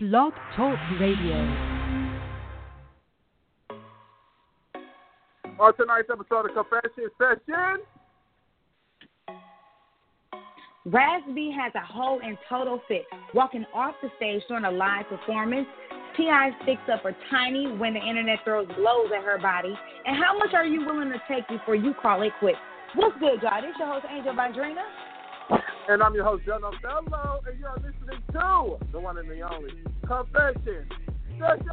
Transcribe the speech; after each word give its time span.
Blog 0.00 0.32
Talk 0.54 0.78
Radio. 1.00 1.34
On 5.58 5.74
tonight's 5.76 6.08
episode 6.08 6.46
of 6.46 6.54
Confession 6.54 7.10
Session, 7.18 7.78
Raz 10.86 11.22
B 11.34 11.52
has 11.52 11.72
a 11.74 11.84
whole 11.84 12.20
and 12.22 12.38
total 12.48 12.80
fit, 12.86 13.06
walking 13.34 13.66
off 13.74 13.96
the 14.00 14.08
stage 14.18 14.40
during 14.46 14.66
a 14.66 14.70
live 14.70 15.08
performance. 15.08 15.66
T.I. 16.16 16.50
sticks 16.62 16.82
up 16.92 17.02
her 17.02 17.16
tiny 17.28 17.66
when 17.66 17.94
the 17.94 18.00
internet 18.00 18.38
throws 18.44 18.68
blows 18.68 19.10
at 19.12 19.24
her 19.24 19.38
body. 19.38 19.76
And 20.06 20.16
how 20.16 20.38
much 20.38 20.54
are 20.54 20.64
you 20.64 20.86
willing 20.86 21.10
to 21.10 21.20
take 21.26 21.48
before 21.48 21.74
you 21.74 21.92
call 22.00 22.22
it 22.22 22.30
quits? 22.38 22.58
What's 22.94 23.18
good, 23.18 23.42
y'all? 23.42 23.60
This 23.60 23.74
your 23.76 23.88
host, 23.88 24.06
Angel 24.08 24.32
Vandrina. 24.32 24.84
And 25.88 26.02
I'm 26.02 26.14
your 26.14 26.24
host, 26.24 26.44
John 26.44 26.60
Othello, 26.62 27.40
and 27.48 27.58
you're 27.58 27.72
listening 27.76 28.22
to 28.32 28.76
the 28.92 29.00
one 29.00 29.16
and 29.16 29.26
the 29.26 29.40
only 29.40 29.70
Confession 30.06 30.86
Session. 31.38 31.66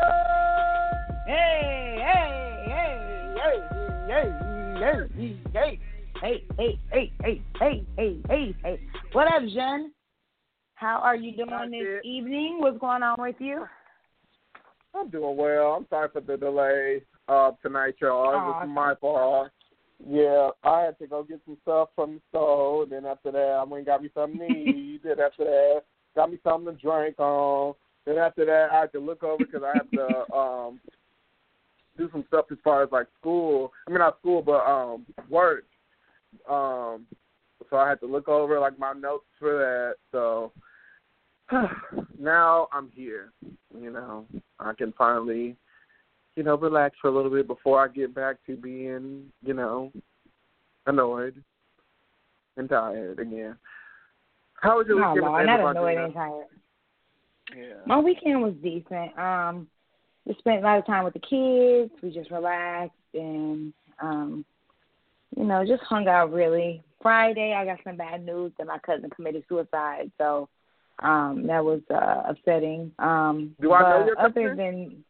Hey, 1.27 1.97
hey, 1.99 2.65
hey, 2.65 3.35
hey, 3.35 3.61
hey, 4.07 5.37
hey, 5.51 5.51
hey. 5.53 5.79
Hey, 6.21 6.43
hey, 6.57 6.77
hey, 6.89 7.11
hey, 7.21 7.41
hey, 7.59 7.83
hey, 7.97 8.21
hey, 8.29 8.55
hey. 8.63 8.79
What 9.11 9.27
up, 9.27 9.43
Jen? 9.53 9.91
How 10.75 11.01
are 11.03 11.17
you 11.17 11.35
doing 11.35 11.49
That's 11.49 11.71
this 11.71 11.99
it. 12.01 12.05
evening? 12.05 12.59
What's 12.61 12.77
going 12.79 13.03
on 13.03 13.17
with 13.19 13.35
you? 13.39 13.65
I'm 14.95 15.09
doing 15.09 15.35
well. 15.35 15.73
I'm 15.73 15.87
sorry 15.89 16.07
for 16.13 16.21
the 16.21 16.37
delay 16.37 17.01
of 17.27 17.59
tonight, 17.61 17.95
y'all. 17.99 18.31
It 18.31 18.37
was 18.37 18.69
my 18.69 18.95
fault. 18.95 19.49
Yeah, 20.07 20.49
I 20.63 20.81
had 20.81 20.99
to 20.99 21.07
go 21.07 21.23
get 21.23 21.41
some 21.45 21.57
stuff 21.61 21.89
from 21.95 22.15
the 22.15 22.21
store. 22.29 22.83
And 22.83 22.91
then 22.91 23.05
after 23.05 23.31
that, 23.31 23.57
I 23.59 23.63
went 23.63 23.79
and 23.79 23.85
got 23.85 24.03
me 24.03 24.09
something 24.13 24.39
to 24.39 24.45
eat. 24.75 25.01
then 25.03 25.19
after 25.19 25.45
that, 25.45 25.83
got 26.15 26.31
me 26.31 26.39
something 26.43 26.75
to 26.75 26.81
drink 26.81 27.19
on. 27.19 27.75
Then 28.05 28.17
after 28.17 28.45
that, 28.45 28.69
I 28.71 28.81
had 28.81 28.91
to 28.93 28.99
look 28.99 29.23
over 29.23 29.45
because 29.45 29.63
I 29.63 29.73
have 29.75 29.91
to 29.91 30.33
um 30.35 30.79
do 31.97 32.09
some 32.11 32.25
stuff 32.27 32.45
as 32.51 32.57
far 32.63 32.83
as 32.83 32.91
like 32.91 33.07
school. 33.19 33.71
I 33.87 33.91
mean, 33.91 33.99
not 33.99 34.19
school, 34.19 34.41
but 34.41 34.65
um 34.65 35.05
work. 35.29 35.65
Um, 36.49 37.05
so 37.69 37.77
I 37.77 37.89
had 37.89 37.99
to 38.01 38.05
look 38.05 38.27
over 38.27 38.59
like 38.59 38.77
my 38.77 38.93
notes 38.93 39.25
for 39.39 39.57
that. 39.57 39.95
So 40.11 40.51
now 42.19 42.67
I'm 42.71 42.89
here. 42.93 43.31
You 43.79 43.91
know, 43.91 44.25
I 44.59 44.73
can 44.73 44.93
finally, 44.97 45.55
you 46.35 46.43
know, 46.43 46.55
relax 46.55 46.97
for 47.01 47.07
a 47.07 47.15
little 47.15 47.31
bit 47.31 47.47
before 47.47 47.83
I 47.83 47.87
get 47.87 48.13
back 48.13 48.37
to 48.47 48.55
being, 48.55 49.31
you 49.43 49.53
know, 49.53 49.91
annoyed 50.85 51.41
and 52.57 52.69
tired 52.69 53.19
again. 53.19 53.55
How 54.61 54.77
was 54.77 54.87
your 54.87 54.97
weekend? 54.97 55.25
no, 55.25 55.31
with 55.31 55.45
not 55.45 55.59
annoyed 55.71 55.97
and 55.97 56.13
tired. 56.13 56.45
Yeah. 57.55 57.75
My 57.85 57.99
weekend 57.99 58.41
was 58.41 58.53
decent. 58.63 59.17
Um, 59.17 59.67
we 60.25 60.35
spent 60.39 60.59
a 60.59 60.65
lot 60.65 60.79
of 60.79 60.85
time 60.85 61.03
with 61.03 61.13
the 61.13 61.19
kids. 61.19 61.91
We 62.01 62.11
just 62.11 62.31
relaxed 62.31 62.95
and, 63.13 63.71
um, 64.01 64.43
you 65.37 65.43
know, 65.43 65.63
just 65.65 65.83
hung 65.83 66.07
out 66.07 66.31
really. 66.31 66.83
Friday, 67.01 67.53
I 67.53 67.65
got 67.65 67.79
some 67.83 67.97
bad 67.97 68.25
news 68.25 68.51
that 68.57 68.65
my 68.65 68.79
cousin 68.79 69.09
committed 69.11 69.43
suicide. 69.47 70.11
So 70.17 70.49
um, 71.03 71.45
that 71.47 71.63
was 71.63 71.81
uh, 71.93 72.23
upsetting. 72.27 72.91
Um, 72.97 73.55
Do 73.61 73.73
I 73.73 73.81
know 73.81 74.05
your 74.05 74.19
other 74.19 74.49
cousin? 74.49 74.57
than, 74.57 75.04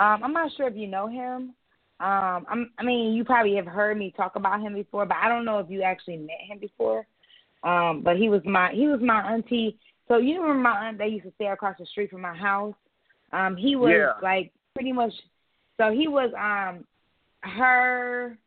um, 0.00 0.24
I'm 0.24 0.32
not 0.32 0.50
sure 0.56 0.66
if 0.66 0.76
you 0.76 0.86
know 0.86 1.06
him. 1.06 1.54
Um, 2.00 2.46
I'm, 2.48 2.70
I 2.78 2.82
mean, 2.82 3.12
you 3.12 3.24
probably 3.24 3.54
have 3.56 3.66
heard 3.66 3.98
me 3.98 4.14
talk 4.16 4.34
about 4.34 4.60
him 4.62 4.74
before, 4.74 5.04
but 5.04 5.18
I 5.22 5.28
don't 5.28 5.44
know 5.44 5.58
if 5.58 5.68
you 5.68 5.82
actually 5.82 6.16
met 6.16 6.40
him 6.48 6.58
before. 6.58 7.06
Um, 7.62 8.00
but 8.02 8.16
he 8.16 8.30
was 8.30 8.40
my 8.46 8.72
he 8.72 8.86
was 8.86 9.00
my 9.02 9.20
auntie. 9.34 9.78
So 10.08 10.16
you 10.16 10.40
remember 10.40 10.62
my 10.62 10.88
aunt 10.88 10.98
that 10.98 11.10
used 11.10 11.26
to 11.26 11.32
stay 11.34 11.48
across 11.48 11.76
the 11.78 11.84
street 11.86 12.10
from 12.10 12.22
my 12.22 12.34
house? 12.34 12.74
Um, 13.32 13.56
he 13.56 13.76
was 13.76 13.90
Yeah. 13.90 14.12
like 14.22 14.52
pretty 14.74 14.92
much. 14.92 15.12
So 15.78 15.92
he 15.92 16.08
was 16.08 16.32
um 16.34 16.86
her 17.42 18.38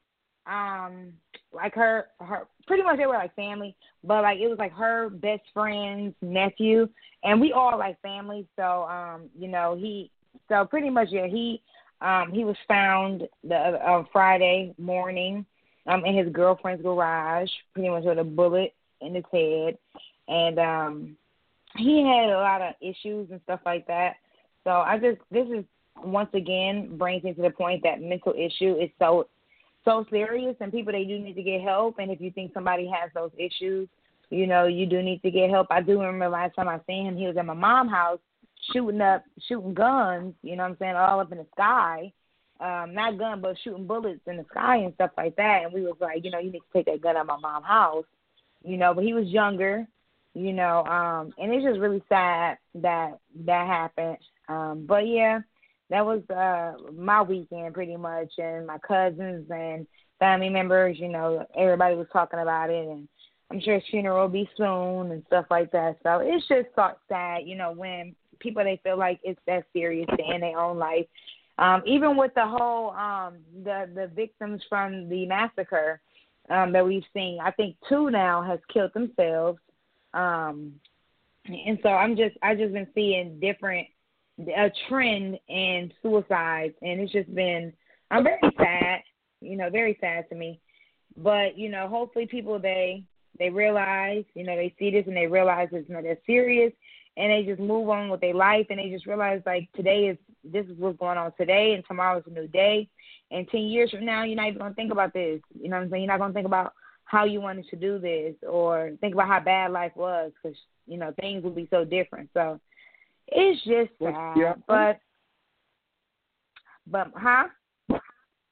um 0.48 1.14
like 1.53 1.75
her 1.75 2.08
her 2.20 2.47
pretty 2.66 2.81
much 2.81 2.97
they 2.97 3.06
were 3.06 3.14
like 3.14 3.35
family, 3.35 3.75
but 4.03 4.24
like 4.24 4.40
it 4.40 4.47
was 4.47 4.58
like 4.58 4.74
her 4.74 5.09
best 5.09 5.44
friend's 5.53 6.16
nephew, 6.24 6.90
and 7.24 7.40
we 7.40 7.53
all 7.53 7.78
like 7.78 8.02
family. 8.02 8.47
So 8.56 8.84
um 8.84 9.30
you 9.38 9.47
know 9.47 9.75
he 9.80 10.09
so 10.50 10.66
pretty 10.66 10.90
much 10.90 11.10
yeah 11.12 11.28
he 11.28 11.62
um 12.02 12.32
he 12.32 12.44
was 12.44 12.56
found 12.68 13.28
the 13.44 13.56
uh, 13.56 14.04
Friday 14.12 14.74
morning 14.78 15.46
um 15.88 16.06
in 16.06 16.16
his 16.16 16.32
girlfriend's 16.32 16.84
garage, 16.84 17.50
pretty 17.74 17.90
much 17.90 18.04
with 18.04 18.20
a 18.20 18.24
bullet 18.24 18.74
in 19.02 19.16
his 19.16 19.26
head, 19.32 19.78
and 20.28 20.60
um 20.60 21.18
he 21.78 22.04
had 22.04 22.30
a 22.30 22.38
lot 22.38 22.62
of 22.62 22.74
issues 22.82 23.30
and 23.32 23.42
stuff 23.44 23.60
like 23.66 23.88
that. 23.88 24.14
So 24.64 24.72
I 24.72 24.98
just 24.98 25.20
this 25.32 25.48
is 25.48 25.66
once 26.04 26.30
again 26.34 26.98
brings 26.98 27.24
me 27.24 27.34
to 27.34 27.42
the 27.42 27.50
point 27.50 27.82
that 27.84 28.02
mental 28.02 28.34
issue 28.34 28.76
is 28.80 28.90
so 29.00 29.28
so 29.86 30.06
serious 30.10 30.56
and 30.60 30.72
people 30.72 30.94
they 30.94 31.04
do 31.04 31.20
need 31.20 31.36
to 31.36 31.44
get 31.44 31.62
help 31.62 32.00
and 32.00 32.10
if 32.10 32.22
you 32.22 32.32
think 32.32 32.54
somebody 32.54 32.88
has 32.88 33.12
those 33.14 33.32
issues, 33.38 33.88
you 34.30 34.48
know, 34.48 34.66
you 34.66 34.86
do 34.86 35.04
need 35.04 35.22
to 35.22 35.30
get 35.30 35.50
help. 35.50 35.68
I 35.70 35.82
do 35.82 36.00
remember 36.00 36.30
last 36.30 36.56
time 36.56 36.70
I 36.70 36.80
seen 36.88 37.06
him 37.06 37.18
he 37.18 37.28
was 37.28 37.38
at 37.38 37.46
my 37.46 37.54
mom's 37.54 37.92
house 37.92 38.20
shooting 38.72 39.01
up 39.01 39.24
shooting 39.47 39.74
guns, 39.74 40.34
you 40.41 40.56
know 40.56 40.63
what 40.63 40.69
I'm 40.69 40.78
saying, 40.79 40.96
all 40.96 41.19
up 41.19 41.31
in 41.31 41.40
the 41.40 41.47
sky. 41.53 42.12
Um, 42.59 42.94
not 42.94 43.18
gun 43.18 43.41
but 43.41 43.57
shooting 43.63 43.88
bullets 43.88 44.22
in 44.28 44.38
the 44.38 44.46
sky 44.50 44.78
and 44.78 44.94
stuff 44.94 45.12
like 45.18 45.35
that 45.35 45.63
and 45.63 45.74
we 45.74 45.81
was 45.81 45.97
like, 46.00 46.24
you 46.24 46.31
know, 46.31 46.40
you 46.40 46.51
need 46.51 46.59
to 46.59 46.66
take 46.73 46.85
that 46.85 47.02
gun 47.02 47.18
out 47.18 47.22
of 47.22 47.28
my 47.28 47.38
mom's 47.38 47.66
house. 47.66 48.06
You 48.63 48.78
know, 48.78 48.94
but 48.94 49.03
he 49.03 49.13
was 49.13 49.28
younger, 49.28 49.85
you 50.34 50.53
know, 50.53 50.85
um, 50.85 51.34
and 51.38 51.52
it's 51.52 51.66
just 51.66 51.79
really 51.79 52.02
sad 52.07 52.57
that 52.75 53.19
that 53.46 53.68
happened. 53.68 54.18
Um, 54.47 54.85
but 54.88 55.07
yeah, 55.07 55.40
that 55.90 56.06
was 56.06 56.22
uh 56.29 56.91
my 56.94 57.22
weekend 57.22 57.73
pretty 57.73 57.97
much 57.97 58.31
and 58.38 58.66
my 58.66 58.78
cousins 58.78 59.47
and 59.50 59.85
family 60.19 60.50
members, 60.50 60.97
you 61.00 61.09
know, 61.09 61.46
everybody 61.57 61.96
was 61.96 62.07
talking 62.13 62.40
about 62.40 62.69
it 62.69 62.88
and 62.88 63.07
I'm 63.52 63.59
sure 63.59 63.75
his 63.75 63.84
funeral 63.91 64.22
will 64.22 64.29
be 64.29 64.50
soon 64.57 65.12
and 65.12 65.23
stuff 65.28 65.46
like 65.52 65.72
that. 65.72 65.97
So 66.02 66.19
it's 66.23 66.47
just 66.47 66.69
so 66.75 66.91
sad, 67.09 67.44
you 67.46 67.56
know, 67.56 67.72
when 67.72 68.16
people 68.40 68.64
they 68.64 68.80
feel 68.84 68.98
like 68.98 69.20
it's 69.24 69.40
that 69.48 69.66
serious 69.74 70.08
end 70.10 70.44
their 70.44 70.60
own 70.60 70.78
life. 70.78 71.06
Um, 71.60 71.84
even 71.86 72.18
with 72.18 72.34
the 72.36 72.46
whole 72.46 72.92
um 72.92 73.38
the 73.64 73.90
the 73.94 74.10
victims 74.16 74.62
from 74.68 75.08
the 75.10 75.26
massacre 75.26 76.02
um 76.50 76.72
that 76.74 76.86
we've 76.86 77.04
seen, 77.14 77.40
I 77.44 77.52
think 77.52 77.76
two 77.88 78.10
now 78.10 78.42
has 78.42 78.60
killed 78.72 78.92
themselves. 78.94 79.60
Um 80.14 80.74
and 81.46 81.78
so 81.84 81.90
I'm 81.90 82.16
just 82.16 82.36
I 82.42 82.56
just 82.56 82.74
been 82.74 82.88
seeing 82.96 83.40
different 83.40 83.88
a 84.40 84.72
trend 84.90 85.38
in 85.48 85.92
suicides 86.02 86.74
and 86.82 87.00
it's 87.00 87.12
just 87.12 87.34
been 87.36 87.72
I'm 88.10 88.24
very 88.24 88.42
sad, 88.58 89.02
you 89.42 89.58
know, 89.58 89.70
very 89.70 89.98
sad 90.02 90.30
to 90.30 90.36
me. 90.36 90.60
But, 91.18 91.58
you 91.58 91.70
know, 91.70 91.88
hopefully 91.88 92.26
people 92.26 92.60
they 92.60 93.04
they 93.40 93.50
realize, 93.50 94.24
you 94.36 94.44
know, 94.44 94.56
they 94.56 94.74
see 94.78 94.92
this 94.92 95.06
and 95.08 95.18
they 95.18 95.28
realize 95.28 95.70
it's 95.72 95.90
not 95.90 96.04
that 96.04 96.22
serious 96.26 96.72
and 97.18 97.31
they 97.31 97.44
just 97.44 97.59
move 97.59 97.90
on 97.90 98.09
with 98.09 98.22
their 98.22 98.34
life 98.34 98.66
and 98.69 98.79
they 98.79 98.90
just 98.90 99.06
realize 99.06 99.41
like 99.46 99.69
today 99.75 100.07
is 100.07 100.18
this 100.44 100.66
is 100.66 100.78
what's 100.78 100.97
going 100.97 101.18
on 101.18 101.31
today 101.38 101.74
and 101.74 101.84
tomorrow's 101.88 102.24
a 102.28 102.29
new 102.29 102.47
day 102.47 102.88
and 103.31 103.47
ten 103.50 103.62
years 103.62 103.91
from 103.91 104.06
now 104.06 104.24
you're 104.24 104.35
not 104.35 104.47
even 104.47 104.59
gonna 104.59 104.74
think 104.74 104.91
about 104.91 105.13
this. 105.13 105.41
You 105.59 105.69
know 105.69 105.78
what 105.78 105.84
I'm 105.84 105.90
saying? 105.90 106.03
You're 106.03 106.12
not 106.12 106.19
gonna 106.19 106.34
think 106.34 106.47
about 106.47 106.73
how 107.06 107.25
you 107.25 107.41
wanted 107.41 107.68
to 107.69 107.75
do 107.75 108.00
this 108.00 108.35
or 108.47 108.91
think 109.02 109.13
about 109.13 109.28
how 109.28 109.40
bad 109.40 109.72
life 109.72 109.91
was 109.96 110.31
because 110.41 110.57
you 110.88 110.97
know 110.97 111.13
things 111.19 111.44
will 111.44 111.52
be 111.52 111.68
so 111.69 111.85
different. 111.85 112.29
So 112.34 112.59
it's 113.28 113.63
just 113.63 113.91
sad, 114.02 114.38
young? 114.38 114.63
but 114.68 115.00
but 116.88 117.12
huh? 117.16 117.46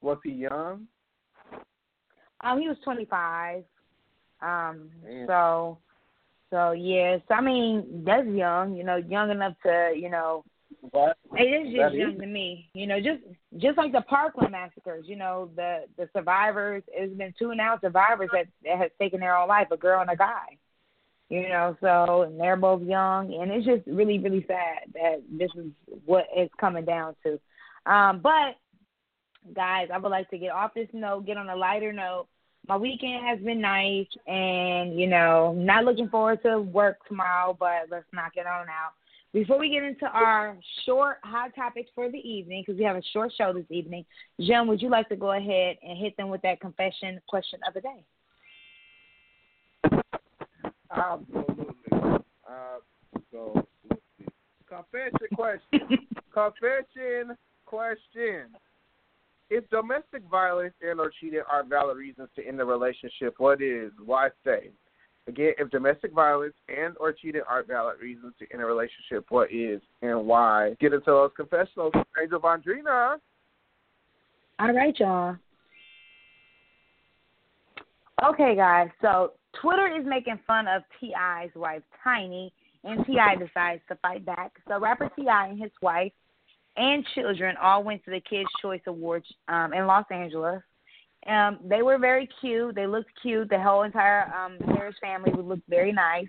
Was 0.00 0.18
he 0.24 0.32
young? 0.32 0.86
Um, 2.42 2.60
he 2.60 2.68
was 2.68 2.76
25. 2.82 3.62
Um, 4.40 4.90
so 5.28 5.78
so 6.52 6.70
yes, 6.72 7.20
I 7.30 7.40
mean 7.40 8.04
that's 8.06 8.28
young. 8.28 8.76
You 8.76 8.84
know, 8.84 8.96
young 8.96 9.30
enough 9.32 9.54
to 9.64 9.92
you 9.96 10.10
know 10.10 10.44
What? 10.90 11.16
It 11.36 11.44
is 11.44 11.72
That 11.74 11.82
just 11.82 11.94
is- 11.94 12.00
young 12.00 12.18
to 12.20 12.26
me. 12.26 12.68
You 12.74 12.86
know, 12.86 12.98
just 13.00 13.22
just 13.58 13.76
like 13.78 13.92
the 13.92 14.02
Parkland 14.02 14.52
massacres. 14.52 15.06
You 15.08 15.16
know, 15.16 15.50
the 15.56 15.86
the 15.96 16.08
survivors. 16.14 16.82
It's 16.88 17.14
been 17.16 17.34
two 17.38 17.54
now 17.54 17.78
survivors 17.80 18.30
that, 18.32 18.46
that 18.64 18.78
has 18.78 18.90
taken 19.00 19.20
their 19.20 19.36
own 19.36 19.48
life, 19.48 19.68
a 19.72 19.76
girl 19.76 20.00
and 20.02 20.10
a 20.10 20.16
guy. 20.16 20.58
You 21.30 21.48
know, 21.48 21.74
so 21.80 22.22
and 22.22 22.38
they're 22.38 22.56
both 22.56 22.82
young, 22.82 23.32
and 23.34 23.50
it's 23.50 23.64
just 23.64 23.86
really 23.86 24.18
really 24.18 24.44
sad 24.46 24.92
that 24.94 25.22
this 25.30 25.50
is 25.56 25.66
what 26.04 26.26
it's 26.36 26.52
coming 26.60 26.84
down 26.84 27.16
to. 27.24 27.40
Um, 27.90 28.20
but 28.20 28.56
guys, 29.54 29.88
I 29.92 29.96
would 29.98 30.10
like 30.10 30.28
to 30.30 30.38
get 30.38 30.50
off 30.52 30.74
this 30.74 30.88
note, 30.92 31.24
get 31.26 31.38
on 31.38 31.48
a 31.48 31.56
lighter 31.56 31.92
note. 31.92 32.26
My 32.68 32.76
weekend 32.76 33.26
has 33.26 33.40
been 33.40 33.60
nice, 33.60 34.06
and 34.26 34.98
you 34.98 35.08
know, 35.08 35.52
not 35.56 35.84
looking 35.84 36.08
forward 36.08 36.42
to 36.44 36.60
work 36.60 36.98
tomorrow, 37.08 37.56
but 37.58 37.88
let's 37.90 38.06
knock 38.12 38.32
it 38.36 38.46
on 38.46 38.68
out. 38.68 38.92
Before 39.32 39.58
we 39.58 39.70
get 39.70 39.82
into 39.82 40.04
our 40.06 40.58
short 40.84 41.16
hot 41.24 41.54
topics 41.56 41.90
for 41.94 42.10
the 42.10 42.18
evening, 42.18 42.62
because 42.64 42.78
we 42.78 42.84
have 42.84 42.96
a 42.96 43.02
short 43.12 43.32
show 43.36 43.52
this 43.52 43.64
evening, 43.70 44.04
Jen, 44.40 44.68
would 44.68 44.82
you 44.82 44.90
like 44.90 45.08
to 45.08 45.16
go 45.16 45.32
ahead 45.32 45.76
and 45.82 45.98
hit 45.98 46.16
them 46.16 46.28
with 46.28 46.42
that 46.42 46.60
confession 46.60 47.18
question 47.28 47.58
of 47.66 47.74
the 47.74 47.80
day? 47.80 48.04
Absolutely. 50.94 51.66
Uh, 52.46 52.78
so. 53.30 53.66
Confession 54.68 55.28
question. 55.34 55.80
Confession 56.34 57.36
question. 57.64 58.48
If 59.50 59.68
domestic 59.70 60.22
violence 60.30 60.74
and 60.80 60.98
or 60.98 61.12
cheating 61.20 61.42
are 61.50 61.64
valid 61.64 61.98
reasons 61.98 62.28
to 62.36 62.46
end 62.46 62.60
a 62.60 62.64
relationship, 62.64 63.34
what 63.38 63.60
is? 63.60 63.92
Why 64.04 64.30
stay? 64.40 64.70
Again, 65.28 65.52
if 65.58 65.70
domestic 65.70 66.12
violence 66.12 66.54
and 66.68 66.96
or 66.98 67.12
cheating 67.12 67.42
are 67.48 67.62
valid 67.62 68.00
reasons 68.00 68.34
to 68.40 68.46
end 68.52 68.62
a 68.62 68.66
relationship, 68.66 69.26
what 69.28 69.52
is 69.52 69.80
and 70.02 70.26
why? 70.26 70.74
Get 70.80 70.92
into 70.92 71.06
those 71.06 71.30
confessionals. 71.36 71.92
Angel 72.20 72.40
Vondrina. 72.40 73.18
All 74.58 74.72
right, 74.72 74.98
y'all. 74.98 75.36
Okay, 78.24 78.56
guys. 78.56 78.88
So 79.00 79.32
Twitter 79.60 79.88
is 79.88 80.04
making 80.06 80.40
fun 80.46 80.66
of 80.66 80.82
T.I.'s 81.00 81.50
wife, 81.54 81.82
Tiny, 82.02 82.52
and 82.84 83.04
T.I. 83.06 83.36
decides 83.36 83.80
to 83.88 83.96
fight 84.02 84.24
back. 84.24 84.52
So 84.66 84.80
rapper 84.80 85.08
T.I. 85.16 85.48
and 85.48 85.60
his 85.60 85.70
wife 85.80 86.12
and 86.76 87.04
children 87.14 87.56
all 87.60 87.84
went 87.84 88.04
to 88.04 88.10
the 88.10 88.20
Kids' 88.20 88.48
Choice 88.60 88.80
Awards 88.86 89.26
um, 89.48 89.72
in 89.72 89.86
Los 89.86 90.06
Angeles. 90.10 90.62
Um, 91.26 91.58
they 91.64 91.82
were 91.82 91.98
very 91.98 92.28
cute. 92.40 92.74
They 92.74 92.86
looked 92.86 93.10
cute. 93.20 93.48
The 93.48 93.60
whole 93.60 93.82
entire 93.82 94.32
um, 94.34 94.58
Harris 94.74 94.96
family 95.00 95.32
looked 95.40 95.68
very 95.68 95.92
nice. 95.92 96.28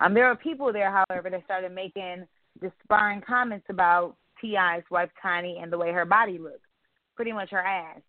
Um, 0.00 0.12
there 0.12 0.28
were 0.28 0.36
people 0.36 0.72
there, 0.72 0.90
however, 0.90 1.30
that 1.30 1.44
started 1.44 1.72
making 1.72 2.26
despairing 2.60 3.22
comments 3.26 3.66
about 3.70 4.16
T.I.'s 4.40 4.84
wife, 4.90 5.10
Tiny, 5.22 5.58
and 5.62 5.72
the 5.72 5.78
way 5.78 5.92
her 5.92 6.04
body 6.04 6.38
looked, 6.38 6.66
pretty 7.14 7.32
much 7.32 7.50
her 7.50 7.62
ass. 7.62 8.00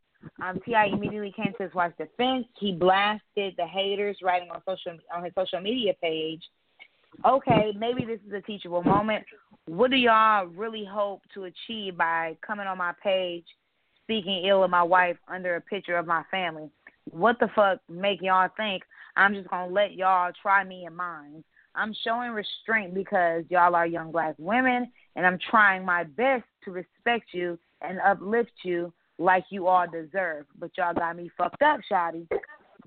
Um, 0.41 0.59
T.I. 0.65 0.87
immediately 0.87 1.33
came 1.35 1.53
to 1.57 1.63
his 1.63 1.73
wife's 1.73 1.97
defense. 1.97 2.45
He 2.59 2.73
blasted 2.73 3.53
the 3.57 3.65
haters, 3.65 4.17
writing 4.21 4.49
on 4.51 4.61
social 4.67 4.97
on 5.15 5.23
his 5.23 5.33
social 5.37 5.61
media 5.61 5.93
page. 6.01 6.41
Okay, 7.25 7.73
maybe 7.77 8.05
this 8.05 8.19
is 8.27 8.33
a 8.33 8.41
teachable 8.41 8.83
moment. 8.83 9.25
What 9.65 9.91
do 9.91 9.97
y'all 9.97 10.45
really 10.45 10.85
hope 10.85 11.21
to 11.33 11.45
achieve 11.45 11.97
by 11.97 12.37
coming 12.45 12.67
on 12.67 12.77
my 12.77 12.93
page, 13.03 13.45
speaking 14.03 14.45
ill 14.45 14.63
of 14.63 14.69
my 14.69 14.83
wife 14.83 15.17
under 15.27 15.55
a 15.55 15.61
picture 15.61 15.97
of 15.97 16.05
my 16.05 16.23
family? 16.29 16.69
What 17.09 17.39
the 17.39 17.49
fuck 17.55 17.79
make 17.89 18.21
y'all 18.21 18.49
think 18.55 18.83
I'm 19.15 19.33
just 19.33 19.49
gonna 19.49 19.73
let 19.73 19.93
y'all 19.93 20.31
try 20.41 20.63
me 20.63 20.85
and 20.85 20.95
mine? 20.95 21.43
I'm 21.75 21.93
showing 22.03 22.31
restraint 22.31 22.93
because 22.93 23.43
y'all 23.49 23.75
are 23.75 23.85
young 23.85 24.11
black 24.11 24.35
women, 24.37 24.91
and 25.15 25.25
I'm 25.25 25.39
trying 25.49 25.85
my 25.85 26.03
best 26.03 26.45
to 26.65 26.71
respect 26.71 27.33
you 27.33 27.57
and 27.81 27.99
uplift 27.99 28.51
you 28.63 28.93
like 29.19 29.45
you 29.49 29.67
all 29.67 29.85
deserve. 29.87 30.45
But 30.59 30.71
y'all 30.77 30.93
got 30.93 31.15
me 31.15 31.29
fucked 31.37 31.61
up, 31.61 31.79
Shotty. 31.91 32.27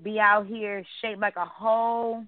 Be 0.01 0.19
out 0.19 0.47
here 0.47 0.83
shaped 1.01 1.19
like 1.19 1.35
a 1.35 1.45
whole 1.45 2.23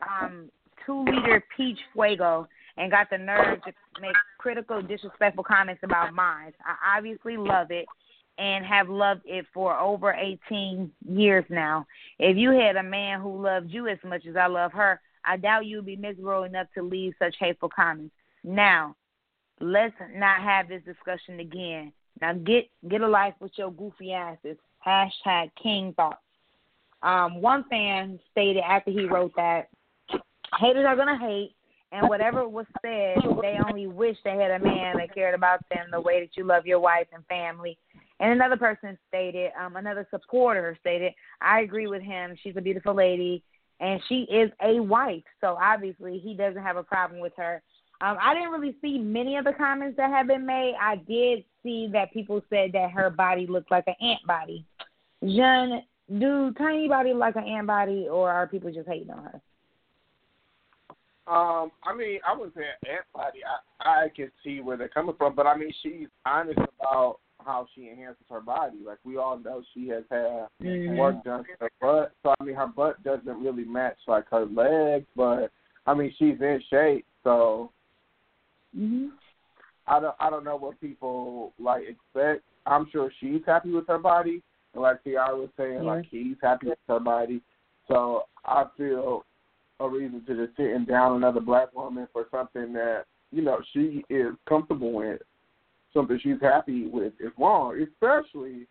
um 0.00 0.50
two 0.86 1.04
liter 1.04 1.44
peach 1.56 1.78
Faygo 1.96 2.46
and 2.76 2.90
got 2.90 3.10
the 3.10 3.18
nerve 3.18 3.62
to 3.62 3.72
make 4.00 4.14
critical, 4.38 4.82
disrespectful 4.82 5.44
comments 5.44 5.82
about 5.84 6.14
mine. 6.14 6.52
I 6.64 6.96
obviously 6.98 7.36
love 7.36 7.70
it 7.70 7.86
and 8.38 8.64
have 8.64 8.88
loved 8.88 9.22
it 9.24 9.46
for 9.52 9.78
over 9.78 10.12
18 10.14 10.90
years 11.08 11.44
now. 11.50 11.86
If 12.18 12.36
you 12.36 12.50
had 12.50 12.76
a 12.76 12.82
man 12.82 13.20
who 13.20 13.42
loved 13.42 13.70
you 13.70 13.88
as 13.88 13.98
much 14.04 14.26
as 14.26 14.36
I 14.36 14.46
love 14.46 14.72
her, 14.72 15.00
I 15.24 15.36
doubt 15.36 15.66
you'd 15.66 15.86
be 15.86 15.96
miserable 15.96 16.44
enough 16.44 16.66
to 16.74 16.82
leave 16.82 17.14
such 17.18 17.36
hateful 17.38 17.68
comments. 17.68 18.14
Now, 18.42 18.96
let's 19.60 19.94
not 20.14 20.40
have 20.40 20.68
this 20.68 20.82
discussion 20.84 21.40
again. 21.40 21.92
Now 22.20 22.34
get 22.34 22.68
get 22.88 23.00
a 23.00 23.08
life 23.08 23.34
with 23.40 23.52
your 23.56 23.70
goofy 23.72 24.12
asses. 24.12 24.56
Hashtag 24.86 25.50
King 25.62 25.94
Thoughts. 25.96 26.18
Um, 27.02 27.40
one 27.40 27.64
fan 27.68 28.18
stated 28.30 28.62
after 28.68 28.90
he 28.90 29.04
wrote 29.04 29.32
that 29.36 29.68
haters 30.58 30.84
are 30.86 30.96
gonna 30.96 31.18
hate 31.18 31.54
and 31.92 32.08
whatever 32.08 32.48
was 32.48 32.64
said, 32.80 33.18
they 33.42 33.58
only 33.68 33.86
wish 33.86 34.16
they 34.24 34.30
had 34.30 34.50
a 34.50 34.64
man 34.64 34.96
that 34.96 35.14
cared 35.14 35.34
about 35.34 35.60
them 35.68 35.88
the 35.90 36.00
way 36.00 36.20
that 36.20 36.36
you 36.36 36.44
love 36.44 36.66
your 36.66 36.80
wife 36.80 37.06
and 37.12 37.24
family. 37.26 37.76
And 38.18 38.32
another 38.32 38.56
person 38.56 38.96
stated, 39.08 39.52
um, 39.60 39.76
another 39.76 40.08
supporter 40.10 40.76
stated, 40.80 41.12
I 41.42 41.60
agree 41.60 41.88
with 41.88 42.00
him. 42.00 42.34
She's 42.42 42.56
a 42.56 42.62
beautiful 42.62 42.94
lady 42.94 43.42
and 43.80 44.00
she 44.08 44.26
is 44.30 44.50
a 44.62 44.80
wife. 44.80 45.24
So 45.42 45.58
obviously 45.60 46.18
he 46.18 46.34
doesn't 46.34 46.62
have 46.62 46.78
a 46.78 46.82
problem 46.82 47.20
with 47.20 47.34
her. 47.36 47.62
Um, 48.00 48.16
I 48.20 48.32
didn't 48.32 48.52
really 48.52 48.74
see 48.80 48.98
many 48.98 49.36
of 49.36 49.44
the 49.44 49.52
comments 49.52 49.96
that 49.98 50.10
have 50.10 50.26
been 50.26 50.46
made. 50.46 50.74
I 50.80 50.96
did 50.96 51.44
see 51.62 51.88
that 51.92 52.12
people 52.12 52.42
said 52.48 52.72
that 52.72 52.90
her 52.92 53.10
body 53.10 53.46
looked 53.46 53.70
like 53.70 53.84
an 53.86 53.94
ant 54.00 54.26
body. 54.26 54.64
Jen, 55.22 55.82
do 56.18 56.52
tiny 56.56 56.88
body 56.88 57.12
like 57.12 57.36
an 57.36 57.44
ant 57.44 57.66
body, 57.66 58.08
or 58.10 58.30
are 58.30 58.48
people 58.48 58.72
just 58.72 58.88
hating 58.88 59.10
on 59.10 59.24
her? 59.24 59.40
Um, 61.26 61.70
I 61.84 61.94
mean, 61.96 62.18
I 62.26 62.34
wouldn't 62.36 62.54
say 62.54 62.62
an 62.62 62.90
ant 62.90 63.04
body. 63.14 63.40
I 63.44 64.04
I 64.04 64.08
can 64.14 64.30
see 64.44 64.60
where 64.60 64.76
they're 64.76 64.88
coming 64.88 65.14
from, 65.16 65.34
but 65.34 65.46
I 65.46 65.56
mean, 65.56 65.72
she's 65.82 66.08
honest 66.26 66.58
about 66.58 67.18
how 67.44 67.66
she 67.74 67.88
enhances 67.88 68.24
her 68.30 68.40
body. 68.40 68.78
Like 68.84 68.98
we 69.04 69.16
all 69.16 69.38
know, 69.38 69.62
she 69.74 69.88
has 69.88 70.04
had 70.10 70.48
mm-hmm. 70.62 70.96
work 70.96 71.22
done 71.24 71.44
to 71.44 71.50
her 71.60 71.70
butt. 71.80 72.12
So 72.22 72.34
I 72.38 72.44
mean, 72.44 72.56
her 72.56 72.66
butt 72.66 73.02
doesn't 73.04 73.42
really 73.42 73.64
match 73.64 73.98
like 74.08 74.24
her 74.30 74.46
legs, 74.46 75.06
but 75.16 75.50
I 75.86 75.94
mean, 75.94 76.12
she's 76.18 76.40
in 76.40 76.60
shape. 76.70 77.06
So 77.22 77.70
mm-hmm. 78.76 79.08
I 79.86 80.00
don't 80.00 80.16
I 80.18 80.30
don't 80.30 80.44
know 80.44 80.56
what 80.56 80.80
people 80.80 81.52
like 81.58 81.82
expect. 81.82 82.42
I'm 82.66 82.88
sure 82.90 83.12
she's 83.20 83.42
happy 83.46 83.70
with 83.70 83.86
her 83.88 83.98
body, 83.98 84.42
and 84.74 84.82
like 84.82 85.02
T.I. 85.04 85.32
was 85.32 85.50
saying, 85.56 85.82
like 85.84 86.06
he's 86.10 86.36
happy 86.42 86.68
with 86.68 86.78
her 86.88 87.00
body. 87.00 87.42
So 87.88 88.24
I 88.44 88.64
feel 88.76 89.24
a 89.82 89.88
reason 89.88 90.24
to 90.26 90.46
just 90.46 90.56
sitting 90.56 90.84
down 90.84 91.16
another 91.16 91.40
black 91.40 91.74
woman 91.74 92.08
for 92.12 92.26
something 92.30 92.72
that 92.74 93.04
you 93.30 93.42
know 93.42 93.58
she 93.72 94.04
is 94.08 94.34
comfortable 94.48 94.92
with, 94.92 95.20
something 95.92 96.18
she's 96.22 96.40
happy 96.40 96.86
with 96.86 97.12
is 97.20 97.32
wrong. 97.38 97.80
Especially 97.80 98.66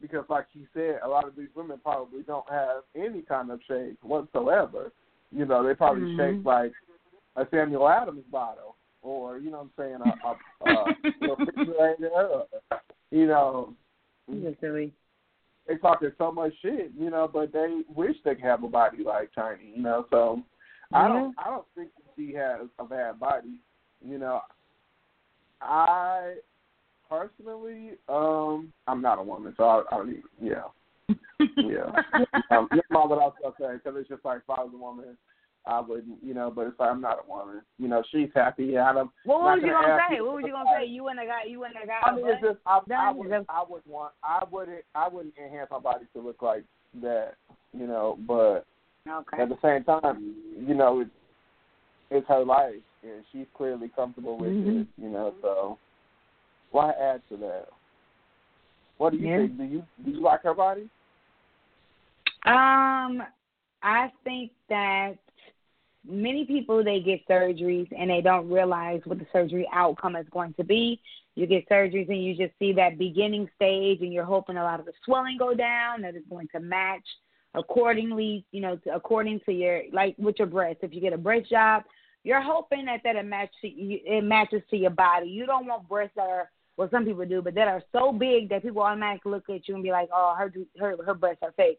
because, 0.00 0.24
like 0.28 0.46
he 0.52 0.66
said, 0.74 1.00
a 1.04 1.08
lot 1.08 1.26
of 1.26 1.36
these 1.36 1.48
women 1.54 1.78
probably 1.82 2.22
don't 2.22 2.48
have 2.50 2.82
any 2.94 3.22
kind 3.22 3.50
of 3.50 3.60
shape 3.66 3.98
whatsoever. 4.02 4.92
You 5.30 5.46
know, 5.46 5.66
they 5.66 5.74
probably 5.74 6.02
mm-hmm. 6.02 6.36
shaped 6.36 6.46
like 6.46 6.72
a 7.36 7.46
Samuel 7.50 7.88
Adams 7.88 8.24
bottle 8.30 8.76
or 9.04 9.38
you 9.38 9.50
know 9.50 9.68
what 9.76 9.86
I'm 9.86 10.00
saying, 10.00 10.14
a, 10.24 10.68
a, 10.68 10.72
a, 10.72 11.36
refrigerator, 11.36 12.42
you 13.10 13.26
know. 13.26 13.74
Silly. 14.60 14.92
They 15.66 15.76
talking 15.76 16.12
so 16.18 16.30
much 16.30 16.52
shit, 16.60 16.92
you 16.98 17.10
know, 17.10 17.28
but 17.32 17.52
they 17.52 17.82
wish 17.94 18.16
they 18.24 18.34
could 18.34 18.44
have 18.44 18.62
a 18.64 18.68
body 18.68 19.02
like 19.02 19.30
Tiny, 19.34 19.72
you 19.74 19.82
know. 19.82 20.06
So 20.10 20.42
yeah. 20.92 20.98
I 20.98 21.08
don't, 21.08 21.34
I 21.38 21.50
don't 21.50 21.66
think 21.74 21.90
she 22.16 22.34
has 22.34 22.66
a 22.78 22.84
bad 22.84 23.18
body, 23.18 23.60
you 24.04 24.18
know. 24.18 24.40
I 25.60 26.34
personally, 27.08 27.92
um, 28.08 28.72
I'm 28.86 29.00
not 29.00 29.18
a 29.18 29.22
woman, 29.22 29.54
so 29.56 29.64
I, 29.64 29.82
I 29.90 29.96
don't 29.96 30.10
even, 30.10 30.22
yeah, 30.40 30.64
yeah. 31.56 32.02
um, 32.50 32.68
that's 32.70 32.86
not 32.90 33.08
what 33.08 33.18
I 33.18 33.26
was 33.26 33.34
gonna 33.42 33.54
say 33.58 33.76
because 33.76 33.98
it's 33.98 34.08
just 34.08 34.24
like 34.24 34.38
if 34.38 34.50
I 34.50 34.62
was 34.62 34.72
a 34.74 34.78
woman, 34.78 35.16
I 35.66 35.80
wouldn't, 35.80 36.22
you 36.22 36.34
know, 36.34 36.52
but 36.54 36.66
it's 36.66 36.78
like 36.78 36.90
I'm 36.90 37.00
not 37.00 37.20
a 37.24 37.30
woman. 37.30 37.62
You 37.78 37.88
know, 37.88 38.02
she's 38.12 38.28
happy. 38.34 38.74
And 38.76 38.98
I'm 38.98 39.10
what 39.24 39.40
was 39.40 39.60
you 39.62 39.70
gonna, 39.70 39.98
say? 40.10 40.20
What 40.20 40.34
was 40.34 40.44
you 40.46 40.52
gonna 40.52 40.70
say? 40.78 40.86
You 40.86 41.04
wouldn't 41.04 41.20
have 41.20 41.28
got. 41.28 41.50
You 41.50 41.60
wouldn't 41.60 41.78
have 41.78 41.88
got. 41.88 42.06
I 42.06 42.14
mean, 42.14 42.26
it's 42.28 42.42
just 42.42 42.58
I, 42.66 42.80
I 42.94 43.12
would. 43.12 43.32
I 43.32 43.64
would 43.68 43.82
want. 43.86 44.12
I 44.22 44.44
wouldn't. 44.50 44.84
I 44.94 45.08
wouldn't 45.08 45.34
enhance 45.42 45.68
my 45.70 45.78
body 45.78 46.04
to 46.14 46.20
look 46.20 46.42
like 46.42 46.64
that. 47.02 47.34
You 47.72 47.86
know, 47.86 48.18
but 48.26 48.66
okay. 49.08 49.42
at 49.42 49.48
the 49.48 49.58
same 49.62 49.84
time, 49.84 50.34
you 50.58 50.74
know, 50.74 51.00
it's 51.00 51.10
it's 52.10 52.28
her 52.28 52.44
life, 52.44 52.74
and 53.02 53.24
she's 53.32 53.46
clearly 53.56 53.90
comfortable 53.96 54.38
with 54.38 54.50
mm-hmm. 54.50 54.80
it. 54.82 54.86
You 54.98 55.08
know, 55.08 55.34
so 55.40 55.78
why 56.72 56.90
add 56.90 57.22
to 57.30 57.36
that? 57.38 57.68
What 58.98 59.12
do 59.12 59.18
you 59.18 59.28
yeah. 59.28 59.36
think? 59.38 59.56
Do 59.56 59.64
you 59.64 59.84
do 60.04 60.10
you 60.10 60.22
like 60.22 60.42
her 60.42 60.54
body? 60.54 60.90
Um, 62.46 63.22
I 63.82 64.10
think 64.24 64.50
that 64.68 65.14
many 66.06 66.44
people 66.44 66.82
they 66.82 67.00
get 67.00 67.26
surgeries 67.28 67.88
and 67.96 68.10
they 68.10 68.20
don't 68.20 68.50
realize 68.50 69.00
what 69.04 69.18
the 69.18 69.26
surgery 69.32 69.68
outcome 69.72 70.16
is 70.16 70.26
going 70.30 70.54
to 70.54 70.64
be. 70.64 71.00
You 71.34 71.46
get 71.46 71.68
surgeries 71.68 72.08
and 72.08 72.22
you 72.22 72.36
just 72.36 72.52
see 72.58 72.72
that 72.74 72.98
beginning 72.98 73.48
stage 73.56 74.00
and 74.00 74.12
you're 74.12 74.24
hoping 74.24 74.56
a 74.56 74.62
lot 74.62 74.80
of 74.80 74.86
the 74.86 74.92
swelling 75.04 75.36
go 75.38 75.54
down 75.54 76.02
that 76.02 76.14
it's 76.14 76.28
going 76.28 76.48
to 76.54 76.60
match 76.60 77.04
accordingly, 77.54 78.44
you 78.52 78.60
know, 78.60 78.76
to, 78.76 78.94
according 78.94 79.40
to 79.46 79.52
your 79.52 79.82
like 79.92 80.14
with 80.18 80.36
your 80.38 80.48
breast. 80.48 80.78
If 80.82 80.94
you 80.94 81.00
get 81.00 81.12
a 81.12 81.18
breast 81.18 81.50
job, 81.50 81.84
you're 82.22 82.42
hoping 82.42 82.84
that 82.86 83.00
that 83.04 83.16
it 83.16 83.24
match 83.24 83.50
it 83.62 84.24
matches 84.24 84.62
to 84.70 84.76
your 84.76 84.90
body. 84.90 85.28
You 85.28 85.46
don't 85.46 85.66
want 85.66 85.88
breasts 85.88 86.14
that 86.16 86.28
are 86.28 86.50
well, 86.76 86.88
some 86.90 87.04
people 87.04 87.24
do, 87.24 87.40
but 87.40 87.54
that 87.54 87.68
are 87.68 87.82
so 87.92 88.12
big 88.12 88.48
that 88.48 88.62
people 88.62 88.82
automatically 88.82 89.30
look 89.30 89.48
at 89.48 89.68
you 89.68 89.74
and 89.74 89.82
be 89.82 89.92
like, 89.92 90.08
"Oh, 90.12 90.34
her 90.36 90.52
her 90.78 90.96
her 91.04 91.14
breasts 91.14 91.42
are 91.42 91.52
fake." 91.52 91.78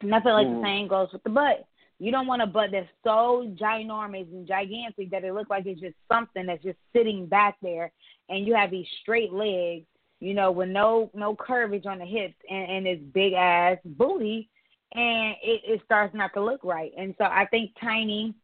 And 0.00 0.14
I 0.14 0.22
feel 0.22 0.32
like 0.32 0.46
mm. 0.46 0.60
the 0.60 0.66
same 0.66 0.88
goes 0.88 1.08
with 1.12 1.22
the 1.22 1.30
butt. 1.30 1.66
You 2.00 2.10
don't 2.10 2.26
want 2.26 2.42
a 2.42 2.46
butt 2.46 2.70
that's 2.72 2.88
so 3.04 3.54
ginormous 3.60 4.26
and 4.32 4.48
gigantic 4.48 5.10
that 5.10 5.22
it 5.22 5.34
looks 5.34 5.50
like 5.50 5.66
it's 5.66 5.80
just 5.80 5.94
something 6.10 6.46
that's 6.46 6.64
just 6.64 6.78
sitting 6.92 7.26
back 7.26 7.56
there, 7.62 7.92
and 8.28 8.46
you 8.46 8.54
have 8.56 8.72
these 8.72 8.86
straight 9.02 9.32
legs, 9.32 9.86
you 10.18 10.34
know, 10.34 10.50
with 10.50 10.70
no 10.70 11.10
no 11.14 11.36
curvage 11.36 11.86
on 11.86 11.98
the 11.98 12.06
hips 12.06 12.34
and, 12.48 12.70
and 12.70 12.86
this 12.86 12.98
big 13.12 13.34
ass 13.34 13.78
booty, 13.84 14.48
and 14.94 15.36
it, 15.42 15.60
it 15.64 15.82
starts 15.84 16.14
not 16.14 16.32
to 16.34 16.42
look 16.42 16.64
right. 16.64 16.92
And 16.98 17.14
so 17.18 17.24
I 17.24 17.46
think 17.50 17.72
Tiny, 17.80 18.34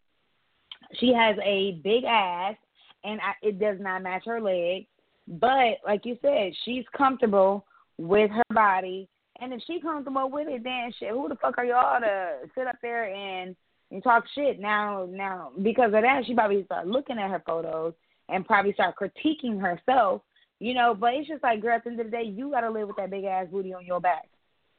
she 1.01 1.13
has 1.13 1.37
a 1.43 1.81
big 1.83 2.05
ass 2.05 2.57
and 3.05 3.21
I, 3.21 3.33
it 3.43 3.59
does 3.59 3.79
not 3.81 4.03
match 4.03 4.25
her 4.27 4.41
legs. 4.41 4.87
But 5.29 5.79
like 5.85 6.05
you 6.05 6.19
said, 6.23 6.53
she's 6.65 6.85
comfortable 6.97 7.67
with 7.99 8.31
her 8.31 8.55
body, 8.55 9.09
and 9.41 9.53
if 9.53 9.63
she's 9.67 9.83
comfortable 9.83 10.31
with 10.31 10.49
it, 10.49 10.65
then 10.65 10.93
shit, 10.99 11.11
who 11.11 11.29
the 11.29 11.37
fuck 11.37 11.59
are 11.59 11.65
y'all 11.65 12.01
to 12.01 12.49
sit 12.55 12.67
up 12.67 12.77
there 12.83 13.13
and 13.13 13.57
and 13.91 14.03
talk 14.03 14.25
shit? 14.35 14.59
Now, 14.59 15.07
now 15.11 15.53
because 15.63 15.93
of 15.95 16.03
that, 16.03 16.23
she 16.27 16.35
probably 16.35 16.65
start 16.65 16.87
looking 16.87 17.19
at 17.19 17.31
her 17.31 17.43
photos 17.47 17.95
and 18.29 18.47
probably 18.47 18.73
start 18.73 18.97
critiquing 19.01 19.61
herself. 19.61 20.23
You 20.59 20.73
know, 20.73 20.97
but 20.99 21.13
it's 21.15 21.29
just 21.29 21.43
like, 21.43 21.61
girl, 21.61 21.77
at 21.77 21.85
the 21.85 21.91
end 21.91 22.01
of 22.01 22.07
the 22.07 22.13
day, 22.13 22.23
you 22.23 22.51
got 22.51 22.63
to 22.63 22.71
live 22.71 22.89
with 22.89 22.97
that 22.97 23.11
big 23.11 23.25
ass 23.25 23.47
booty 23.51 23.75
on 23.75 23.85
your 23.85 24.01
back. 24.01 24.29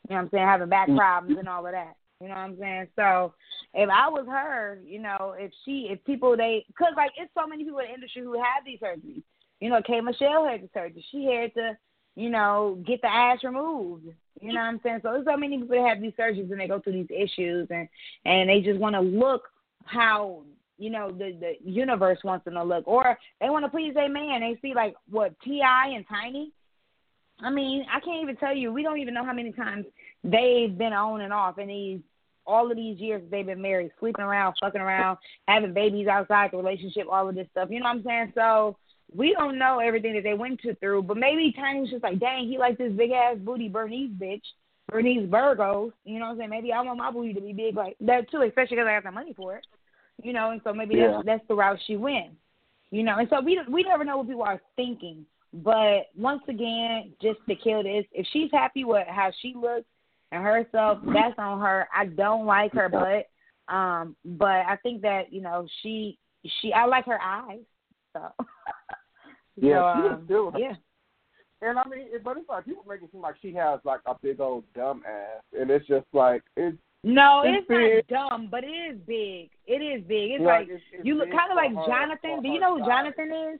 You 0.09 0.15
know 0.15 0.21
what 0.21 0.25
I'm 0.25 0.29
saying? 0.31 0.45
Having 0.47 0.69
back 0.69 0.87
mm-hmm. 0.87 0.97
problems 0.97 1.37
and 1.37 1.47
all 1.47 1.65
of 1.65 1.71
that. 1.71 1.95
You 2.19 2.29
know 2.29 2.33
what 2.33 2.41
I'm 2.41 2.57
saying? 2.59 2.87
So 2.95 3.33
if 3.73 3.89
I 3.89 4.09
was 4.09 4.25
her, 4.27 4.79
you 4.83 4.99
know, 4.99 5.35
if 5.37 5.51
she, 5.63 5.89
if 5.91 6.03
people 6.03 6.35
they, 6.35 6.65
cause 6.77 6.93
like 6.95 7.11
it's 7.15 7.31
so 7.37 7.45
many 7.45 7.63
people 7.63 7.79
in 7.79 7.87
the 7.87 7.93
industry 7.93 8.23
who 8.23 8.33
have 8.33 8.65
these 8.65 8.79
surgeries. 8.79 9.21
You 9.59 9.69
know, 9.69 9.81
K 9.85 10.01
Michelle 10.01 10.47
had 10.47 10.63
the 10.63 10.69
surgery. 10.73 11.05
She 11.11 11.25
had 11.25 11.53
to, 11.55 11.77
you 12.15 12.29
know, 12.29 12.81
get 12.87 13.01
the 13.01 13.07
ass 13.07 13.43
removed. 13.43 14.07
You 14.41 14.53
know 14.53 14.61
what 14.61 14.67
I'm 14.67 14.79
saying? 14.83 14.99
So 15.03 15.11
there's 15.13 15.25
so 15.25 15.37
many 15.37 15.57
people 15.57 15.75
that 15.75 15.89
have 15.89 16.01
these 16.01 16.13
surgeries 16.19 16.51
and 16.51 16.59
they 16.59 16.67
go 16.67 16.79
through 16.79 16.93
these 16.93 17.09
issues 17.09 17.67
and 17.69 17.87
and 18.25 18.49
they 18.49 18.61
just 18.61 18.79
want 18.79 18.95
to 18.95 19.01
look 19.01 19.43
how 19.85 20.43
you 20.77 20.89
know 20.89 21.11
the 21.11 21.35
the 21.39 21.69
universe 21.69 22.19
wants 22.23 22.45
them 22.45 22.53
to 22.55 22.63
look, 22.63 22.87
or 22.87 23.17
they 23.41 23.49
want 23.49 23.65
to 23.65 23.69
please 23.69 23.93
their 23.93 24.09
man. 24.09 24.41
They 24.41 24.57
see 24.61 24.73
like 24.73 24.95
what 25.09 25.33
T.I. 25.43 25.93
and 25.95 26.05
Tiny. 26.07 26.51
I 27.39 27.51
mean, 27.51 27.85
I 27.91 27.99
can't 27.99 28.23
even 28.23 28.35
tell 28.37 28.55
you. 28.55 28.73
We 28.73 28.83
don't 28.83 28.99
even 28.99 29.13
know 29.13 29.25
how 29.25 29.33
many 29.33 29.51
times 29.51 29.85
they've 30.23 30.75
been 30.75 30.93
on 30.93 31.21
and 31.21 31.33
off 31.33 31.59
in 31.59 31.67
these 31.67 31.99
all 32.47 32.71
of 32.71 32.77
these 32.77 32.99
years 32.99 33.21
they've 33.29 33.45
been 33.45 33.61
married, 33.61 33.91
sleeping 33.99 34.23
around, 34.23 34.55
fucking 34.61 34.81
around, 34.81 35.17
having 35.47 35.73
babies 35.73 36.07
outside 36.07 36.49
the 36.51 36.57
relationship, 36.57 37.05
all 37.11 37.27
of 37.27 37.35
this 37.35 37.47
stuff. 37.51 37.69
You 37.69 37.79
know 37.79 37.85
what 37.85 37.97
I'm 37.97 38.03
saying? 38.03 38.33
So 38.35 38.77
we 39.15 39.33
don't 39.33 39.57
know 39.57 39.79
everything 39.79 40.13
that 40.13 40.23
they 40.23 40.33
went 40.33 40.61
to 40.61 40.75
through, 40.75 41.03
but 41.03 41.17
maybe 41.17 41.53
Tiny 41.55 41.81
was 41.81 41.89
just 41.89 42.03
like, 42.03 42.19
dang, 42.19 42.47
he 42.47 42.57
like 42.57 42.77
this 42.77 42.91
big 42.93 43.11
ass 43.11 43.37
booty 43.39 43.69
Bernice 43.69 44.11
bitch, 44.11 44.43
Bernice 44.89 45.29
Burgos. 45.29 45.91
You 46.03 46.19
know 46.19 46.25
what 46.25 46.31
I'm 46.33 46.37
saying? 46.39 46.49
Maybe 46.49 46.73
I 46.73 46.81
want 46.81 46.97
my 46.97 47.11
booty 47.11 47.33
to 47.33 47.41
be 47.41 47.53
big 47.53 47.75
like 47.75 47.95
that 48.01 48.29
too, 48.29 48.41
especially 48.41 48.77
because 48.77 48.87
I 48.87 48.95
got 48.95 49.03
the 49.03 49.11
money 49.11 49.33
for 49.33 49.55
it. 49.55 49.65
You 50.21 50.33
know, 50.33 50.51
and 50.51 50.61
so 50.63 50.73
maybe 50.73 50.95
yeah. 50.95 51.11
that's 51.13 51.25
that's 51.25 51.47
the 51.47 51.55
route 51.55 51.79
she 51.85 51.95
went. 51.95 52.31
You 52.91 53.03
know, 53.03 53.17
and 53.17 53.29
so 53.29 53.41
we 53.41 53.59
we 53.69 53.83
never 53.83 54.03
know 54.03 54.17
what 54.17 54.27
people 54.27 54.43
are 54.43 54.61
thinking. 54.75 55.25
But 55.53 56.07
once 56.17 56.41
again, 56.49 57.13
just 57.21 57.39
to 57.47 57.55
kill 57.55 57.83
this, 57.83 58.05
if 58.11 58.27
she's 58.33 58.51
happy 58.51 58.83
with 58.83 59.07
how 59.07 59.31
she 59.41 59.53
looks 59.55 59.85
and 60.31 60.43
herself, 60.43 60.99
that's 61.05 61.35
on 61.37 61.61
her. 61.61 61.87
I 61.95 62.05
don't 62.05 62.45
like 62.45 62.73
her 62.73 62.89
butt, 62.89 63.29
um, 63.73 64.15
but 64.25 64.47
I 64.47 64.77
think 64.83 65.01
that 65.03 65.31
you 65.31 65.41
know 65.41 65.67
she 65.81 66.17
she 66.61 66.73
I 66.73 66.85
like 66.85 67.05
her 67.05 67.21
eyes. 67.21 67.61
So 68.13 68.21
yeah, 69.57 70.01
so, 70.01 70.07
um, 70.09 70.21
still 70.25 70.53
yeah. 70.57 70.75
And 71.61 71.79
I 71.79 71.87
mean, 71.87 72.07
but 72.23 72.37
it's 72.37 72.47
like 72.47 72.65
people 72.65 72.83
make 72.87 73.01
it 73.01 73.09
seem 73.11 73.21
like 73.21 73.35
she 73.41 73.53
has 73.53 73.79
like 73.83 74.01
a 74.05 74.13
big 74.21 74.39
old 74.39 74.63
dumb 74.75 75.03
ass, 75.07 75.43
and 75.59 75.69
it's 75.71 75.87
just 75.87 76.05
like 76.13 76.43
it's. 76.55 76.77
No, 77.03 77.43
it's, 77.45 77.65
it's 77.69 78.09
not 78.09 78.29
dumb, 78.29 78.47
but 78.51 78.63
it 78.63 78.67
is 78.67 78.97
big. 79.07 79.49
It 79.65 79.81
is 79.81 80.03
big. 80.07 80.31
It's 80.31 80.41
yeah, 80.41 80.47
like 80.47 80.67
it's, 80.69 80.83
it's 80.91 81.05
you 81.05 81.15
look 81.15 81.31
kind 81.31 81.51
of 81.51 81.55
like 81.55 81.73
her, 81.73 81.85
Jonathan. 81.87 82.41
Do 82.41 82.49
you 82.49 82.59
know 82.59 82.77
who. 82.77 82.85
Jonathan 82.85 83.31
is? 83.53 83.59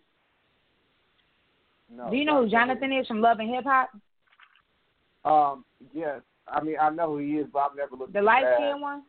No, 1.96 2.10
Do 2.10 2.18
you 2.18 2.25
know 2.25 2.44
who 2.44 2.50
Jonathan 2.50 2.92
is 2.92 3.08
from 3.08 3.22
Love 3.22 3.39
and 3.39 3.50
Hip 3.50 3.63
Hop? 3.66 3.89
Um, 5.24 5.66
yes. 5.94 6.22
I 6.48 6.62
mean, 6.63 6.75
I 6.80 6.89
know 6.89 7.13
who 7.13 7.18
he 7.20 7.34
is, 7.34 7.48
but 7.51 7.60
I've 7.60 7.77
never 7.77 7.96
looked. 7.96 8.13
The 8.13 8.22
light 8.22 8.46
skinned 8.56 8.82
one. 8.82 9.04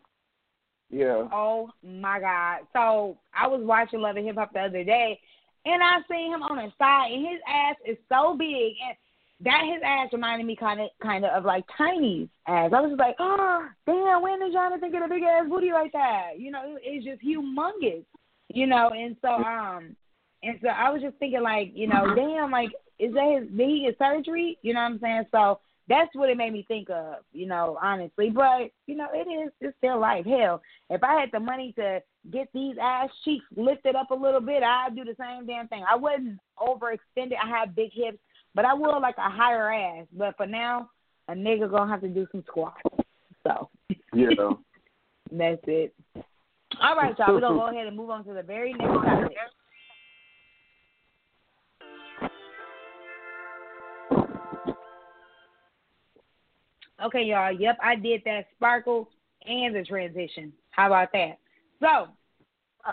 Yeah. 0.90 1.28
Oh 1.32 1.70
my 1.82 2.18
God! 2.18 2.60
So 2.72 3.18
I 3.34 3.46
was 3.46 3.60
watching 3.62 4.00
Love 4.00 4.16
and 4.16 4.26
Hip 4.26 4.36
Hop 4.36 4.52
the 4.52 4.60
other 4.60 4.84
day, 4.84 5.20
and 5.64 5.82
I 5.82 5.98
seen 6.10 6.32
him 6.32 6.42
on 6.42 6.56
the 6.56 6.72
side, 6.78 7.12
and 7.12 7.26
his 7.26 7.40
ass 7.48 7.76
is 7.86 7.96
so 8.08 8.36
big, 8.38 8.74
and 8.86 8.96
that 9.40 9.62
his 9.64 9.80
ass 9.84 10.08
reminded 10.12 10.46
me 10.46 10.56
kind 10.56 10.80
of, 10.80 10.88
kind 11.02 11.24
of 11.24 11.30
of 11.32 11.44
like 11.44 11.64
Tiny's 11.76 12.28
ass. 12.46 12.72
I 12.74 12.80
was 12.80 12.90
just 12.90 13.00
like, 13.00 13.16
oh, 13.18 13.66
damn, 13.86 14.22
when 14.22 14.40
did 14.40 14.52
Jonathan 14.52 14.90
get 14.90 15.02
a 15.02 15.08
big 15.08 15.22
ass 15.22 15.46
booty 15.48 15.70
like 15.72 15.92
that? 15.92 16.32
You 16.38 16.50
know, 16.50 16.76
it's 16.82 17.04
just 17.04 17.22
humongous. 17.22 18.04
You 18.48 18.66
know, 18.66 18.90
and 18.90 19.14
so 19.20 19.28
um, 19.28 19.94
and 20.42 20.58
so 20.62 20.68
I 20.68 20.90
was 20.90 21.02
just 21.02 21.16
thinking 21.18 21.42
like, 21.42 21.72
you 21.74 21.86
know, 21.86 22.14
damn, 22.14 22.50
like, 22.50 22.70
is 22.98 23.12
that 23.12 23.40
his? 23.40 23.56
Did 23.56 23.68
he 23.68 23.84
get 23.86 23.98
surgery? 23.98 24.58
You 24.62 24.74
know 24.74 24.80
what 24.80 24.92
I'm 24.92 25.00
saying? 25.00 25.24
So 25.30 25.60
that's 25.88 26.14
what 26.14 26.28
it 26.28 26.36
made 26.36 26.52
me 26.52 26.64
think 26.68 26.90
of, 26.90 27.16
you 27.32 27.46
know, 27.46 27.78
honestly. 27.82 28.30
But, 28.30 28.70
you 28.86 28.96
know, 28.96 29.08
it 29.12 29.28
is 29.28 29.50
it's 29.60 29.76
still 29.78 29.98
life. 29.98 30.26
Hell, 30.26 30.60
if 30.90 31.02
I 31.02 31.18
had 31.18 31.30
the 31.32 31.40
money 31.40 31.72
to 31.78 32.02
get 32.30 32.48
these 32.52 32.76
ass 32.80 33.08
cheeks 33.24 33.44
lifted 33.56 33.94
up 33.96 34.10
a 34.10 34.14
little 34.14 34.40
bit, 34.40 34.62
I'd 34.62 34.94
do 34.94 35.04
the 35.04 35.16
same 35.18 35.46
damn 35.46 35.68
thing. 35.68 35.84
I 35.90 35.96
wouldn't 35.96 36.38
overextend 36.58 37.32
it. 37.32 37.38
I 37.42 37.48
have 37.48 37.74
big 37.74 37.90
hips, 37.92 38.18
but 38.54 38.64
I 38.64 38.74
would 38.74 38.98
like 38.98 39.16
a 39.18 39.30
higher 39.30 39.72
ass. 39.72 40.06
But 40.12 40.36
for 40.36 40.46
now, 40.46 40.90
a 41.28 41.32
nigga 41.32 41.70
gonna 41.70 41.90
have 41.90 42.02
to 42.02 42.08
do 42.08 42.26
some 42.32 42.44
squats. 42.46 42.80
So 43.44 43.70
Yeah. 44.12 44.28
that's 45.32 45.62
it. 45.66 45.94
All 46.82 46.96
right, 46.96 47.18
y'all. 47.18 47.34
We're 47.34 47.40
gonna 47.40 47.58
go 47.58 47.68
ahead 47.68 47.86
and 47.86 47.96
move 47.96 48.10
on 48.10 48.24
to 48.24 48.34
the 48.34 48.42
very 48.42 48.72
next 48.72 48.92
topic. 48.92 49.36
Okay, 57.04 57.22
y'all. 57.22 57.52
Yep, 57.52 57.78
I 57.82 57.94
did 57.94 58.22
that 58.24 58.46
sparkle 58.56 59.08
and 59.46 59.74
the 59.74 59.84
transition. 59.84 60.52
How 60.70 60.86
about 60.86 61.12
that? 61.12 61.38
So, 61.80 62.08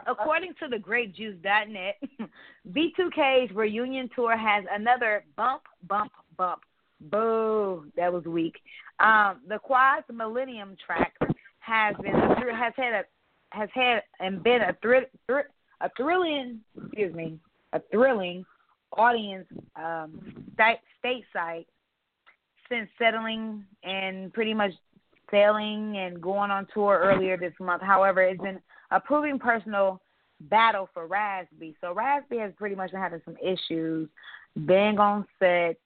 according 0.08 0.54
to 0.60 0.68
the 0.68 0.78
grapejuice.net, 0.78 2.30
B2K's 2.72 3.56
reunion 3.56 4.10
tour 4.16 4.38
has 4.38 4.64
another 4.72 5.24
bump, 5.36 5.64
bump, 5.88 6.12
bump. 6.38 6.62
Boo, 7.02 7.86
that 7.98 8.12
was 8.12 8.24
weak. 8.24 8.56
Um, 9.00 9.42
the 9.48 9.60
Quad's 9.60 10.06
Millennium 10.12 10.78
track 10.86 11.14
has 11.60 11.94
been 12.02 12.14
has 12.14 12.74
had 12.78 12.94
a 12.94 13.04
has 13.50 13.70
had 13.74 14.02
and 14.20 14.42
been 14.42 14.62
a 14.62 14.76
thr- 14.82 15.10
thr- 15.28 15.50
a 15.82 15.90
thrilling 15.98 16.62
excuse 16.82 17.14
me 17.14 17.38
a 17.74 17.82
thrilling 17.92 18.46
audience 18.94 19.46
um, 19.76 20.22
state 20.54 20.80
stateside 21.04 21.66
since 22.70 22.90
settling 22.98 23.64
and 23.84 24.34
pretty 24.34 24.54
much 24.54 24.72
sailing 25.32 25.98
and 25.98 26.22
going 26.22 26.52
on 26.52 26.68
tour 26.74 27.00
earlier 27.04 27.38
this 27.38 27.54
month. 27.60 27.82
However, 27.82 28.22
it's 28.22 28.42
been 28.42 28.60
a 28.92 29.00
proving 29.00 29.40
personal 29.40 30.02
battle 30.42 30.90
for 30.94 31.08
B. 31.60 31.76
So 31.82 31.96
B 32.30 32.38
has 32.38 32.52
pretty 32.58 32.76
much 32.76 32.92
been 32.92 33.02
having 33.02 33.22
some 33.26 33.38
issues, 33.42 34.10
being 34.66 35.00
on 35.00 35.26
set, 35.40 35.78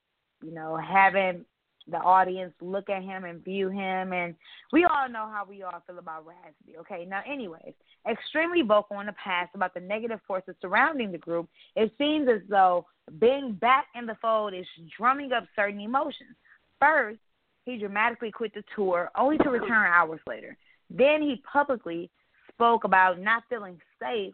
you 0.43 0.51
know, 0.53 0.77
having 0.77 1.45
the 1.89 1.98
audience 1.98 2.53
look 2.62 2.89
at 2.89 3.01
him 3.01 3.24
and 3.24 3.43
view 3.43 3.69
him 3.69 4.13
and 4.13 4.36
we 4.71 4.86
all 4.86 5.09
know 5.09 5.27
how 5.31 5.43
we 5.48 5.63
all 5.63 5.81
feel 5.88 5.98
about 5.98 6.25
B. 6.65 6.75
Okay, 6.79 7.05
now 7.05 7.21
anyways, 7.27 7.74
extremely 8.09 8.62
vocal 8.62 9.00
in 9.00 9.07
the 9.07 9.13
past 9.13 9.50
about 9.55 9.74
the 9.74 9.79
negative 9.79 10.19
forces 10.27 10.55
surrounding 10.62 11.12
the 11.12 11.17
group, 11.17 11.50
it 11.75 11.91
seems 11.98 12.27
as 12.29 12.41
though 12.48 12.86
being 13.19 13.53
back 13.53 13.88
in 13.95 14.05
the 14.05 14.15
fold 14.21 14.53
is 14.53 14.67
drumming 14.95 15.31
up 15.31 15.45
certain 15.55 15.79
emotions. 15.79 16.36
First, 16.79 17.19
he 17.65 17.77
dramatically 17.77 18.31
quit 18.31 18.53
the 18.53 18.63
tour, 18.75 19.12
only 19.15 19.38
to 19.39 19.50
return 19.50 19.86
hours 19.86 20.21
later. 20.27 20.57
Then 20.89 21.21
he 21.21 21.41
publicly 21.51 22.09
spoke 22.51 22.83
about 22.83 23.19
not 23.19 23.43
feeling 23.50 23.79
safe 24.01 24.33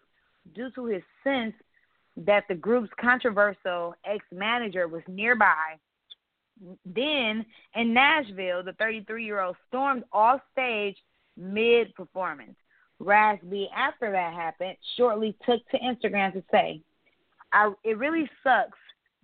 due 0.53 0.69
to 0.71 0.85
his 0.85 1.03
sense 1.23 1.53
that 2.17 2.45
the 2.47 2.55
group's 2.55 2.91
controversial 2.99 3.95
ex 4.05 4.23
manager 4.31 4.87
was 4.87 5.01
nearby. 5.07 5.75
Then, 6.85 7.45
in 7.75 7.93
Nashville, 7.93 8.63
the 8.63 8.73
33 8.79 9.25
year 9.25 9.41
old 9.41 9.57
stormed 9.67 10.03
off 10.13 10.39
stage 10.53 10.95
mid 11.35 11.93
performance. 11.95 12.55
B, 12.99 13.67
after 13.75 14.09
that 14.11 14.33
happened, 14.33 14.77
shortly 14.95 15.35
took 15.45 15.67
to 15.69 15.79
Instagram 15.79 16.31
to 16.31 16.43
say, 16.49 16.81
I, 17.51 17.73
It 17.83 17.97
really 17.97 18.29
sucks 18.41 18.77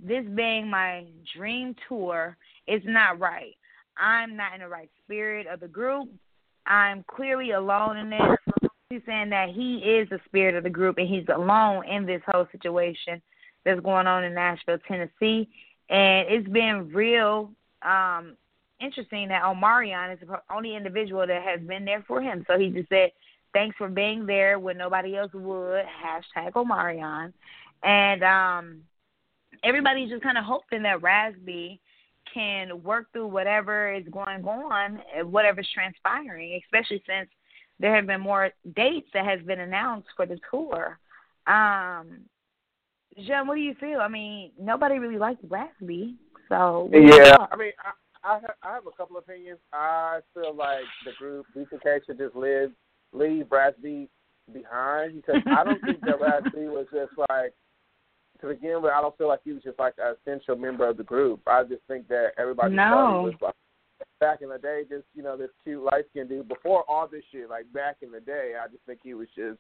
this 0.06 0.26
being 0.36 0.70
my 0.70 1.06
dream 1.36 1.76
tour 1.88 2.38
is 2.68 2.82
not 2.86 3.20
right. 3.20 3.56
I'm 3.98 4.36
not 4.36 4.54
in 4.56 4.62
the 4.62 4.68
right 4.68 4.90
spirit 5.04 5.48
of 5.48 5.60
the 5.60 5.68
group. 5.68 6.10
I'm 6.66 7.04
clearly 7.08 7.52
alone 7.52 7.98
in 7.98 8.10
this. 8.10 8.70
He's 8.90 9.02
saying 9.06 9.30
that 9.30 9.50
he 9.50 9.78
is 9.78 10.10
the 10.10 10.20
spirit 10.26 10.56
of 10.56 10.64
the 10.64 10.70
group 10.70 10.98
and 10.98 11.08
he's 11.08 11.26
alone 11.34 11.86
in 11.88 12.06
this 12.06 12.22
whole 12.28 12.48
situation 12.52 13.22
that's 13.64 13.80
going 13.82 14.08
on 14.08 14.24
in 14.24 14.34
Nashville, 14.34 14.80
Tennessee. 14.88 15.48
And 15.90 16.28
it's 16.30 16.48
been 16.50 16.92
real 16.94 17.52
um 17.84 18.36
interesting 18.80 19.28
that 19.28 19.44
Omarion 19.44 20.14
is 20.14 20.20
the 20.28 20.42
only 20.54 20.76
individual 20.76 21.26
that 21.26 21.44
has 21.44 21.60
been 21.62 21.86
there 21.86 22.04
for 22.08 22.22
him. 22.22 22.44
So 22.48 22.58
he 22.58 22.70
just 22.70 22.90
said, 22.90 23.12
Thanks 23.54 23.76
for 23.78 23.90
being 23.90 24.26
there 24.26 24.60
when 24.60 24.78
nobody 24.78 25.18
else 25.18 25.32
would. 25.34 25.86
Hashtag 26.04 26.54
Omarion. 26.54 27.34
And 27.84 28.24
um 28.24 28.82
everybody's 29.64 30.10
just 30.10 30.24
kind 30.24 30.38
of 30.38 30.44
hoping 30.44 30.84
that 30.84 31.02
Raz 31.02 31.34
B 31.46 31.80
can 32.34 32.84
work 32.84 33.12
through 33.12 33.28
whatever 33.28 33.94
is 33.94 34.06
going 34.12 34.46
on, 34.46 35.02
whatever's 35.30 35.68
transpiring, 35.74 36.60
especially 36.64 37.04
since 37.08 37.30
there 37.80 37.96
have 37.96 38.08
been 38.08 38.22
more 38.22 38.52
dates 38.76 39.08
that 39.14 39.26
has 39.26 39.42
been 39.42 39.60
announced 39.60 40.08
for 40.16 40.26
the 40.26 40.40
tour. 40.50 41.00
Um, 41.48 42.22
Jean, 43.18 43.48
what 43.48 43.56
do 43.56 43.62
you 43.62 43.76
feel? 43.80 44.00
I 44.00 44.08
mean, 44.08 44.52
nobody 44.60 45.00
really 45.00 45.18
liked 45.18 45.44
Raz 45.50 45.70
B, 45.86 46.16
so 46.48 46.90
yeah. 46.94 47.36
I 47.52 47.56
mean, 47.58 47.72
I 47.84 47.92
I 48.24 48.34
have, 48.36 48.52
I 48.62 48.74
have 48.76 48.86
a 48.86 48.92
couple 48.92 49.18
of 49.18 49.24
opinions. 49.24 49.60
I 49.74 50.20
feel 50.34 50.56
like 50.56 50.84
the 51.06 51.12
group 51.18 51.46
B2K 51.56 52.06
should 52.06 52.18
just 52.20 52.36
live 52.36 52.72
leave 53.14 53.48
Raz 53.52 53.74
B 53.82 54.08
behind 54.54 55.16
because 55.16 55.42
I 55.48 55.64
don't 55.64 55.82
think 55.82 56.02
that 56.02 56.20
Raz 56.22 56.44
B 56.54 56.62
was 56.62 56.86
just 56.94 57.12
like 57.30 57.54
to 58.42 58.48
begin 58.48 58.82
with. 58.82 58.92
I 58.92 59.02
don't 59.02 59.18
feel 59.18 59.28
like 59.28 59.42
he 59.44 59.54
was 59.54 59.64
just 59.64 59.80
like 59.80 59.94
an 59.98 60.16
essential 60.22 60.56
member 60.56 60.88
of 60.88 60.98
the 60.98 61.04
group. 61.04 61.42
I 61.48 61.64
just 61.64 61.82
think 61.88 62.08
that 62.10 62.32
everybody 62.38 62.76
no. 62.76 63.24
was 63.24 63.34
like 63.42 63.56
back 64.20 64.42
in 64.42 64.50
the 64.50 64.58
day, 64.58 64.84
just 64.90 65.06
you 65.14 65.24
know, 65.24 65.38
this 65.38 65.50
cute 65.64 65.84
light 65.84 66.06
skinned 66.10 66.30
dude. 66.30 66.48
Before 66.48 66.84
all 66.88 67.08
this 67.08 67.24
shit, 67.32 67.50
like 67.50 67.72
back 67.74 67.98
in 68.02 68.12
the 68.12 68.20
day, 68.20 68.54
I 68.62 68.68
just 68.68 68.84
think 68.86 69.00
he 69.04 69.14
was 69.14 69.28
just, 69.36 69.60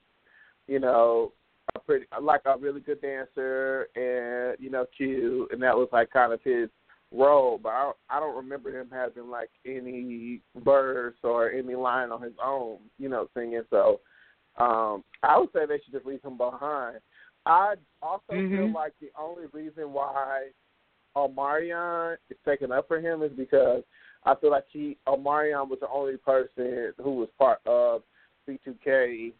you 0.67 0.79
know, 0.79 1.33
a 1.75 1.79
pretty 1.79 2.05
like 2.21 2.41
a 2.45 2.57
really 2.57 2.81
good 2.81 3.01
dancer 3.01 3.87
and 3.95 4.57
you 4.63 4.69
know 4.69 4.85
cute, 4.95 5.51
and 5.51 5.61
that 5.61 5.75
was 5.75 5.89
like 5.91 6.09
kind 6.11 6.33
of 6.33 6.39
his 6.43 6.69
role. 7.11 7.59
But 7.61 7.69
I 7.69 7.83
don't, 7.83 7.97
I 8.09 8.19
don't 8.19 8.35
remember 8.35 8.77
him 8.77 8.87
having 8.91 9.29
like 9.29 9.49
any 9.65 10.41
verse 10.63 11.15
or 11.23 11.51
any 11.51 11.75
line 11.75 12.11
on 12.11 12.21
his 12.21 12.33
own, 12.43 12.77
you 12.97 13.09
know, 13.09 13.27
singing. 13.35 13.63
So 13.69 13.99
um 14.57 15.03
I 15.23 15.37
would 15.37 15.49
say 15.53 15.65
they 15.65 15.79
should 15.83 15.93
just 15.93 16.05
leave 16.05 16.23
him 16.23 16.37
behind. 16.37 16.99
I 17.45 17.75
also 18.01 18.23
mm-hmm. 18.31 18.55
feel 18.55 18.73
like 18.73 18.93
the 19.01 19.11
only 19.19 19.45
reason 19.53 19.93
why 19.93 20.49
Omarion 21.15 22.17
is 22.29 22.37
taken 22.45 22.71
up 22.71 22.87
for 22.87 22.99
him 22.99 23.23
is 23.23 23.31
because 23.35 23.83
I 24.25 24.35
feel 24.35 24.51
like 24.51 24.65
he 24.71 24.97
Omarion 25.07 25.69
was 25.69 25.79
the 25.81 25.89
only 25.89 26.17
person 26.17 26.93
who 27.01 27.15
was 27.15 27.29
part 27.37 27.59
of 27.65 28.03
B2K 28.47 29.33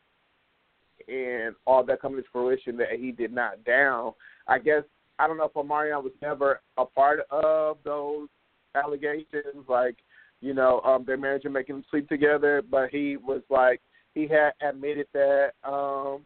and 1.08 1.56
all 1.66 1.84
that 1.84 2.02
coming 2.02 2.22
to 2.22 2.28
fruition 2.32 2.78
that 2.78 3.00
he 3.00 3.12
did 3.12 3.34
not 3.34 3.64
down. 3.64 4.14
I 4.48 4.60
guess 4.60 4.84
I 5.20 5.28
don't 5.28 5.38
know 5.38 5.46
if 5.46 5.54
Omarion 5.54 6.04
was 6.04 6.14
never 6.22 6.62
a 6.78 6.86
part 6.86 7.20
of 7.30 7.78
those 7.84 8.28
allegations, 8.76 9.68
like 9.68 9.98
you 10.42 10.54
know 10.54 10.82
um, 10.82 11.06
their 11.06 11.18
marriage 11.18 11.46
and 11.46 11.54
making 11.54 11.76
them 11.76 11.86
sleep 11.92 12.10
together, 12.10 12.62
but 12.70 12.90
he 12.90 13.18
was 13.18 13.42
like 13.50 13.82
he 14.16 14.28
had 14.28 14.52
admitted 14.68 15.08
that 15.14 15.52
um, 15.64 16.26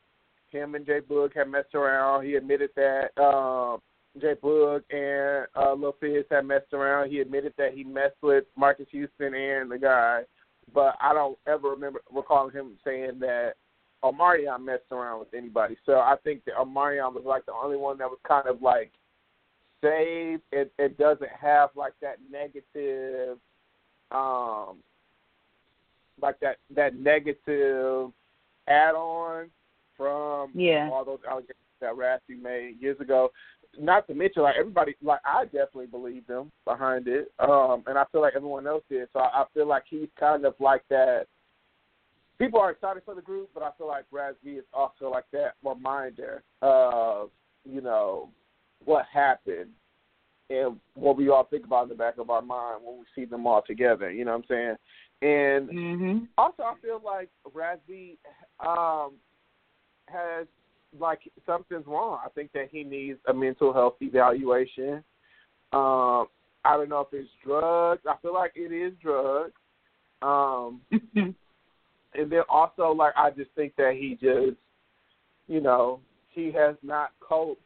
him 0.56 0.76
and 0.76 0.86
J-Boog 0.86 1.36
had 1.36 1.50
messed 1.50 1.76
around. 1.76 2.26
He 2.26 2.36
admitted 2.36 2.70
that 2.76 3.10
um, 3.22 3.82
J-Boog 4.20 4.82
and 4.90 5.48
uh, 5.56 5.74
Lil 5.74 5.96
Fizz 6.00 6.26
had 6.32 6.46
messed 6.46 6.74
around. 6.74 7.10
He 7.10 7.20
admitted 7.20 7.54
that 7.58 7.74
he 7.74 7.84
messed 7.84 8.16
with 8.22 8.46
Marques 8.58 8.88
Houston 8.92 9.34
and 9.34 9.70
the 9.70 9.78
guy, 9.78 10.22
but 10.74 10.96
I 11.02 11.14
don't 11.14 11.38
ever 11.48 11.70
remember 11.70 12.02
recalling 12.14 12.54
him 12.54 12.78
saying 12.84 13.20
that 13.20 13.54
Omarion 14.04 14.64
messed 14.64 14.92
around 14.92 15.20
with 15.20 15.34
anybody. 15.34 15.76
So 15.86 15.94
I 15.94 16.16
think 16.24 16.46
that 16.46 16.56
Omarion 16.56 17.14
was 17.14 17.24
like 17.26 17.46
the 17.46 17.54
only 17.54 17.78
one 17.78 17.98
that 17.98 18.10
was 18.10 18.20
kind 18.28 18.48
of 18.48 18.62
like 18.62 18.92
saved. 19.82 20.44
It 20.52 20.72
it 20.78 20.98
doesn't 20.98 21.32
have 21.42 21.72
like 21.76 21.94
that 22.02 22.18
negative 22.32 23.38
um 24.12 24.78
like 26.22 26.40
that 26.40 26.58
that 26.76 26.96
negative 26.96 28.12
add 28.68 28.96
on 28.96 29.50
from 29.98 30.52
yeah. 30.54 30.90
all 30.92 31.06
those 31.06 31.20
allegations 31.30 31.58
that 31.82 31.96
Raz 31.96 32.22
B 32.28 32.36
made 32.36 32.76
years 32.80 33.00
ago. 33.00 33.30
Not 33.78 34.08
to 34.08 34.14
mention, 34.14 34.44
like 34.44 34.56
everybody, 34.58 34.96
like 35.04 35.20
I 35.26 35.46
definitely 35.46 35.88
believed 35.88 36.30
him 36.30 36.52
behind 36.64 37.08
it, 37.08 37.32
um, 37.40 37.84
and 37.88 37.98
I 37.98 38.06
feel 38.12 38.22
like 38.22 38.34
everyone 38.36 38.68
else 38.68 38.84
did. 38.90 39.10
So 39.12 39.20
I, 39.20 39.42
I 39.42 39.46
feel 39.54 39.68
like 39.68 39.84
he's 39.90 40.08
kind 40.18 40.46
of 40.46 40.56
like 40.60 40.84
that. 40.90 41.26
People 42.40 42.60
are 42.60 42.72
excited 42.72 43.04
for 43.04 43.16
the 43.16 43.22
group, 43.22 43.50
but 43.54 43.64
I 43.64 43.72
feel 43.78 43.88
like 43.88 44.06
Raz 44.12 44.36
B 44.44 44.52
is 44.52 44.66
also 44.74 45.10
like 45.10 45.26
that 45.34 45.56
reminder 45.64 46.44
of 46.62 47.32
you 47.66 47.82
know 47.82 48.30
what 48.86 49.06
happened 49.12 49.72
and 50.50 50.78
what 50.94 51.18
we 51.18 51.30
all 51.30 51.46
think 51.46 51.66
about 51.66 51.84
in 51.84 51.90
the 51.90 51.96
back 51.96 52.18
of 52.18 52.30
our 52.30 52.42
mind 52.42 52.82
when 52.84 53.00
we 53.00 53.06
see 53.16 53.26
them 53.26 53.48
all 53.48 53.64
together. 53.66 54.12
You 54.12 54.26
know 54.26 54.38
what 54.38 54.46
I'm 54.50 54.56
saying? 54.56 54.76
And 55.22 55.70
mm-hmm. 55.70 56.18
also, 56.38 56.64
I 56.64 56.74
feel 56.82 57.02
like 57.04 57.30
Raz 57.54 57.80
B 57.88 58.18
um, 58.66 59.14
has 60.08 60.48
like 61.00 61.20
something's 61.46 61.88
wrong. 61.88 62.20
I 62.26 62.30
think 62.30 62.52
that 62.54 62.70
he 62.72 62.84
needs 62.84 63.20
a 63.28 63.34
mental 63.34 63.74
health 63.74 63.96
evaluation. 64.02 65.04
Um, 65.74 66.28
I 66.64 66.78
don't 66.78 66.90
know 66.90 67.02
if 67.02 67.08
it's 67.12 67.30
drugs. 67.46 68.02
I 68.10 68.16
feel 68.22 68.34
like 68.34 68.54
it 68.56 68.72
is 68.72 68.94
drugs. 69.02 69.54
Um, 70.22 70.82
and 71.16 71.36
then 72.14 72.42
also, 72.50 72.92
like, 72.92 73.14
I 73.16 73.30
just 73.32 73.52
think 73.56 73.76
that 73.78 73.94
he 73.94 74.18
just, 74.20 74.58
you 75.48 75.62
know, 75.62 76.00
he 76.30 76.52
has 76.54 76.76
not 76.82 77.12
coped 77.20 77.62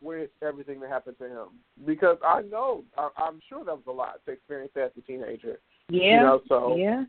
with 0.00 0.30
everything 0.42 0.78
that 0.80 0.90
happened 0.90 1.16
to 1.18 1.24
him 1.24 1.48
because 1.84 2.18
I 2.24 2.42
know 2.42 2.84
I, 2.96 3.08
I'm 3.16 3.40
sure 3.48 3.64
that 3.64 3.74
was 3.74 3.84
a 3.88 3.92
lot 3.92 4.20
to 4.26 4.32
experience 4.32 4.70
as 4.76 4.90
a 4.96 5.00
teenager. 5.00 5.58
Yeah. 5.88 6.02
You 6.02 6.20
know, 6.20 6.40
so 6.48 6.76
yeah. 6.76 7.04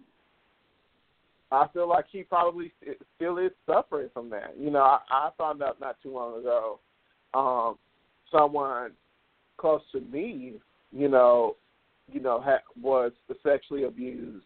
I 1.52 1.68
feel 1.74 1.90
like 1.90 2.06
he 2.12 2.24
probably 2.24 2.72
still 3.16 3.38
is 3.40 3.52
suffering 3.66 4.10
from 4.14 4.30
that. 4.30 4.56
You 4.58 4.70
know, 4.70 4.82
I, 4.82 5.00
I 5.10 5.30
found 5.38 5.64
out 5.64 5.80
not 5.80 5.98
too 6.02 6.14
long 6.14 6.40
ago, 6.40 6.80
um, 7.34 7.78
someone 8.32 8.92
close 9.58 9.82
to 9.92 10.02
me, 10.02 10.56
you 10.92 11.08
know, 11.08 11.56
you 12.12 12.20
know, 12.20 12.42
ha- 12.42 12.64
was 12.80 13.12
sexually 13.44 13.84
abused, 13.84 14.46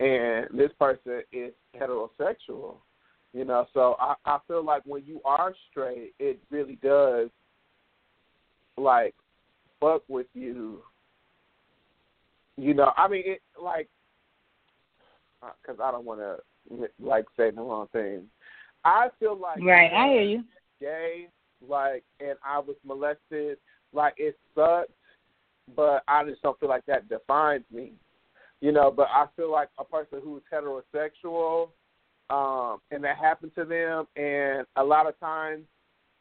and 0.00 0.46
this 0.56 0.70
person 0.78 1.22
is 1.32 1.52
heterosexual. 1.76 2.76
You 3.34 3.44
know, 3.44 3.66
so 3.74 3.96
I, 4.00 4.14
I 4.24 4.38
feel 4.48 4.64
like 4.64 4.82
when 4.86 5.04
you 5.04 5.20
are 5.24 5.54
straight, 5.70 6.14
it 6.18 6.40
really 6.50 6.78
does 6.82 7.28
like 8.76 9.14
fuck 9.80 10.02
with 10.08 10.26
you. 10.34 10.82
You 12.56 12.74
know, 12.74 12.92
I 12.96 13.06
mean, 13.06 13.22
it 13.26 13.42
like 13.62 13.88
because 15.40 15.80
I 15.82 15.90
don't 15.90 16.04
want 16.04 16.20
to 16.20 16.36
like 17.00 17.26
say 17.36 17.50
the 17.50 17.60
wrong 17.60 17.88
thing. 17.92 18.24
I 18.84 19.08
feel 19.18 19.36
like 19.36 19.62
right. 19.62 19.92
I 19.92 20.08
hear 20.08 20.22
you. 20.22 20.44
Gay, 20.80 21.28
like, 21.66 22.04
and 22.20 22.36
I 22.44 22.58
was 22.58 22.76
molested. 22.84 23.58
Like 23.92 24.14
it 24.18 24.38
sucks, 24.54 24.90
but 25.74 26.02
I 26.08 26.24
just 26.24 26.42
don't 26.42 26.58
feel 26.60 26.68
like 26.68 26.86
that 26.86 27.08
defines 27.08 27.64
me. 27.72 27.92
You 28.60 28.72
know, 28.72 28.90
but 28.90 29.08
I 29.12 29.26
feel 29.36 29.50
like 29.50 29.68
a 29.78 29.84
person 29.84 30.20
who's 30.22 30.42
heterosexual, 30.52 31.68
um, 32.28 32.80
and 32.90 33.04
that 33.04 33.16
happened 33.16 33.52
to 33.54 33.64
them, 33.64 34.06
and 34.16 34.66
a 34.76 34.82
lot 34.82 35.06
of 35.06 35.18
times, 35.20 35.62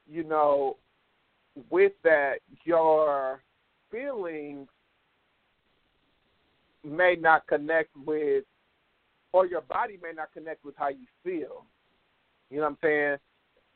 you 0.08 0.24
know, 0.24 0.78
with 1.72 1.94
that, 2.04 2.36
your 2.64 3.42
feelings 3.92 4.68
may 6.84 7.18
not 7.20 7.48
connect 7.48 7.90
with 8.06 8.44
or 9.34 9.46
your 9.46 9.62
body 9.62 9.98
may 10.02 10.12
not 10.16 10.34
connect 10.34 10.64
with 10.64 10.76
how 10.78 10.90
you 10.90 11.06
feel. 11.24 11.66
You 12.50 12.58
know 12.58 12.64
what 12.64 12.70
I'm 12.70 12.78
saying? 12.82 13.18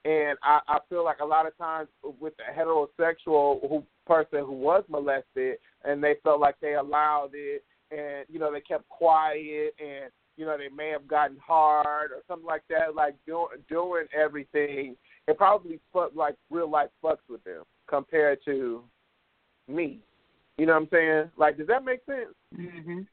And 0.04 0.38
I, 0.42 0.60
I 0.68 0.80
feel 0.90 1.04
like 1.04 1.20
a 1.20 1.26
lot 1.26 1.46
of 1.46 1.56
times 1.58 1.88
with 2.20 2.34
a 2.40 2.60
heterosexual 2.60 3.68
who, 3.70 3.84
person 4.08 4.40
who 4.40 4.54
was 4.54 4.84
molested 4.90 5.58
and 5.84 6.04
they 6.04 6.16
felt 6.24 6.40
like 6.40 6.56
they 6.60 6.74
allowed 6.74 7.32
it 7.34 7.64
and, 7.92 8.26
you 8.30 8.40
know, 8.40 8.52
they 8.52 8.62
kept 8.62 8.88
quiet 8.90 9.76
and, 9.80 10.12
you 10.38 10.46
know, 10.46 10.58
they 10.58 10.70
may 10.76 10.90
have 10.90 11.08
gotten 11.08 11.38
hard 11.46 12.12
or 12.12 12.24
something 12.28 12.48
like 12.48 12.64
that, 12.70 12.96
like 12.96 13.16
doing, 13.28 13.48
doing 13.70 14.06
everything. 14.18 14.96
It 15.28 15.38
probably 15.38 15.80
fuck, 15.94 16.12
like 16.16 16.36
real 16.50 16.70
life 16.70 16.90
fucks 17.04 17.18
with 17.30 17.44
them 17.44 17.64
compared 17.88 18.40
to 18.46 18.84
me. 19.68 20.00
You 20.58 20.66
know 20.66 20.74
what 20.74 20.84
I'm 20.84 20.88
saying? 20.92 21.32
Like, 21.38 21.58
does 21.58 21.68
that 21.68 21.86
make 21.86 22.00
sense? 22.06 22.34
Mhm. 22.58 23.06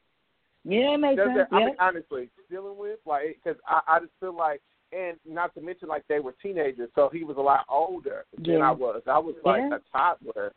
Yeah, 0.65 0.93
it 0.93 0.97
makes 0.99 1.17
Does 1.17 1.27
sense. 1.27 1.47
That, 1.49 1.55
I 1.55 1.59
yeah. 1.59 1.65
mean, 1.67 1.75
honestly, 1.79 2.29
dealing 2.49 2.77
with 2.77 2.99
like, 3.05 3.37
because 3.43 3.59
I, 3.67 3.81
I 3.87 3.99
just 3.99 4.11
feel 4.19 4.35
like, 4.35 4.61
and 4.91 5.17
not 5.27 5.53
to 5.53 5.61
mention 5.61 5.87
like 5.87 6.03
they 6.07 6.19
were 6.19 6.33
teenagers, 6.41 6.89
so 6.95 7.09
he 7.13 7.23
was 7.23 7.37
a 7.37 7.41
lot 7.41 7.65
older 7.69 8.25
than 8.35 8.45
Yeah. 8.45 8.69
I 8.69 8.71
was. 8.71 9.01
I 9.07 9.19
was 9.19 9.35
like 9.45 9.61
Yeah. 9.69 9.77
a 9.77 9.97
toddler, 9.97 10.51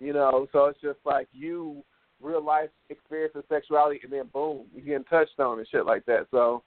you 0.00 0.12
know. 0.12 0.48
So 0.52 0.66
it's 0.66 0.80
just 0.80 0.98
like 1.04 1.28
you 1.32 1.82
real 2.20 2.44
life 2.44 2.70
experience 2.90 3.34
of 3.36 3.44
sexuality, 3.48 4.00
and 4.02 4.12
then 4.12 4.28
boom, 4.32 4.66
you 4.74 4.82
getting 4.82 5.04
touched 5.04 5.38
on 5.38 5.58
and 5.58 5.68
shit 5.68 5.86
like 5.86 6.04
that. 6.06 6.26
So 6.30 6.62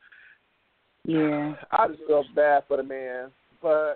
yeah. 1.04 1.56
I 1.72 1.88
just 1.90 2.00
feel 2.08 2.24
bad 2.36 2.64
for 2.68 2.78
the 2.78 2.84
man, 2.84 3.32
but 3.62 3.96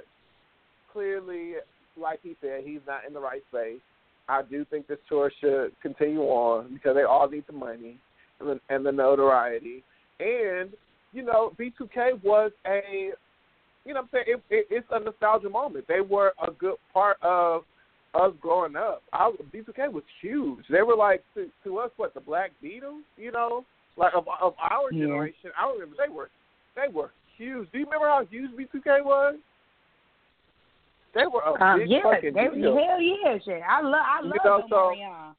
clearly, 0.92 1.54
like 2.00 2.20
he 2.22 2.36
said, 2.42 2.62
he's 2.66 2.82
not 2.86 3.06
in 3.08 3.13
the 3.13 3.20
right 3.20 3.42
space. 3.50 3.80
I 4.30 4.42
do 4.44 4.66
think 4.66 4.88
this 4.88 5.00
tour 5.08 5.32
should 5.40 5.72
continue 5.82 6.22
on 6.24 6.74
because 6.74 6.96
they 6.96 7.04
all 7.04 7.30
need 7.30 7.46
the 7.48 7.54
money 7.54 7.98
and 8.39 8.50
the, 8.50 8.60
and 8.69 8.86
the 8.86 8.91
notoriety. 8.91 9.84
And 10.19 10.69
you 11.13 11.23
know, 11.23 11.54
B2K 11.60 12.23
was 12.23 12.52
a, 12.65 13.12
you 13.86 13.93
know, 13.93 14.02
what 14.02 14.04
I'm 14.04 14.10
saying 14.12 14.26
it, 14.28 14.41
it, 14.50 14.67
it's 14.69 14.88
a 14.91 15.00
nostalgia 15.00 15.50
moment. 15.50 15.86
They 15.88 16.02
were 16.02 16.34
a 16.45 16.52
good 16.52 16.76
part 16.93 17.17
of 17.21 17.63
us 18.13 18.34
growing 18.41 18.76
up. 18.76 19.02
I, 19.13 19.32
B2K 19.54 19.91
was 19.91 20.04
huge. 20.21 20.65
They 20.69 20.82
were 20.82 20.95
like 20.95 21.23
to, 21.36 21.47
to 21.63 21.78
us 21.80 21.91
what 21.97 22.13
the 22.13 22.19
Black 22.19 22.52
Beatles, 22.63 23.02
you 23.17 23.32
know, 23.32 23.63
like 23.95 24.13
of 24.15 24.26
of 24.41 24.54
our 24.60 24.91
Yeah. 24.91 25.06
generation. 25.08 25.52
I 25.60 25.71
remember 25.71 25.95
they 25.97 26.13
were 26.13 26.30
they 26.76 26.91
were 26.93 27.12
huge. 27.38 27.67
Do 27.71 27.80
you 27.80 27.86
remember 27.86 28.08
how 28.08 28.26
huge 28.30 28.52
B2K 28.52 29.04
was? 29.04 29.36
they 31.15 31.26
were 31.26 31.41
a 31.41 31.54
Um, 31.63 31.80
big 31.80 31.89
yeah, 31.89 32.04
fucking 32.04 32.34
they, 32.34 32.47
deal. 32.50 32.78
hell 32.78 33.02
yeah, 33.02 33.38
shit. 33.43 33.63
I 33.67 33.82
love, 33.82 33.95
I 34.06 34.19
You 34.21 34.28
love 34.30 34.38
know, 34.45 34.58
them 34.60 34.67
so- 34.69 34.91
Yeah. 34.91 35.32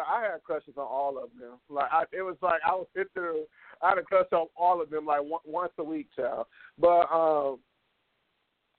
I 0.00 0.22
had 0.22 0.42
crushes 0.44 0.74
on 0.76 0.86
all 0.86 1.18
of 1.18 1.30
them. 1.38 1.58
Like 1.68 1.90
I, 1.92 2.04
it 2.12 2.22
was 2.22 2.36
like 2.42 2.60
I 2.66 2.72
was 2.72 2.86
sit 2.96 3.08
through. 3.14 3.44
I 3.82 3.90
had 3.90 3.98
a 3.98 4.02
crush 4.02 4.26
on 4.32 4.46
all 4.56 4.80
of 4.80 4.90
them, 4.90 5.06
like 5.06 5.22
one, 5.22 5.40
once 5.44 5.72
a 5.78 5.84
week, 5.84 6.08
child. 6.16 6.46
But 6.78 7.06
um, 7.12 7.58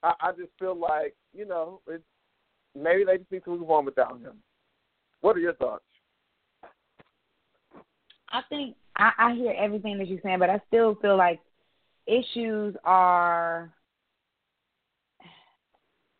I, 0.01 0.13
I 0.21 0.31
just 0.31 0.51
feel 0.59 0.75
like 0.75 1.15
you 1.33 1.45
know, 1.45 1.81
it, 1.87 2.01
maybe 2.75 3.03
they 3.03 3.17
just 3.17 3.31
need 3.31 3.43
to 3.45 3.57
move 3.57 3.69
on 3.69 3.85
without 3.85 4.19
him. 4.19 4.37
What 5.21 5.35
are 5.37 5.41
your 5.41 5.55
thoughts? 5.55 5.83
I 8.31 8.41
think 8.49 8.75
I, 8.97 9.11
I 9.17 9.33
hear 9.35 9.53
everything 9.57 9.97
that 9.99 10.07
you're 10.07 10.19
saying, 10.23 10.39
but 10.39 10.49
I 10.49 10.59
still 10.67 10.95
feel 10.95 11.17
like 11.17 11.39
issues 12.07 12.75
are 12.83 13.71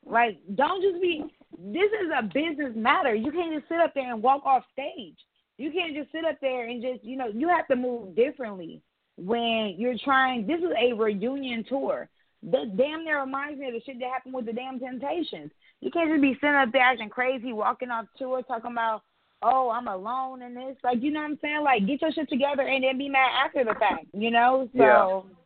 like 0.05 0.39
don't 0.55 0.81
just 0.81 1.01
be. 1.01 1.23
This 1.57 1.91
is 2.03 2.09
a 2.17 2.23
business 2.23 2.73
matter. 2.75 3.13
You 3.13 3.31
can't 3.31 3.53
just 3.53 3.69
sit 3.69 3.79
up 3.79 3.93
there 3.93 4.11
and 4.11 4.23
walk 4.23 4.45
off 4.45 4.63
stage. 4.73 5.17
You 5.57 5.71
can't 5.71 5.95
just 5.95 6.11
sit 6.11 6.25
up 6.25 6.37
there 6.41 6.67
and 6.67 6.81
just 6.81 7.03
you 7.03 7.17
know 7.17 7.27
you 7.27 7.47
have 7.49 7.67
to 7.67 7.75
move 7.75 8.15
differently 8.15 8.81
when 9.17 9.75
you're 9.77 9.97
trying. 10.03 10.47
This 10.47 10.59
is 10.59 10.71
a 10.77 10.93
reunion 10.93 11.63
tour. 11.67 12.09
That 12.51 12.75
damn 12.75 13.05
near 13.05 13.21
reminds 13.21 13.59
me 13.59 13.67
of 13.67 13.73
the 13.73 13.81
shit 13.85 13.99
that 13.99 14.09
happened 14.11 14.33
with 14.33 14.45
the 14.45 14.53
damn 14.53 14.79
Temptations. 14.79 15.51
You 15.79 15.91
can't 15.91 16.09
just 16.09 16.21
be 16.21 16.33
sitting 16.41 16.55
up 16.55 16.71
there 16.73 16.81
acting 16.81 17.09
crazy, 17.09 17.53
walking 17.53 17.89
off 17.89 18.05
tour, 18.17 18.41
talking 18.43 18.71
about 18.71 19.03
oh, 19.43 19.69
I'm 19.69 19.87
alone 19.87 20.41
in 20.41 20.55
this. 20.55 20.75
Like, 20.83 21.01
you 21.01 21.11
know 21.11 21.21
what 21.21 21.31
I'm 21.31 21.39
saying? 21.41 21.63
Like, 21.63 21.85
get 21.85 22.01
your 22.01 22.11
shit 22.11 22.29
together 22.29 22.63
and 22.63 22.83
then 22.83 22.97
be 22.97 23.09
mad 23.09 23.29
after 23.45 23.63
the 23.63 23.77
fact, 23.79 24.05
you 24.13 24.31
know? 24.31 24.69
So, 24.75 25.25
I 25.27 25.42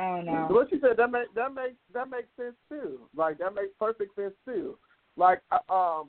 don't 0.00 0.26
know. 0.26 0.46
What 0.50 0.72
you 0.72 0.80
said 0.80 0.96
that 0.96 1.10
makes 1.10 1.28
that 1.34 1.54
makes 1.54 1.76
that 1.92 2.08
makes 2.08 2.28
sense 2.36 2.54
too. 2.68 3.00
Like 3.16 3.38
that 3.38 3.54
makes 3.54 3.72
perfect 3.78 4.14
sense 4.16 4.34
too. 4.44 4.78
Like 5.16 5.42
uh, 5.50 5.72
um, 5.72 6.08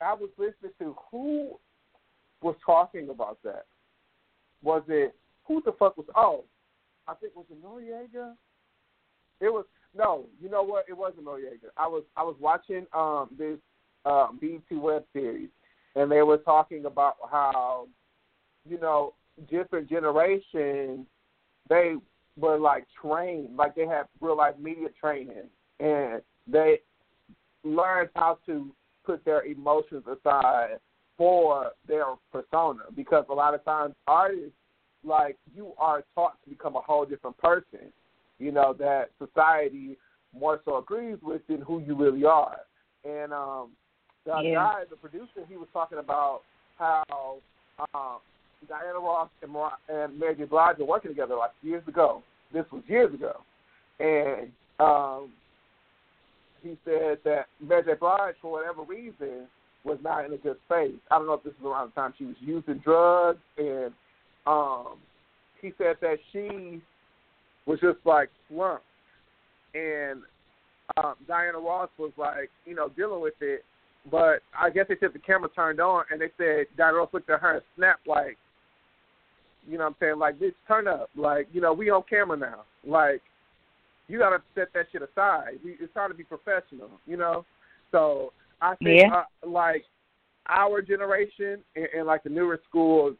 I 0.00 0.12
was 0.12 0.30
listening 0.36 0.72
to 0.80 0.96
who 1.10 1.58
was 2.42 2.56
talking 2.64 3.08
about 3.08 3.38
that. 3.44 3.64
Was 4.62 4.82
it 4.88 5.14
who 5.44 5.62
the 5.64 5.72
fuck 5.78 5.96
was? 5.96 6.06
Oh, 6.14 6.44
I 7.08 7.14
think 7.14 7.34
was 7.34 7.46
it 7.50 7.62
Noreaga. 7.64 8.34
It 9.40 9.52
was 9.52 9.64
no. 9.96 10.26
You 10.40 10.50
know 10.50 10.62
what? 10.62 10.84
It 10.88 10.96
wasn't 10.96 11.24
Noreaga. 11.24 11.70
I 11.76 11.86
was 11.86 12.04
I 12.16 12.22
was 12.22 12.36
watching 12.38 12.86
um 12.92 13.30
this 13.38 13.58
um 14.04 14.38
BT 14.40 14.76
web 14.76 15.04
series, 15.14 15.48
and 15.96 16.10
they 16.10 16.22
were 16.22 16.38
talking 16.38 16.84
about 16.84 17.16
how 17.30 17.88
you 18.68 18.78
know 18.78 19.14
different 19.50 19.88
generations 19.88 21.06
they 21.68 21.94
were 22.38 22.58
like 22.58 22.86
trained, 23.00 23.56
like 23.56 23.74
they 23.74 23.86
had 23.86 24.04
real 24.20 24.36
life 24.36 24.54
media 24.58 24.88
training, 25.00 25.48
and 25.80 26.22
they 26.46 26.80
learned 27.62 28.10
how 28.14 28.38
to 28.46 28.70
put 29.04 29.24
their 29.24 29.44
emotions 29.44 30.04
aside 30.06 30.78
for 31.16 31.70
their 31.86 32.06
persona. 32.32 32.82
Because 32.94 33.24
a 33.30 33.34
lot 33.34 33.54
of 33.54 33.64
times 33.64 33.94
artists, 34.06 34.52
like 35.04 35.36
you 35.54 35.72
are 35.78 36.04
taught 36.14 36.42
to 36.44 36.50
become 36.50 36.76
a 36.76 36.80
whole 36.80 37.04
different 37.04 37.36
person, 37.38 37.92
you 38.38 38.50
know, 38.50 38.74
that 38.78 39.10
society 39.18 39.96
more 40.36 40.60
so 40.64 40.78
agrees 40.78 41.18
with 41.22 41.46
than 41.46 41.60
who 41.60 41.80
you 41.80 41.94
really 41.94 42.24
are. 42.24 42.58
And 43.04 43.32
um 43.32 43.70
the 44.24 44.40
Yeah. 44.42 44.54
guy, 44.54 44.84
the 44.88 44.96
producer, 44.96 45.44
he 45.48 45.56
was 45.56 45.68
talking 45.72 45.98
about 45.98 46.40
how 46.78 47.38
um 47.94 48.18
Diana 48.68 48.98
Ross 48.98 49.28
and, 49.42 49.50
Mar- 49.50 49.78
and 49.88 50.18
Mary 50.18 50.34
J. 50.36 50.44
Blige 50.44 50.78
were 50.78 50.84
working 50.84 51.10
together 51.10 51.36
like 51.36 51.50
years 51.62 51.86
ago. 51.88 52.22
This 52.52 52.64
was 52.72 52.82
years 52.86 53.12
ago, 53.12 53.40
and 53.98 54.50
um, 54.78 55.30
he 56.62 56.76
said 56.84 57.18
that 57.24 57.46
Mary 57.60 57.82
J. 57.84 57.94
Blige, 57.98 58.34
for 58.40 58.52
whatever 58.52 58.82
reason, 58.82 59.46
was 59.84 59.98
not 60.02 60.24
in 60.24 60.32
a 60.32 60.36
good 60.36 60.56
space. 60.66 60.94
I 61.10 61.18
don't 61.18 61.26
know 61.26 61.34
if 61.34 61.42
this 61.42 61.52
was 61.60 61.70
around 61.70 61.90
the 61.90 62.00
time 62.00 62.14
she 62.16 62.24
was 62.24 62.36
using 62.40 62.78
drugs, 62.78 63.40
and 63.58 63.92
um, 64.46 64.96
he 65.60 65.72
said 65.78 65.96
that 66.00 66.16
she 66.32 66.80
was 67.66 67.80
just 67.80 67.98
like 68.04 68.30
slumped, 68.48 68.84
and 69.74 70.22
um, 70.96 71.14
Diana 71.26 71.58
Ross 71.58 71.90
was 71.98 72.12
like, 72.16 72.50
you 72.66 72.74
know, 72.74 72.88
dealing 72.90 73.20
with 73.20 73.34
it. 73.40 73.64
But 74.10 74.42
I 74.58 74.68
guess 74.70 74.86
they 74.88 74.96
said 75.00 75.14
the 75.14 75.18
camera 75.18 75.48
turned 75.54 75.80
on, 75.80 76.04
and 76.10 76.20
they 76.20 76.30
said 76.36 76.66
Diana 76.76 76.98
Ross 76.98 77.08
looked 77.12 77.30
at 77.30 77.40
her 77.40 77.54
and 77.54 77.62
snapped 77.76 78.06
like, 78.06 78.36
you 79.68 79.78
know 79.78 79.84
what 79.84 79.90
I'm 79.90 79.96
saying? 80.00 80.18
Like, 80.18 80.38
bitch, 80.38 80.54
turn 80.68 80.86
up. 80.86 81.10
Like, 81.16 81.48
you 81.52 81.60
know, 81.60 81.72
we 81.72 81.90
on 81.90 82.02
camera 82.08 82.36
now. 82.36 82.64
Like, 82.86 83.22
you 84.08 84.18
got 84.18 84.30
to 84.30 84.42
set 84.54 84.68
that 84.74 84.86
shit 84.92 85.02
aside. 85.02 85.58
We, 85.64 85.76
it's 85.80 85.92
trying 85.92 86.10
to 86.10 86.14
be 86.14 86.24
professional, 86.24 86.90
you 87.06 87.16
know? 87.16 87.44
So 87.90 88.32
I 88.60 88.74
think, 88.76 89.00
Yeah. 89.02 89.22
uh, 89.42 89.48
like, 89.48 89.84
our 90.48 90.82
generation 90.82 91.62
and, 91.74 91.88
and, 91.96 92.06
like, 92.06 92.22
the 92.22 92.30
newer 92.30 92.60
schools, 92.68 93.16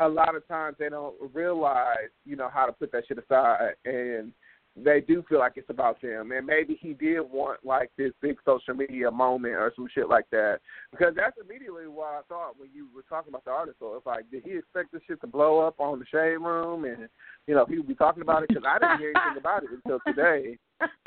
a 0.00 0.08
lot 0.08 0.34
of 0.34 0.46
times 0.48 0.76
they 0.78 0.88
don't 0.88 1.14
realize, 1.34 2.10
you 2.24 2.36
know, 2.36 2.48
how 2.52 2.66
to 2.66 2.72
put 2.72 2.92
that 2.92 3.04
shit 3.06 3.18
aside. 3.18 3.74
And 3.84 4.32
they 4.76 5.00
do 5.00 5.24
feel 5.28 5.38
like 5.38 5.52
it's 5.56 5.68
about 5.68 6.00
them. 6.00 6.32
And 6.32 6.46
maybe 6.46 6.78
he 6.80 6.94
did 6.94 7.20
want, 7.20 7.64
like, 7.64 7.90
this 7.98 8.12
big 8.22 8.36
social 8.44 8.74
media 8.74 9.10
moment 9.10 9.54
or 9.54 9.72
some 9.74 9.88
shit 9.92 10.08
like 10.08 10.26
that. 10.30 10.60
Because 10.92 11.14
that's 11.16 11.36
immediately 11.44 11.88
what 11.88 12.08
I 12.08 12.20
thought 12.28 12.58
when 12.58 12.70
you 12.72 12.88
were 12.94 13.02
talking 13.08 13.30
about 13.30 13.44
the 13.44 13.50
article. 13.50 13.94
It's 13.96 14.06
like, 14.06 14.30
did 14.30 14.44
he 14.44 14.56
expect 14.56 14.92
this 14.92 15.02
shit 15.06 15.20
to 15.22 15.26
blow 15.26 15.58
up 15.60 15.80
on 15.80 15.98
the 15.98 16.06
Shade 16.06 16.36
Room 16.36 16.84
and, 16.84 17.08
you 17.46 17.54
know, 17.54 17.66
people 17.66 17.84
be 17.84 17.94
talking 17.94 18.22
about 18.22 18.44
it? 18.44 18.48
Because 18.48 18.64
I 18.66 18.78
didn't 18.78 18.98
hear 18.98 19.12
anything 19.14 19.40
about 19.40 19.64
it 19.64 19.70
until 19.72 19.98
today, 20.06 20.56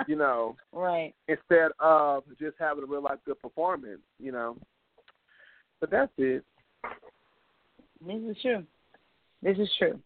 you 0.08 0.18
know, 0.18 0.56
right. 0.74 1.14
instead 1.28 1.72
of 1.80 2.24
just 2.40 2.56
having 2.60 2.84
a 2.84 2.88
real 2.88 3.02
life 3.02 3.20
good 3.26 3.40
performance, 3.40 4.02
you 4.20 4.32
know. 4.32 4.58
But 5.80 5.90
that's 5.90 6.12
it. 6.18 6.44
This 8.06 8.22
is 8.30 8.38
true. 8.42 8.64
This 9.42 9.58
is 9.58 9.70
true. 9.78 10.00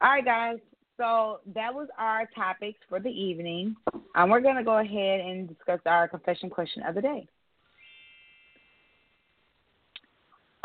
All 0.00 0.10
right, 0.10 0.24
guys. 0.24 0.58
So 0.98 1.38
that 1.54 1.72
was 1.72 1.88
our 1.96 2.28
topics 2.34 2.80
for 2.88 2.98
the 2.98 3.08
evening. 3.08 3.76
Um, 4.16 4.30
we're 4.30 4.40
going 4.40 4.56
to 4.56 4.64
go 4.64 4.78
ahead 4.78 5.20
and 5.20 5.48
discuss 5.48 5.78
our 5.86 6.08
confession 6.08 6.50
question 6.50 6.82
of 6.82 6.96
the 6.96 7.00
day. 7.00 7.26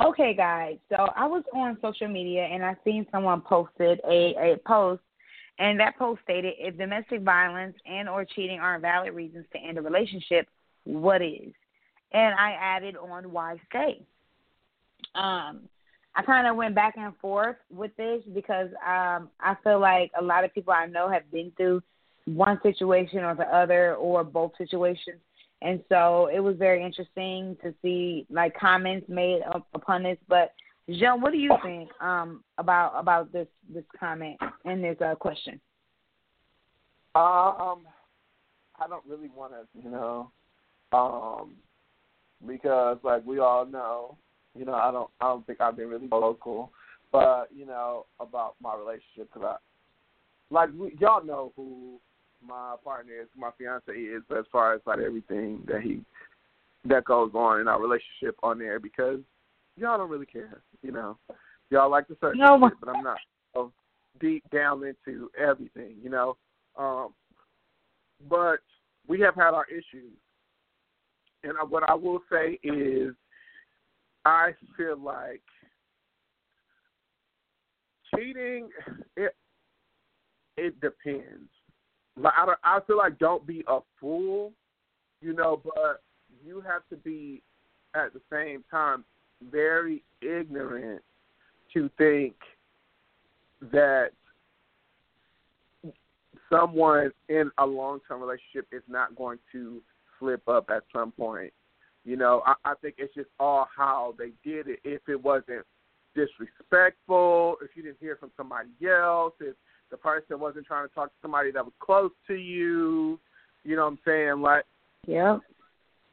Okay, 0.04 0.34
guys. 0.34 0.78
So 0.90 0.96
I 1.16 1.28
was 1.28 1.44
on 1.54 1.78
social 1.82 2.08
media 2.08 2.46
and 2.46 2.66
I 2.66 2.76
seen 2.84 3.06
someone 3.12 3.42
posted 3.42 4.02
a, 4.10 4.54
a 4.54 4.58
post, 4.66 5.04
and 5.60 5.80
that 5.80 5.98
post 6.00 6.22
stated, 6.24 6.56
"If 6.58 6.78
domestic 6.78 7.22
violence 7.22 7.76
and 7.86 8.10
or 8.10 8.26
cheating 8.26 8.60
aren't 8.60 8.82
valid 8.82 9.14
reasons 9.14 9.46
to 9.54 9.60
end 9.60 9.78
a 9.78 9.82
relationship, 9.84 10.48
what 10.84 11.22
is?" 11.22 11.54
And 12.12 12.34
I 12.34 12.58
added 12.60 12.98
on, 12.98 13.32
"Why 13.32 13.62
stay?" 13.70 14.02
Um, 15.14 15.70
I 16.16 16.22
kind 16.22 16.48
of 16.48 16.56
went 16.56 16.76
back 16.76 16.96
and 16.98 17.16
forth 17.18 17.56
with 17.72 17.96
this 17.98 18.22
because 18.34 18.70
um, 18.86 19.30
I 19.40 19.56
feel 19.64 19.80
like 19.80 20.12
a 20.20 20.24
lot 20.24 20.44
of 20.44 20.54
people 20.54 20.74
I 20.74 20.86
know 20.86 21.10
have 21.10 21.30
been 21.32 21.52
through 21.58 21.82
one 22.26 22.60
situation 22.62 23.20
or 23.20 23.36
the 23.36 23.44
other 23.56 23.96
or 23.96 24.24
both 24.24 24.52
situations. 24.58 25.20
And 25.62 25.82
so 25.90 26.30
it 26.34 26.40
was 26.40 26.58
very 26.58 26.84
interesting 26.84 27.58
to 27.64 27.74
see 27.82 28.26
like 28.30 28.58
comments 28.58 29.08
made 29.10 29.42
up 29.56 29.66
upon 29.74 30.04
this. 30.04 30.18
But 30.28 30.54
Jean, 30.90 31.22
what 31.22 31.32
do 31.32 31.38
you 31.38 31.56
think 31.64 31.90
um, 32.02 32.44
about 32.58 32.94
about 32.96 33.32
this 33.32 33.48
this 33.74 33.86
comment 33.98 34.38
and 34.66 34.84
this 34.84 34.98
uh, 35.02 35.16
question? 35.16 35.60
Um, 37.16 37.86
I 38.80 38.88
don't 38.90 39.06
really 39.08 39.30
want 39.30 39.54
to, 39.54 39.82
you 39.82 39.90
know, 39.90 40.32
um, 40.92 41.54
because 42.46 42.98
like 43.04 43.26
we 43.26 43.40
all 43.40 43.66
know, 43.66 44.18
you 44.58 44.66
know, 44.66 44.74
I 44.74 44.92
don't, 44.92 45.10
I 45.20 45.26
don't 45.26 45.46
think 45.46 45.62
I've 45.62 45.78
been 45.78 45.90
really 45.90 46.08
vocal, 46.08 46.72
but 47.12 47.48
you 47.56 47.66
know, 47.66 48.06
about 48.20 48.56
my 48.62 48.76
relationship 48.76 49.30
because 49.34 49.44
I, 49.44 49.56
like 50.54 50.70
we, 50.78 50.96
y'all 51.00 51.26
know 51.26 51.52
who 51.56 52.00
my 52.46 52.76
partner 52.84 53.14
is, 53.22 53.28
my 53.38 53.50
fiance 53.58 53.92
is, 53.92 54.22
but 54.28 54.38
as 54.40 54.46
far 54.52 54.74
as 54.74 54.82
like 54.86 55.00
everything 55.00 55.64
that 55.68 55.82
he 55.82 56.02
that 56.86 57.06
goes 57.06 57.32
on 57.34 57.62
in 57.62 57.68
our 57.68 57.82
relationship 57.82 58.36
on 58.44 58.60
there 58.60 58.80
because 58.80 59.20
y'all 59.78 59.98
don't 59.98 60.10
really 60.10 60.26
care, 60.26 60.62
you 60.82 60.92
know. 60.92 61.18
Y'all 61.70 61.90
like 61.90 62.08
to 62.08 62.18
surface 62.20 62.40
No. 62.40 62.60
shit, 62.70 62.80
but 62.80 62.90
I'm 62.90 63.04
not 63.04 63.18
so 63.54 63.72
deep 64.20 64.44
down 64.52 64.84
into 64.84 65.32
everything, 65.40 65.96
you 66.04 66.10
know. 66.10 66.38
Um, 66.78 67.14
but 68.30 68.60
we 69.08 69.20
have 69.22 69.36
had 69.36 69.54
our 69.54 69.66
issues, 69.66 70.14
and 71.44 71.58
I- 71.58 71.64
what 71.64 71.90
I 71.90 71.94
will 71.94 72.22
say 72.30 72.60
is, 72.64 73.16
I 74.26 74.52
feel 74.78 74.98
like 74.98 75.42
cheating. 78.16 78.70
It 79.18 79.36
it 80.58 80.80
depends. 80.82 81.50
Like 82.16 82.34
I, 82.38 82.54
I 82.64 82.80
feel 82.86 82.98
like 82.98 83.18
don't 83.18 83.46
be 83.46 83.64
a 83.68 83.80
fool, 84.00 84.54
you 85.22 85.34
know, 85.34 85.62
but 85.64 86.02
you 86.46 86.62
have 86.62 86.84
to 86.90 86.96
be 86.98 87.42
at 87.96 88.14
the 88.14 88.22
same 88.32 88.64
time 88.70 89.04
very 89.52 90.04
ignorant 90.22 91.02
to 91.74 91.90
think 91.98 92.36
that 93.72 94.10
someone 96.52 97.12
in 97.30 97.50
a 97.58 97.66
long 97.66 98.00
term 98.08 98.22
relationship 98.22 98.68
is 98.72 98.84
not 98.88 99.16
going 99.16 99.40
to 99.52 99.82
slip 100.20 100.48
up 100.48 100.70
at 100.70 100.84
some 100.94 101.12
point. 101.12 101.52
You 102.06 102.18
know, 102.18 102.44
I, 102.46 102.54
I 102.66 102.74
think 102.82 102.96
it's 102.98 103.14
just 103.14 103.30
all 103.40 103.68
how 103.76 104.14
they 104.18 104.32
did 104.44 104.68
it. 104.68 104.80
If 104.84 105.02
it 105.08 105.22
wasn't 105.22 105.66
disrespectful, 106.16 107.56
if 107.62 107.72
you 107.76 107.84
didn't 107.84 107.98
hear 108.00 108.18
from 108.18 108.32
somebody 108.36 108.70
else, 108.88 109.34
if 109.40 109.56
the 109.90 109.98
person 109.98 110.40
wasn't 110.40 110.66
trying 110.66 110.88
to 110.88 110.94
talk 110.94 111.08
to 111.08 111.16
somebody 111.22 111.52
that 111.52 111.64
was 111.64 111.74
close 111.80 112.12
to 112.28 112.36
you, 112.36 113.20
you 113.64 113.76
know 113.76 113.84
what 113.84 113.92
I'm 113.92 114.00
saying? 114.06 114.42
Like, 114.42 114.66
yeah, 115.08 115.38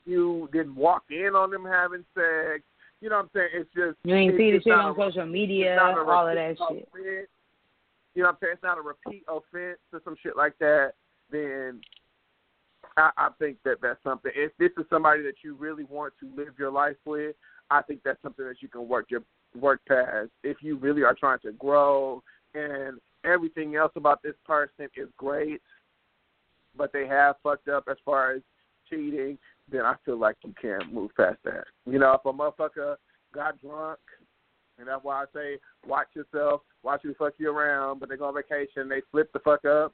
you 0.07 0.49
didn't 0.53 0.77
walk 0.77 1.05
in 1.11 1.35
on 1.35 1.51
them 1.51 1.65
having 1.65 2.05
sex. 2.15 2.63
You 3.01 3.09
know 3.09 3.17
what 3.17 3.23
I'm 3.23 3.31
saying? 3.35 3.49
It's 3.55 3.71
just 3.75 3.97
you 4.05 4.15
ain't 4.15 4.37
see 4.37 4.53
the 4.53 4.61
shit 4.63 4.73
on 4.73 4.93
a, 4.93 4.95
social 4.95 5.27
media, 5.27 5.77
all 5.81 6.29
of 6.29 6.35
that 6.35 6.57
shit. 6.71 6.89
Offense. 6.93 7.29
You 8.15 8.23
know 8.23 8.29
what 8.29 8.33
I'm 8.33 8.37
saying? 8.43 8.53
It's 8.55 8.63
not 8.63 8.79
a 8.79 8.83
repeat 8.83 9.25
offense 9.29 9.79
or 9.93 10.01
some 10.05 10.17
shit 10.23 10.37
like 10.37 10.59
that. 10.59 10.93
Then 11.31 11.81
I, 13.01 13.11
I 13.17 13.29
think 13.39 13.59
that 13.65 13.77
that's 13.83 14.03
something. 14.05 14.31
If 14.35 14.53
this 14.59 14.71
is 14.79 14.85
somebody 14.91 15.23
that 15.23 15.43
you 15.43 15.55
really 15.55 15.85
want 15.85 16.13
to 16.21 16.31
live 16.37 16.55
your 16.59 16.71
life 16.71 16.97
with, 17.05 17.35
I 17.71 17.83
think 17.83 18.01
that's 18.05 18.21
something 18.23 18.45
that 18.45 18.61
you 18.61 18.69
can 18.69 18.89
work 18.89 19.07
your 19.11 19.23
work 19.59 19.81
past. 19.89 20.31
If 20.43 20.59
you 20.61 20.77
really 20.77 21.03
are 21.03 21.15
trying 21.15 21.39
to 21.41 21.53
grow 21.53 22.23
and 22.55 22.99
everything 23.25 23.77
else 23.77 23.93
about 23.97 24.23
this 24.23 24.35
person 24.47 24.89
is 24.97 25.09
great, 25.17 25.61
but 26.77 26.93
they 26.93 27.07
have 27.07 27.37
fucked 27.43 27.69
up 27.69 27.85
as 27.91 27.97
far 28.05 28.33
as 28.33 28.43
cheating, 28.89 29.39
then 29.71 29.83
I 29.83 29.95
feel 30.05 30.19
like 30.19 30.37
you 30.45 30.55
can't 30.61 30.93
move 30.93 31.11
past 31.17 31.39
that. 31.45 31.65
You 31.87 31.99
know, 31.99 32.13
if 32.13 32.25
a 32.25 32.33
motherfucker 32.33 32.97
got 33.35 33.61
drunk, 33.61 33.99
and 34.79 34.89
that's 34.89 35.05
why 35.05 35.23
I 35.23 35.25
say 35.35 35.59
watch 35.87 36.09
yourself, 36.15 36.63
watch 36.83 37.01
who 37.03 37.15
fuck 37.15 37.35
you 37.39 37.51
around, 37.51 38.01
but 38.01 38.09
they 38.09 38.17
go 38.17 38.27
on 38.27 38.35
vacation, 38.35 38.89
they 38.89 39.03
flip 39.11 39.33
the 39.33 39.39
fuck 39.41 39.65
up, 39.65 39.93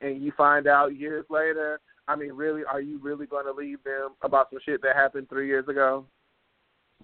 and 0.00 0.22
you 0.22 0.32
find 0.36 0.66
out 0.66 0.96
years 0.96 1.24
later. 1.30 1.80
I 2.08 2.16
mean, 2.16 2.32
really, 2.32 2.62
are 2.70 2.80
you 2.80 2.98
really 2.98 3.26
going 3.26 3.46
to 3.46 3.52
leave 3.52 3.82
them 3.84 4.10
about 4.22 4.50
some 4.50 4.58
shit 4.64 4.82
that 4.82 4.96
happened 4.96 5.28
three 5.28 5.46
years 5.46 5.68
ago 5.68 6.04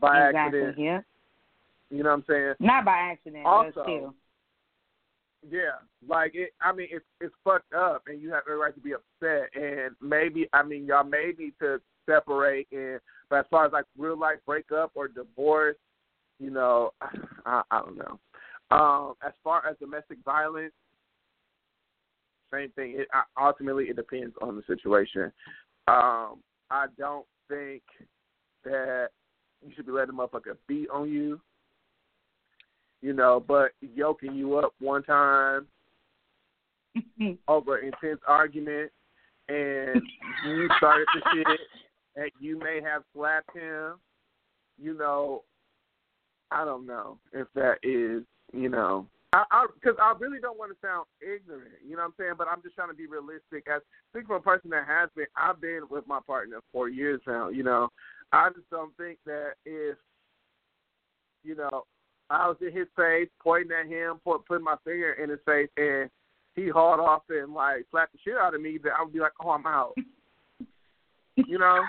by 0.00 0.28
exactly, 0.28 0.60
accident? 0.60 0.78
Yeah. 0.78 1.00
You 1.90 2.02
know 2.02 2.10
what 2.10 2.16
I'm 2.16 2.24
saying? 2.28 2.54
Not 2.60 2.84
by 2.84 2.96
accident, 2.96 3.46
also. 3.46 4.14
Yeah, 5.48 5.78
like 6.06 6.32
it. 6.34 6.50
I 6.60 6.72
mean, 6.72 6.88
it's 6.90 7.04
it's 7.20 7.34
fucked 7.44 7.72
up, 7.72 8.02
and 8.08 8.20
you 8.20 8.30
have 8.32 8.42
every 8.46 8.58
right 8.58 8.74
to 8.74 8.80
be 8.80 8.92
upset. 8.92 9.48
And 9.54 9.94
maybe, 10.02 10.48
I 10.52 10.64
mean, 10.64 10.84
y'all 10.84 11.04
may 11.04 11.32
need 11.38 11.52
to 11.60 11.80
separate. 12.06 12.66
And 12.72 13.00
but 13.30 13.40
as 13.40 13.44
far 13.50 13.64
as 13.64 13.72
like 13.72 13.84
real 13.96 14.18
life 14.18 14.38
breakup 14.44 14.90
or 14.94 15.06
divorce, 15.06 15.76
you 16.40 16.50
know, 16.50 16.90
I, 17.46 17.62
I 17.70 17.80
don't 17.80 17.96
know. 17.96 18.18
Um, 18.70 19.14
as 19.26 19.32
far 19.42 19.66
as 19.66 19.76
domestic 19.78 20.18
violence, 20.24 20.74
same 22.52 22.70
thing. 22.70 22.94
It 22.96 23.08
ultimately 23.40 23.84
it 23.84 23.96
depends 23.96 24.34
on 24.40 24.56
the 24.56 24.62
situation. 24.66 25.32
Um, 25.86 26.42
I 26.70 26.86
don't 26.98 27.26
think 27.48 27.82
that 28.64 29.08
you 29.64 29.72
should 29.74 29.86
be 29.86 29.92
letting 29.92 30.14
a 30.14 30.18
motherfucker 30.18 30.56
beat 30.66 30.88
on 30.90 31.08
you 31.08 31.40
you 33.00 33.12
know, 33.12 33.42
but 33.46 33.72
yoking 33.80 34.34
you 34.34 34.56
up 34.58 34.74
one 34.80 35.02
time 35.02 35.66
over 37.48 37.78
intense 37.78 38.20
argument 38.26 38.90
and 39.48 40.02
you 40.46 40.68
started 40.76 41.06
the 41.14 41.20
shit 41.34 41.60
and 42.16 42.30
you 42.40 42.58
may 42.58 42.80
have 42.82 43.02
slapped 43.14 43.54
him, 43.56 43.94
you 44.80 44.96
know, 44.96 45.42
I 46.50 46.64
don't 46.64 46.86
know 46.86 47.18
if 47.32 47.46
that 47.54 47.76
is, 47.82 48.24
you 48.52 48.68
know, 48.68 49.06
I 49.50 49.66
because 49.74 49.96
I, 50.00 50.12
I, 50.12 50.14
really 50.18 50.40
don't 50.40 50.58
want 50.58 50.72
to 50.72 50.86
sound 50.86 51.06
ignorant, 51.20 51.74
you 51.86 51.96
know 51.96 52.02
what 52.02 52.08
I'm 52.08 52.14
saying? 52.18 52.32
But 52.38 52.48
I'm 52.48 52.62
just 52.62 52.74
trying 52.74 52.88
to 52.88 52.94
be 52.94 53.06
realistic. 53.06 53.66
As 53.68 53.82
think 54.12 54.26
from 54.26 54.36
a 54.36 54.40
person 54.40 54.70
that 54.70 54.86
has 54.86 55.10
been, 55.14 55.26
I've 55.36 55.60
been 55.60 55.82
with 55.90 56.06
my 56.06 56.20
partner 56.26 56.60
for 56.72 56.88
years 56.88 57.20
now. 57.26 57.48
You 57.48 57.62
know, 57.62 57.88
I 58.32 58.48
just 58.50 58.68
don't 58.70 58.96
think 58.96 59.18
that 59.26 59.52
if, 59.64 59.96
you 61.44 61.54
know, 61.54 61.84
I 62.30 62.48
was 62.48 62.56
in 62.60 62.72
his 62.72 62.88
face, 62.96 63.28
pointing 63.42 63.72
at 63.72 63.86
him, 63.86 64.20
put, 64.24 64.46
putting 64.46 64.64
my 64.64 64.76
finger 64.84 65.12
in 65.12 65.30
his 65.30 65.40
face, 65.46 65.68
and 65.76 66.10
he 66.54 66.68
hauled 66.68 67.00
off 67.00 67.22
and 67.28 67.54
like 67.54 67.86
slapped 67.90 68.12
the 68.12 68.18
shit 68.24 68.36
out 68.36 68.54
of 68.54 68.60
me. 68.60 68.78
That 68.82 68.92
I 68.98 69.02
would 69.02 69.12
be 69.12 69.20
like, 69.20 69.32
"Oh, 69.42 69.50
I'm 69.50 69.66
out." 69.66 69.94
you 71.36 71.58
know. 71.58 71.82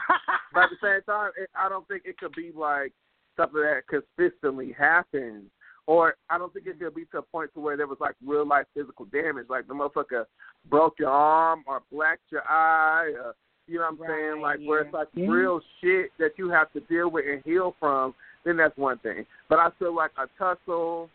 but 0.54 0.64
at 0.64 0.70
the 0.70 0.78
same 0.82 1.02
time, 1.04 1.32
it, 1.38 1.50
I 1.56 1.70
don't 1.70 1.88
think 1.88 2.04
it 2.06 2.18
could 2.18 2.34
be 2.34 2.52
like 2.56 2.94
something 3.36 3.62
that 3.62 3.84
consistently 3.88 4.76
happens, 4.78 5.50
or 5.89 6.13
I 6.30 6.38
don't 6.38 6.54
think 6.54 6.67
it 6.67 6.80
could 6.80 6.93
be 6.93 7.06
to 7.06 7.17
a 7.17 7.21
point 7.23 7.49
to 7.56 7.60
where 7.60 7.75
there 7.75 7.88
was 7.88 7.97
like 7.99 8.13
real 8.23 8.47
life 8.47 8.67
physical 8.75 9.06
damage, 9.06 9.47
like 9.49 9.67
the 9.67 9.73
motherfucker 9.73 10.25
broke 10.69 10.99
your 10.99 11.10
arm 11.10 11.63
or 11.65 11.82
blacked 11.91 12.32
your 12.32 12.43
eye. 12.47 13.12
Or, 13.19 13.34
you 13.65 13.80
know 13.80 13.86
what 13.86 13.93
I'm 13.93 14.02
right, 14.02 14.10
saying? 14.10 14.41
Like 14.43 14.60
yeah. 14.62 14.69
where 14.69 14.82
it's 14.82 14.93
like 14.93 15.08
yeah. 15.15 15.25
real 15.25 15.60
shit 15.82 16.12
that 16.19 16.34
you 16.38 16.52
have 16.52 16.71
to 16.73 16.80
deal 16.82 17.10
with 17.10 17.25
and 17.28 17.41
heal 17.43 17.75
from 17.80 18.13
then 18.45 18.56
that's 18.56 18.78
one 18.78 18.99
thing. 18.99 19.25
But 19.49 19.58
I 19.58 19.69
feel 19.80 19.95
like 19.95 20.12
a 20.19 20.28
tussle, 20.38 21.10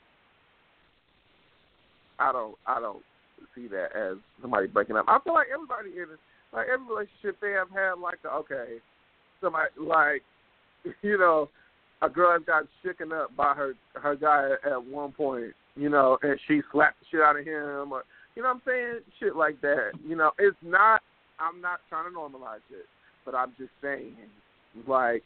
I 2.19 2.33
don't, 2.33 2.57
I 2.67 2.81
don't 2.81 3.03
see 3.55 3.69
that 3.69 3.97
as 3.97 4.17
somebody 4.43 4.67
breaking 4.67 4.97
up. 4.97 5.05
I 5.07 5.21
feel 5.23 5.35
like 5.35 5.47
everybody 5.55 5.91
in 5.91 6.09
like 6.53 6.67
every 6.67 6.85
relationship 6.85 7.41
they 7.41 7.53
have 7.53 7.71
had, 7.71 8.01
like 8.03 8.19
okay, 8.27 8.79
somebody 9.41 9.69
like, 9.79 10.23
you 11.03 11.17
know, 11.17 11.49
a 12.05 12.09
girl 12.09 12.39
got 12.39 12.65
shaken 12.85 13.13
up 13.13 13.35
by 13.37 13.55
her 13.55 13.75
her 13.95 14.17
guy 14.17 14.51
at 14.71 14.85
one 14.85 15.13
point, 15.13 15.53
you 15.77 15.89
know, 15.89 16.19
and 16.23 16.39
she 16.47 16.61
slapped 16.73 17.01
the 17.01 17.07
shit 17.11 17.21
out 17.21 17.39
of 17.39 17.45
him, 17.45 17.93
or 17.93 18.05
you 18.35 18.43
know 18.43 18.49
what 18.49 18.57
I'm 18.57 18.63
saying, 18.67 19.01
shit 19.19 19.37
like 19.37 19.61
that. 19.63 19.93
You 20.07 20.17
know, 20.17 20.33
it's 20.39 20.57
not. 20.63 21.03
I'm 21.39 21.61
not 21.61 21.81
trying 21.89 22.13
to 22.13 22.17
normalize 22.17 22.63
it, 22.71 22.87
but 23.25 23.35
I'm 23.35 23.53
just 23.59 23.73
saying, 23.83 24.15
like 24.87 25.25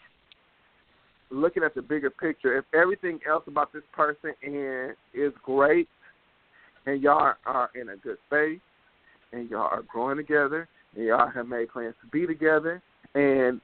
looking 1.30 1.62
at 1.62 1.74
the 1.74 1.82
bigger 1.82 2.10
picture, 2.10 2.56
if 2.56 2.64
everything 2.74 3.20
else 3.28 3.44
about 3.46 3.72
this 3.72 3.82
person 3.92 4.32
and 4.42 4.94
is 5.12 5.32
great, 5.42 5.88
and 6.86 7.02
y'all 7.02 7.34
are 7.44 7.70
in 7.74 7.90
a 7.90 7.96
good 7.96 8.16
space, 8.26 8.60
and 9.32 9.50
y'all 9.50 9.68
are 9.70 9.82
growing 9.82 10.16
together, 10.16 10.68
and 10.96 11.04
y'all 11.04 11.28
have 11.28 11.46
made 11.46 11.70
plans 11.70 11.94
to 12.02 12.08
be 12.10 12.26
together, 12.26 12.80
and 13.14 13.60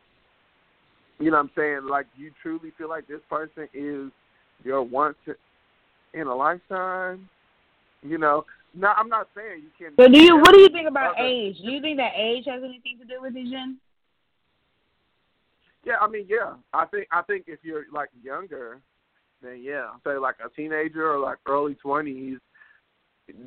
you 1.19 1.31
know 1.31 1.37
what 1.37 1.45
I'm 1.45 1.51
saying, 1.57 1.81
like 1.89 2.07
you 2.17 2.31
truly 2.43 2.73
feel 2.77 2.89
like 2.89 3.07
this 3.07 3.21
person 3.29 3.69
is 3.73 4.11
your 4.65 4.83
once 4.83 5.17
in 6.13 6.27
a 6.27 6.35
lifetime, 6.35 7.29
you 8.03 8.19
know. 8.19 8.45
No, 8.77 8.89
I'm 8.89 9.09
not 9.09 9.29
saying 9.37 9.63
you 9.63 9.71
can't. 9.79 9.97
But 9.97 10.11
do 10.13 10.21
you? 10.21 10.37
What 10.37 10.53
do 10.53 10.61
you 10.61 10.69
think 10.69 10.89
about 10.89 11.15
age? 11.21 11.57
Do 11.65 11.71
you 11.71 11.81
think 11.81 11.97
that 11.99 12.13
age 12.17 12.45
has 12.47 12.61
anything 12.65 12.99
to 12.99 13.05
do 13.05 13.21
with 13.21 13.37
it, 13.37 13.49
Jen? 13.49 13.79
Yeah, 15.85 15.95
I 16.01 16.09
mean, 16.09 16.27
yeah. 16.29 16.55
I 16.73 16.87
think 16.87 17.07
I 17.13 17.23
think 17.23 17.45
if 17.47 17.61
you're 17.63 17.85
like 17.93 18.09
younger, 18.23 18.81
then 19.43 19.61
yeah, 19.63 19.91
say 20.05 20.17
like 20.17 20.37
a 20.45 20.49
teenager 20.49 21.13
or 21.13 21.21
like 21.21 21.39
early 21.47 21.75
twenties, 21.75 22.39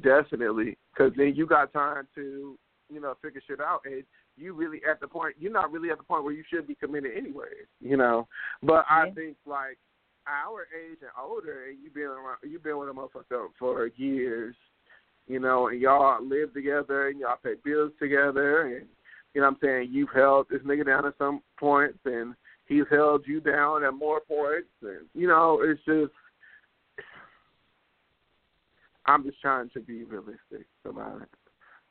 definitely, 0.01 0.77
because 0.93 1.11
then 1.17 1.33
you 1.35 1.45
got 1.45 1.73
time 1.73 2.07
to 2.15 2.57
you 2.89 3.01
know 3.01 3.15
figure 3.21 3.41
shit 3.45 3.59
out, 3.59 3.81
and 3.85 4.03
you 4.37 4.53
really 4.53 4.81
at 4.89 4.99
the 4.99 5.07
point 5.07 5.35
you're 5.39 5.51
not 5.51 5.71
really 5.71 5.89
at 5.89 5.97
the 5.97 6.03
point 6.03 6.23
where 6.23 6.33
you 6.33 6.43
should 6.49 6.67
be 6.67 6.75
committed 6.75 7.11
anyway, 7.17 7.45
you 7.81 7.97
know. 7.97 8.27
But 8.63 8.85
I 8.89 9.09
think 9.11 9.37
like 9.45 9.77
our 10.27 10.63
age 10.63 10.99
and 11.01 11.11
older, 11.19 11.65
and 11.69 11.77
you've 11.81 11.93
been 11.93 12.03
around, 12.03 12.37
you've 12.43 12.63
been 12.63 12.77
with 12.77 12.89
a 12.89 12.93
motherfucker 12.93 13.47
for 13.57 13.87
years, 13.95 14.55
you 15.27 15.39
know, 15.39 15.67
and 15.67 15.79
y'all 15.79 16.23
live 16.25 16.53
together 16.53 17.07
and 17.07 17.19
y'all 17.19 17.37
pay 17.43 17.53
bills 17.63 17.91
together 17.99 18.67
and 18.67 18.85
you 19.33 19.41
know 19.41 19.47
what 19.47 19.57
I'm 19.61 19.67
saying, 19.67 19.89
you've 19.91 20.09
held 20.15 20.47
this 20.49 20.61
nigga 20.61 20.85
down 20.85 21.05
at 21.05 21.13
some 21.17 21.41
points 21.59 21.99
and 22.05 22.33
he's 22.65 22.85
held 22.89 23.23
you 23.27 23.39
down 23.39 23.83
at 23.83 23.93
more 23.93 24.21
points 24.21 24.69
and 24.81 25.05
you 25.13 25.27
know, 25.27 25.61
it's 25.63 25.81
just 25.85 26.13
I'm 29.05 29.23
just 29.23 29.39
trying 29.39 29.69
to 29.69 29.79
be 29.79 30.03
realistic 30.03 30.67
about 30.85 31.21
it. 31.21 31.29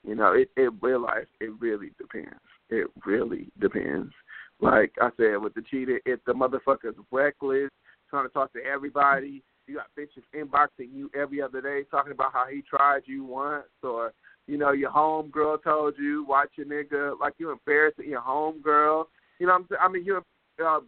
You 0.06 0.14
know, 0.14 0.32
it 0.32 0.50
it 0.56 0.72
real 0.80 1.02
life 1.02 1.26
it 1.40 1.50
really 1.60 1.90
depends. 1.98 2.40
It 2.70 2.88
really 3.04 3.48
depends. 3.60 4.12
Like 4.60 4.92
I 5.00 5.10
said 5.16 5.36
with 5.36 5.54
the 5.54 5.62
cheater, 5.62 6.00
if 6.06 6.24
the 6.24 6.32
motherfucker's 6.32 6.96
reckless, 7.10 7.70
trying 8.08 8.26
to 8.26 8.32
talk 8.32 8.52
to 8.54 8.64
everybody, 8.64 9.42
you 9.66 9.76
got 9.76 9.86
bitches 9.98 10.24
inboxing 10.34 10.94
you 10.94 11.10
every 11.14 11.42
other 11.42 11.60
day 11.60 11.84
talking 11.90 12.12
about 12.12 12.32
how 12.32 12.46
he 12.50 12.62
tried 12.62 13.02
you 13.06 13.24
once 13.24 13.66
or 13.82 14.12
you 14.46 14.56
know, 14.56 14.72
your 14.72 14.90
home 14.90 15.28
girl 15.30 15.58
told 15.58 15.94
you, 15.98 16.24
watch 16.28 16.50
your 16.56 16.66
nigga, 16.66 17.18
like 17.18 17.34
you 17.38 17.50
embarrassing 17.50 18.08
your 18.08 18.20
home 18.20 18.60
girl. 18.62 19.08
You 19.38 19.46
know 19.46 19.54
what 19.54 19.62
I'm 19.62 19.66
saying? 19.70 19.80
I 19.82 19.88
mean, 19.88 20.04
you 20.04 20.22
uh, 20.64 20.80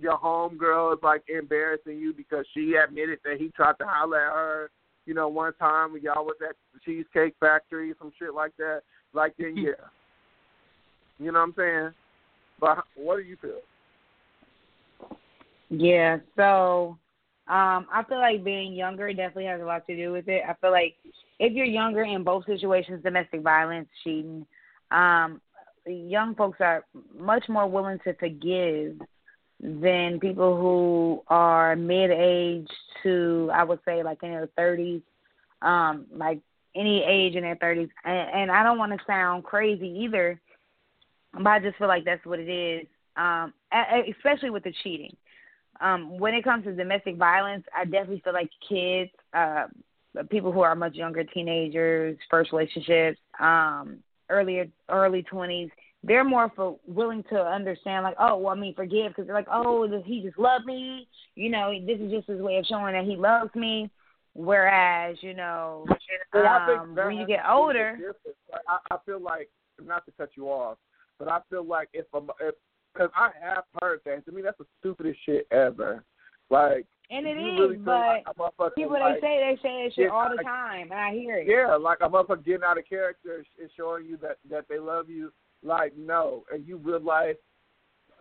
your 0.00 0.16
home 0.16 0.56
girl 0.56 0.92
is 0.92 0.98
like 1.02 1.22
embarrassing 1.28 1.98
you 1.98 2.14
because 2.14 2.46
she 2.54 2.74
admitted 2.74 3.18
that 3.24 3.36
he 3.38 3.50
tried 3.50 3.78
to 3.78 3.86
holler 3.86 4.18
at 4.18 4.32
her. 4.32 4.70
You 5.06 5.14
know, 5.14 5.28
one 5.28 5.52
time 5.54 5.92
when 5.92 6.02
y'all 6.02 6.24
was 6.24 6.36
at 6.48 6.56
the 6.72 6.80
Cheesecake 6.84 7.34
Factory, 7.40 7.92
some 7.98 8.12
shit 8.18 8.34
like 8.34 8.56
that. 8.58 8.82
Like 9.12 9.34
then, 9.38 9.56
yeah. 9.56 9.72
You 11.18 11.32
know 11.32 11.40
what 11.40 11.44
I'm 11.44 11.54
saying? 11.56 11.90
But 12.60 12.84
what 12.96 13.16
do 13.16 13.22
you 13.22 13.36
feel? 13.40 13.60
Yeah. 15.70 16.18
So, 16.36 16.98
Um, 17.48 17.86
I 17.92 18.04
feel 18.08 18.18
like 18.18 18.44
being 18.44 18.72
younger 18.72 19.12
definitely 19.12 19.46
has 19.46 19.60
a 19.60 19.64
lot 19.64 19.86
to 19.88 19.96
do 19.96 20.12
with 20.12 20.28
it. 20.28 20.42
I 20.48 20.54
feel 20.54 20.70
like 20.70 20.94
if 21.40 21.52
you're 21.52 21.66
younger 21.66 22.04
in 22.04 22.22
both 22.22 22.46
situations, 22.46 23.02
domestic 23.02 23.42
violence, 23.42 23.88
cheating, 24.04 24.46
um, 24.92 25.40
young 25.86 26.36
folks 26.36 26.58
are 26.60 26.84
much 27.18 27.48
more 27.48 27.68
willing 27.68 27.98
to 28.04 28.14
forgive 28.14 28.96
than 29.62 30.18
people 30.18 30.56
who 30.56 31.22
are 31.28 31.76
mid 31.76 32.10
age 32.10 32.68
to 33.02 33.50
I 33.54 33.64
would 33.64 33.78
say 33.84 34.02
like 34.02 34.22
in 34.22 34.30
their 34.30 34.48
thirties, 34.56 35.02
um, 35.62 36.06
like 36.12 36.40
any 36.74 37.04
age 37.04 37.34
in 37.36 37.42
their 37.42 37.56
thirties. 37.56 37.88
And, 38.04 38.30
and 38.30 38.50
I 38.50 38.62
don't 38.62 38.78
want 38.78 38.92
to 38.92 38.98
sound 39.06 39.44
crazy 39.44 39.88
either, 40.04 40.40
but 41.32 41.46
I 41.46 41.58
just 41.60 41.78
feel 41.78 41.88
like 41.88 42.04
that's 42.04 42.24
what 42.26 42.40
it 42.40 42.48
is. 42.48 42.86
Um, 43.16 43.52
especially 44.08 44.50
with 44.50 44.64
the 44.64 44.72
cheating. 44.82 45.14
Um, 45.80 46.18
when 46.18 46.32
it 46.32 46.44
comes 46.44 46.64
to 46.64 46.72
domestic 46.74 47.16
violence, 47.16 47.64
I 47.76 47.84
definitely 47.84 48.22
feel 48.24 48.32
like 48.32 48.48
kids, 48.66 49.10
uh, 49.34 49.66
people 50.30 50.50
who 50.50 50.60
are 50.60 50.74
much 50.74 50.94
younger, 50.94 51.22
teenagers, 51.24 52.16
first 52.30 52.52
relationships, 52.52 53.18
um, 53.38 53.98
earlier 54.30 54.66
early 54.88 55.22
twenties, 55.22 55.68
they're 56.04 56.24
more 56.24 56.50
for 56.56 56.78
willing 56.86 57.22
to 57.30 57.36
understand, 57.36 58.04
like, 58.04 58.16
oh, 58.18 58.36
well, 58.36 58.54
I 58.54 58.58
mean, 58.58 58.74
forgive, 58.74 59.08
because 59.08 59.26
they're 59.26 59.34
like, 59.34 59.46
oh, 59.50 59.86
does 59.86 60.02
he 60.04 60.22
just 60.22 60.38
love 60.38 60.64
me? 60.64 61.06
You 61.34 61.50
know, 61.50 61.72
this 61.86 62.00
is 62.00 62.10
just 62.10 62.28
his 62.28 62.40
way 62.40 62.56
of 62.56 62.66
showing 62.66 62.94
that 62.94 63.04
he 63.04 63.16
loves 63.16 63.54
me. 63.54 63.90
Whereas, 64.34 65.16
you 65.20 65.34
know, 65.34 65.84
um, 66.32 66.94
when 66.94 67.16
you 67.16 67.26
get 67.26 67.40
older, 67.48 67.98
I, 68.66 68.78
I 68.90 68.96
feel 69.04 69.20
like 69.20 69.50
not 69.84 70.06
to 70.06 70.12
cut 70.12 70.30
you 70.36 70.46
off, 70.46 70.78
but 71.18 71.28
I 71.28 71.40
feel 71.50 71.64
like 71.64 71.88
if 71.92 72.06
I'm 72.14 72.30
if 72.40 72.54
because 72.92 73.10
I 73.16 73.30
have 73.42 73.64
heard 73.80 74.00
that. 74.04 74.24
To 74.26 74.32
me, 74.32 74.42
that's 74.42 74.58
the 74.58 74.66
stupidest 74.80 75.18
shit 75.24 75.46
ever. 75.50 76.04
Like, 76.50 76.86
and 77.10 77.26
it 77.26 77.32
is, 77.32 77.60
really 77.60 77.76
but 77.76 78.24
people 78.74 78.92
like, 78.92 79.16
they 79.16 79.20
say 79.20 79.38
they 79.38 79.62
say 79.62 79.84
that 79.84 79.94
shit 79.94 80.10
all 80.10 80.30
the 80.34 80.42
time, 80.42 80.90
and 80.90 81.00
I 81.00 81.12
hear 81.12 81.38
it. 81.38 81.46
Yeah, 81.46 81.76
like 81.76 81.98
a 82.00 82.08
motherfucker 82.08 82.44
getting 82.44 82.64
out 82.64 82.78
of 82.78 82.88
character 82.88 83.44
is 83.62 83.70
showing 83.76 84.06
you 84.06 84.16
that 84.18 84.38
that 84.50 84.66
they 84.68 84.78
love 84.78 85.08
you. 85.08 85.32
Like, 85.62 85.96
no, 85.96 86.44
and 86.52 86.66
you 86.66 86.76
real 86.78 87.00
life 87.00 87.36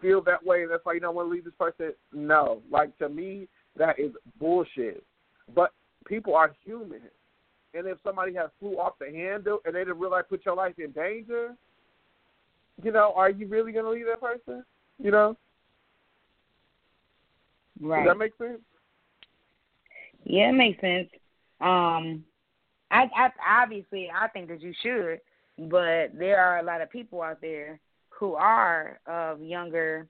feel 0.02 0.22
that 0.22 0.44
way, 0.44 0.64
and 0.64 0.72
that's 0.72 0.84
why 0.84 0.94
you 0.94 1.00
don't 1.00 1.16
want 1.16 1.28
to 1.28 1.32
leave 1.32 1.46
this 1.46 1.54
person. 1.60 1.94
No, 2.14 2.62
like 2.72 2.98
to 2.98 3.10
me, 3.10 3.48
that 3.78 4.00
is 4.00 4.12
bullshit. 4.40 5.04
But 5.56 5.74
people 6.06 6.36
are 6.36 6.54
human, 6.64 7.02
and 7.74 7.88
if 7.88 7.98
somebody 8.04 8.34
has 8.36 8.50
flew 8.60 8.80
off 8.80 8.94
the 9.00 9.12
handle 9.12 9.60
and 9.66 9.76
they 9.76 9.80
didn't 9.80 10.00
realize 10.00 10.24
put 10.30 10.46
your 10.46 10.56
life 10.56 10.78
in 10.78 10.92
danger, 10.92 11.56
you 12.84 12.92
know, 12.92 13.14
are 13.16 13.30
you 13.30 13.48
really 13.48 13.72
going 13.72 13.86
to 13.86 13.92
leave 13.92 14.06
that 14.08 14.22
person? 14.22 14.64
You 15.02 15.12
know? 15.12 15.38
Right. 17.80 18.04
Does 18.04 18.12
that 18.12 18.18
make 18.18 18.34
sense? 18.38 18.62
Yeah, 20.24 20.50
it 20.50 20.54
makes 20.54 20.80
sense. 20.82 21.10
Um, 21.60 22.24
I, 22.92 23.10
I 23.16 23.30
obviously 23.64 24.10
I 24.14 24.28
think 24.28 24.48
that 24.50 24.62
you 24.62 24.74
should, 24.82 25.20
but 25.58 26.18
there 26.18 26.40
are 26.40 26.60
a 26.60 26.64
lot 26.64 26.82
of 26.82 26.90
people 26.90 27.22
out 27.22 27.42
there 27.42 27.80
who 28.10 28.36
are 28.36 29.00
of 29.06 29.42
younger 29.42 30.08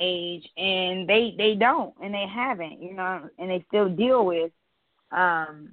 age 0.00 0.48
and 0.56 1.06
they 1.08 1.34
they 1.36 1.54
don't 1.54 1.94
and 2.02 2.14
they 2.14 2.26
haven't, 2.32 2.82
you 2.82 2.94
know, 2.94 3.28
and 3.38 3.50
they 3.50 3.64
still 3.68 3.88
deal 3.88 4.24
with 4.24 4.50
um 5.10 5.70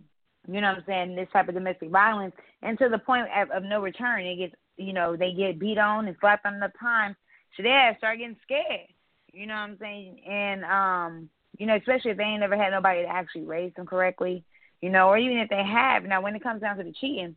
you 0.48 0.62
know 0.62 0.70
what 0.70 0.78
I'm 0.78 0.84
saying, 0.88 1.16
this 1.16 1.28
type 1.32 1.48
of 1.48 1.54
domestic 1.54 1.90
violence 1.90 2.34
and 2.62 2.78
to 2.80 2.90
the 2.90 2.98
point 2.98 3.28
of, 3.36 3.50
of 3.52 3.64
no 3.64 3.82
return. 3.82 4.26
It 4.26 4.38
gets 4.38 4.56
you 4.78 4.94
know, 4.94 5.16
they 5.16 5.34
get 5.34 5.60
beat 5.60 5.78
on 5.78 6.08
and 6.08 6.16
slapped 6.20 6.46
on 6.46 6.60
the 6.60 6.72
time, 6.80 7.16
so 7.56 7.64
they 7.64 7.70
have 7.70 7.98
start 7.98 8.20
getting 8.20 8.38
scared. 8.44 8.88
You 9.32 9.46
know 9.46 9.54
what 9.56 9.62
I'm 9.62 9.78
saying? 9.80 10.22
And 10.28 10.64
um, 10.66 11.30
you 11.58 11.66
know, 11.66 11.76
especially 11.76 12.12
if 12.12 12.18
they 12.18 12.24
ain't 12.24 12.40
never 12.40 12.58
had 12.58 12.72
nobody 12.72 13.04
to 13.04 13.08
actually 13.08 13.44
raise 13.44 13.74
them 13.76 13.86
correctly, 13.86 14.44
you 14.82 14.90
know, 14.90 15.08
or 15.08 15.18
even 15.18 15.38
if 15.38 15.50
they 15.50 15.64
have. 15.64 16.04
Now, 16.04 16.22
when 16.22 16.36
it 16.36 16.44
comes 16.44 16.62
down 16.62 16.78
to 16.78 16.84
the 16.84 16.94
cheating, 16.94 17.36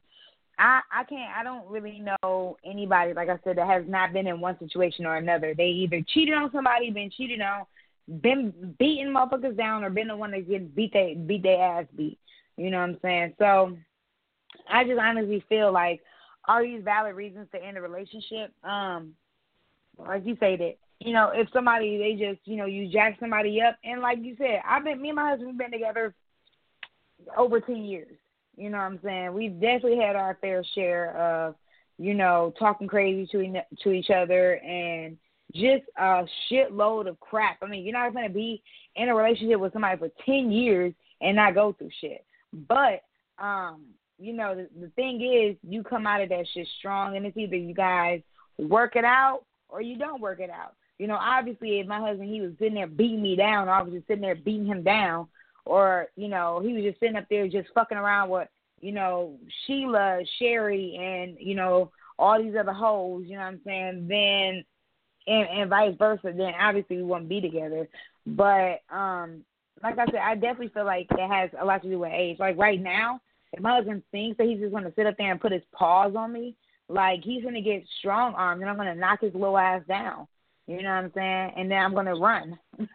I 0.59 0.81
I 0.93 1.05
can't 1.05 1.31
I 1.37 1.43
don't 1.43 1.67
really 1.69 2.01
know 2.01 2.57
anybody 2.65 3.15
like 3.15 3.29
I 3.29 3.39
said 3.45 3.57
that 3.57 3.67
has 3.67 3.85
not 3.89 4.13
been 4.13 4.27
in 4.27 4.41
one 4.41 4.59
situation 4.59 5.07
or 5.07 5.17
another. 5.17 5.55
They 5.57 5.69
either 5.69 6.03
cheated 6.13 6.35
on 6.35 6.51
somebody, 6.53 6.91
been 6.91 7.11
cheated 7.11 7.41
on, 7.41 7.65
been 8.21 8.75
beating 8.79 9.09
motherfuckers 9.09 9.57
down, 9.57 9.85
or 9.85 9.91
been 9.91 10.09
the 10.09 10.17
one 10.17 10.31
that 10.33 10.49
get 10.49 10.75
beat 10.75 10.93
they 10.93 11.15
beat 11.15 11.43
their 11.43 11.63
ass 11.63 11.87
beat. 11.97 12.19
You 12.57 12.71
know 12.71 12.79
what 12.79 12.91
I'm 12.91 12.99
saying? 13.03 13.35
So 13.39 13.77
I 14.71 14.85
just 14.85 15.01
honestly 15.01 15.45
feel 15.49 15.73
like 15.73 16.01
are 16.47 16.63
these 16.63 16.83
valid 16.85 17.15
reasons 17.15 17.49
to 17.53 17.65
end 17.65 17.79
a 17.79 17.81
relationship? 17.81 18.53
Um, 18.65 19.15
like 19.99 20.27
you 20.27 20.37
say 20.41 20.57
that 20.57 20.75
you 21.01 21.13
know 21.13 21.31
if 21.35 21.49
somebody 21.53 21.99
they 21.99 22.13
just 22.13 22.41
you 22.45 22.57
know 22.57 22.67
you 22.67 22.89
jack 22.89 23.17
somebody 23.21 23.61
up 23.61 23.77
and 23.85 24.01
like 24.01 24.19
you 24.21 24.35
said 24.39 24.61
I've 24.67 24.85
been 24.85 25.01
me 25.01 25.11
and 25.11 25.17
my 25.17 25.31
husband 25.31 25.51
have 25.51 25.59
been 25.59 25.73
together 25.73 26.15
over 27.37 27.61
ten 27.61 27.85
years. 27.85 28.17
You 28.57 28.71
know 28.71 28.79
what 28.79 28.85
I'm 28.85 29.01
saying? 29.03 29.33
We've 29.33 29.59
definitely 29.61 29.99
had 29.99 30.17
our 30.17 30.37
fair 30.41 30.65
share 30.75 31.17
of 31.17 31.55
you 31.99 32.15
know 32.15 32.53
talking 32.59 32.89
crazy 32.89 33.27
to 33.33 33.63
to 33.83 33.91
each 33.91 34.11
other 34.11 34.55
and 34.57 35.17
just 35.55 35.85
a 35.99 36.25
shitload 36.51 37.09
of 37.09 37.21
crap. 37.21 37.59
I 37.63 37.67
mean, 37.67 37.85
you're 37.85 37.93
not 37.93 38.15
going 38.15 38.27
to 38.27 38.33
be 38.33 38.63
in 38.97 39.09
a 39.09 39.15
relationship 39.15 39.61
with 39.61 39.73
somebody 39.75 39.99
for 39.99 40.09
10 40.25 40.51
years 40.51 40.95
and 41.21 41.37
not 41.37 41.55
go 41.55 41.73
through 41.73 41.91
shit. 42.01 42.25
But 42.69 43.03
um 43.39 43.83
you 44.23 44.33
know, 44.33 44.55
the, 44.55 44.69
the 44.81 44.89
thing 44.91 45.21
is, 45.21 45.57
you 45.69 45.83
come 45.83 46.07
out 46.07 46.21
of 46.21 46.29
that 46.29 46.47
shit 46.55 46.69
strong, 46.79 47.17
and 47.17 47.27
it's 47.27 47.37
either 47.37 47.57
you 47.57 47.75
guys 47.75 48.21
work 48.57 48.95
it 48.95 49.05
out 49.05 49.43
or 49.69 49.81
you 49.83 49.99
don't 49.99 50.21
work 50.21 50.39
it 50.39 50.51
out. 50.51 50.75
You 50.99 51.09
know, 51.09 51.19
obviously, 51.21 51.81
if 51.81 51.87
my 51.89 51.99
husband 51.99 52.33
he 52.33 52.41
was 52.41 52.53
sitting 52.59 52.75
there 52.75 52.87
beating 52.87 53.23
me 53.23 53.35
down, 53.35 53.69
I 53.69 53.83
was 53.83 53.93
just 53.93 54.07
sitting 54.07 54.23
there 54.23 54.37
beating 54.37 54.67
him 54.67 54.85
down, 54.85 55.27
or 55.65 56.09
you 56.17 56.29
know, 56.29 56.61
he 56.65 56.73
was 56.73 56.83
just 56.83 57.01
sitting 57.01 57.17
up 57.17 57.27
there 57.31 57.47
just 57.49 57.69
fucking 57.75 57.99
around 57.99 58.31
with 58.31 58.49
you 58.81 58.93
know 58.93 59.39
Sheila, 59.67 60.21
Sherry, 60.39 60.97
and 60.99 61.37
you 61.39 61.55
know 61.55 61.91
all 62.19 62.43
these 62.43 62.55
other 62.59 62.73
hoes. 62.73 63.25
You 63.27 63.37
know 63.37 63.43
what 63.43 63.49
I'm 63.49 63.61
saying? 63.65 64.07
Then 64.09 64.65
and, 65.27 65.49
and 65.49 65.71
vice 65.71 65.95
versa. 65.99 66.33
Then 66.37 66.53
obviously 66.61 66.97
we 66.97 67.03
wouldn't 67.03 67.29
be 67.29 67.41
together. 67.41 67.89
But 68.27 68.81
um, 68.91 69.45
like 69.83 69.99
I 69.99 70.07
said, 70.07 70.17
I 70.17 70.35
definitely 70.35 70.69
feel 70.69 70.85
like 70.85 71.07
it 71.11 71.29
has 71.29 71.51
a 71.61 71.65
lot 71.65 71.83
to 71.83 71.89
do 71.89 71.99
with 71.99 72.13
age. 72.13 72.39
Like 72.39 72.57
right 72.59 72.81
now, 72.81 73.21
if 73.53 73.61
my 73.61 73.77
husband 73.77 74.03
thinks 74.11 74.39
that 74.39 74.47
he's 74.47 74.61
just 74.61 74.73
to 74.85 74.93
sit 74.97 75.07
up 75.07 75.17
there 75.19 75.31
and 75.31 75.41
put 75.41 75.53
his 75.53 75.63
paws 75.73 76.15
on 76.17 76.33
me, 76.33 76.57
like 76.89 77.23
he's 77.23 77.43
to 77.55 77.61
get 77.61 77.85
strong 77.99 78.35
armed 78.35 78.63
and 78.63 78.71
I'm 78.71 78.77
to 78.89 78.95
knock 78.95 79.21
his 79.21 79.35
little 79.35 79.59
ass 79.59 79.83
down. 79.89 80.27
You 80.67 80.83
know 80.83 80.91
what 80.91 81.05
I'm 81.05 81.13
saying? 81.15 81.53
And 81.57 81.71
then 81.71 81.79
I'm 81.79 81.95
to 82.07 82.15
run. 82.15 82.59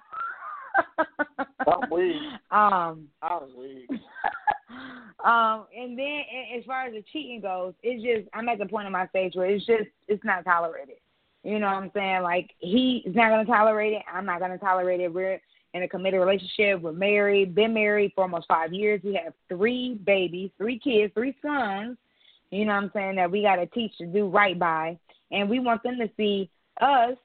I'm 1.67 1.89
weak. 1.91 2.15
Um, 2.49 3.07
I'm 3.21 3.57
weak. 3.57 3.89
um, 5.25 5.65
and 5.77 5.99
then 5.99 6.21
as 6.57 6.63
far 6.65 6.85
as 6.85 6.93
the 6.93 7.03
cheating 7.11 7.41
goes, 7.41 7.73
it's 7.83 8.01
just 8.01 8.29
I'm 8.33 8.47
at 8.47 8.57
the 8.57 8.65
point 8.65 8.87
in 8.87 8.93
my 8.93 9.07
stage 9.07 9.35
where 9.35 9.47
it's 9.47 9.65
just 9.65 9.89
it's 10.07 10.23
not 10.23 10.45
tolerated. 10.45 10.95
You 11.43 11.59
know 11.59 11.67
what 11.67 11.75
I'm 11.75 11.91
saying? 11.93 12.23
Like 12.23 12.51
he's 12.59 13.03
not 13.07 13.29
gonna 13.29 13.45
tolerate 13.45 13.93
it. 13.93 14.03
I'm 14.11 14.25
not 14.25 14.39
gonna 14.39 14.57
tolerate 14.57 15.01
it. 15.01 15.13
We're 15.13 15.41
in 15.73 15.83
a 15.83 15.87
committed 15.87 16.19
relationship. 16.19 16.81
We're 16.81 16.91
married, 16.91 17.55
been 17.55 17.73
married 17.73 18.11
for 18.15 18.23
almost 18.23 18.47
five 18.47 18.73
years. 18.73 19.01
We 19.03 19.19
have 19.23 19.33
three 19.47 19.95
babies, 20.05 20.51
three 20.57 20.79
kids, 20.79 21.13
three 21.13 21.35
sons. 21.41 21.97
You 22.51 22.65
know 22.65 22.73
what 22.73 22.83
I'm 22.83 22.91
saying? 22.93 23.15
That 23.17 23.31
we 23.31 23.41
got 23.41 23.57
to 23.57 23.65
teach 23.67 23.97
to 23.97 24.05
do 24.05 24.27
right 24.27 24.57
by. 24.57 24.97
And 25.31 25.49
we 25.49 25.59
want 25.59 25.83
them 25.83 25.97
to 25.99 26.09
see 26.15 26.49
us, 26.79 27.17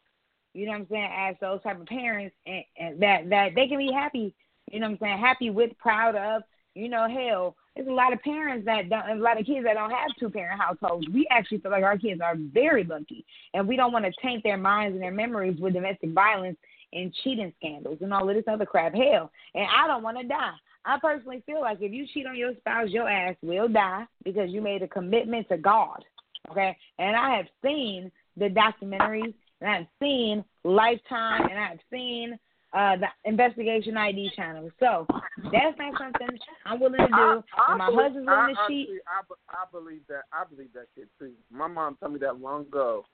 you 0.55 0.67
know 0.67 0.73
what 0.73 0.81
I'm 0.81 0.87
saying, 0.91 1.11
as 1.17 1.37
those 1.41 1.62
type 1.62 1.81
of 1.81 1.87
parents 1.87 2.35
and, 2.47 2.65
and 2.79 3.03
that, 3.03 3.29
that 3.31 3.55
they 3.55 3.69
can 3.69 3.79
be 3.79 3.93
happy, 3.93 4.35
you 4.71 4.81
know 4.81 4.87
what 4.87 4.93
I'm 4.93 4.99
saying, 5.01 5.19
happy 5.19 5.51
with, 5.51 5.77
proud 5.79 6.15
of. 6.15 6.43
You 6.75 6.88
know, 6.88 7.07
hell, 7.07 7.55
there's 7.77 7.88
a 7.88 7.93
lot 7.93 8.15
of 8.15 8.23
parents 8.23 8.65
that 8.65 8.88
don't, 8.88 9.09
a 9.11 9.15
lot 9.15 9.38
of 9.38 9.45
kids 9.45 9.65
that 9.65 9.75
don't 9.75 9.91
have 9.91 10.11
two 10.19 10.31
parent 10.31 10.59
households. 10.59 11.07
We 11.09 11.27
actually 11.31 11.59
feel 11.59 11.71
like 11.71 11.85
our 11.85 11.99
kids 11.99 12.21
are 12.23 12.35
very 12.37 12.85
lucky, 12.85 13.27
and 13.53 13.69
we 13.69 13.77
don't 13.77 13.93
want 13.93 14.07
to 14.07 14.12
taint 14.23 14.43
their 14.43 14.57
minds 14.57 14.95
and 14.95 15.03
their 15.03 15.12
memories 15.12 15.61
with 15.61 15.75
domestic 15.75 16.12
violence 16.12 16.57
and 16.95 17.12
cheating 17.23 17.53
scandals 17.59 17.99
and 18.01 18.12
all 18.12 18.29
of 18.29 18.35
this 18.35 18.45
other 18.49 18.65
crap. 18.65 18.95
Hell, 18.95 19.31
and 19.55 19.67
I 19.67 19.87
don't 19.87 20.03
want 20.03 20.19
to 20.19 20.27
die. 20.27 20.55
I 20.85 20.99
personally 20.99 21.43
feel 21.47 21.61
like 21.61 21.79
if 21.81 21.93
you 21.93 22.07
cheat 22.12 22.27
on 22.27 22.37
your 22.37 22.55
spouse, 22.57 22.88
your 22.88 23.09
ass 23.09 23.37
will 23.43 23.69
die 23.69 24.07
because 24.25 24.50
you 24.50 24.61
made 24.61 24.83
a 24.83 24.88
commitment 24.88 25.48
to 25.50 25.59
God. 25.59 26.05
Okay, 26.50 26.77
and 26.98 27.15
I 27.15 27.37
have 27.37 27.46
seen 27.63 28.11
the 28.37 28.48
documentaries, 28.48 29.35
and 29.63 29.71
I've 29.71 29.87
seen 30.00 30.44
Lifetime, 30.65 31.48
and 31.48 31.58
I've 31.58 31.79
seen 31.90 32.38
uh 32.75 32.96
the 32.96 33.06
investigation 33.25 33.96
ID 33.96 34.31
channel. 34.35 34.71
So 34.81 35.06
that's 35.52 35.79
not 35.79 35.94
something 35.98 36.38
I'm 36.67 36.81
willing 36.81 36.98
to 36.98 37.06
do. 37.06 37.13
I, 37.13 37.42
I 37.69 37.77
my 37.77 37.87
believe, 37.87 38.02
husband's 38.02 38.29
willing 38.29 38.54
to 38.54 38.60
cheat. 38.69 38.88
I, 39.06 39.54
I 39.54 39.65
believe 39.71 40.00
that. 40.08 40.23
I 40.33 40.44
believe 40.48 40.73
that 40.75 40.87
shit 40.94 41.08
too. 41.19 41.33
My 41.50 41.67
mom 41.69 41.96
told 42.00 42.15
me 42.15 42.19
that 42.21 42.40
long 42.40 42.63
ago, 42.63 43.04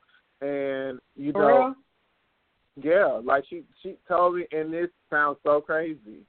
and 0.41 0.99
you 1.17 1.33
For 1.33 1.43
know, 1.43 1.49
real? 1.49 1.75
Yeah, 2.83 3.21
like 3.25 3.45
she 3.51 3.65
she 3.83 3.97
told 4.07 4.37
me, 4.37 4.47
and 4.53 4.73
this 4.73 4.89
sounds 5.11 5.39
so 5.43 5.61
crazy, 5.61 6.21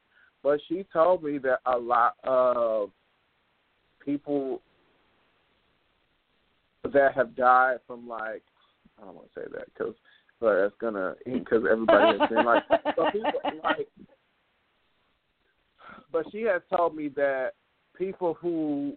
but 0.44 0.60
she 0.68 0.86
told 0.92 1.24
me 1.24 1.38
that 1.40 1.60
a 1.66 1.78
lot 1.78 2.16
of 2.24 2.90
people 4.04 4.62
that 6.92 7.14
have 7.14 7.36
died 7.36 7.78
from 7.86 8.08
like 8.08 8.42
I 9.02 9.06
don't 9.06 9.16
want 9.16 9.34
to 9.34 9.40
say 9.40 9.46
that 9.54 9.66
because 9.74 9.96
but 10.40 10.62
that's 10.62 10.76
gonna 10.80 11.16
because 11.26 11.64
everybody 11.70 12.20
has 12.20 12.30
been 12.30 12.46
like 12.46 12.64
so 12.96 13.06
people 13.12 13.32
like 13.64 13.88
but 16.12 16.26
she 16.32 16.42
has 16.44 16.62
told 16.76 16.96
me 16.96 17.10
that 17.10 17.52
people 17.98 18.34
who 18.36 18.94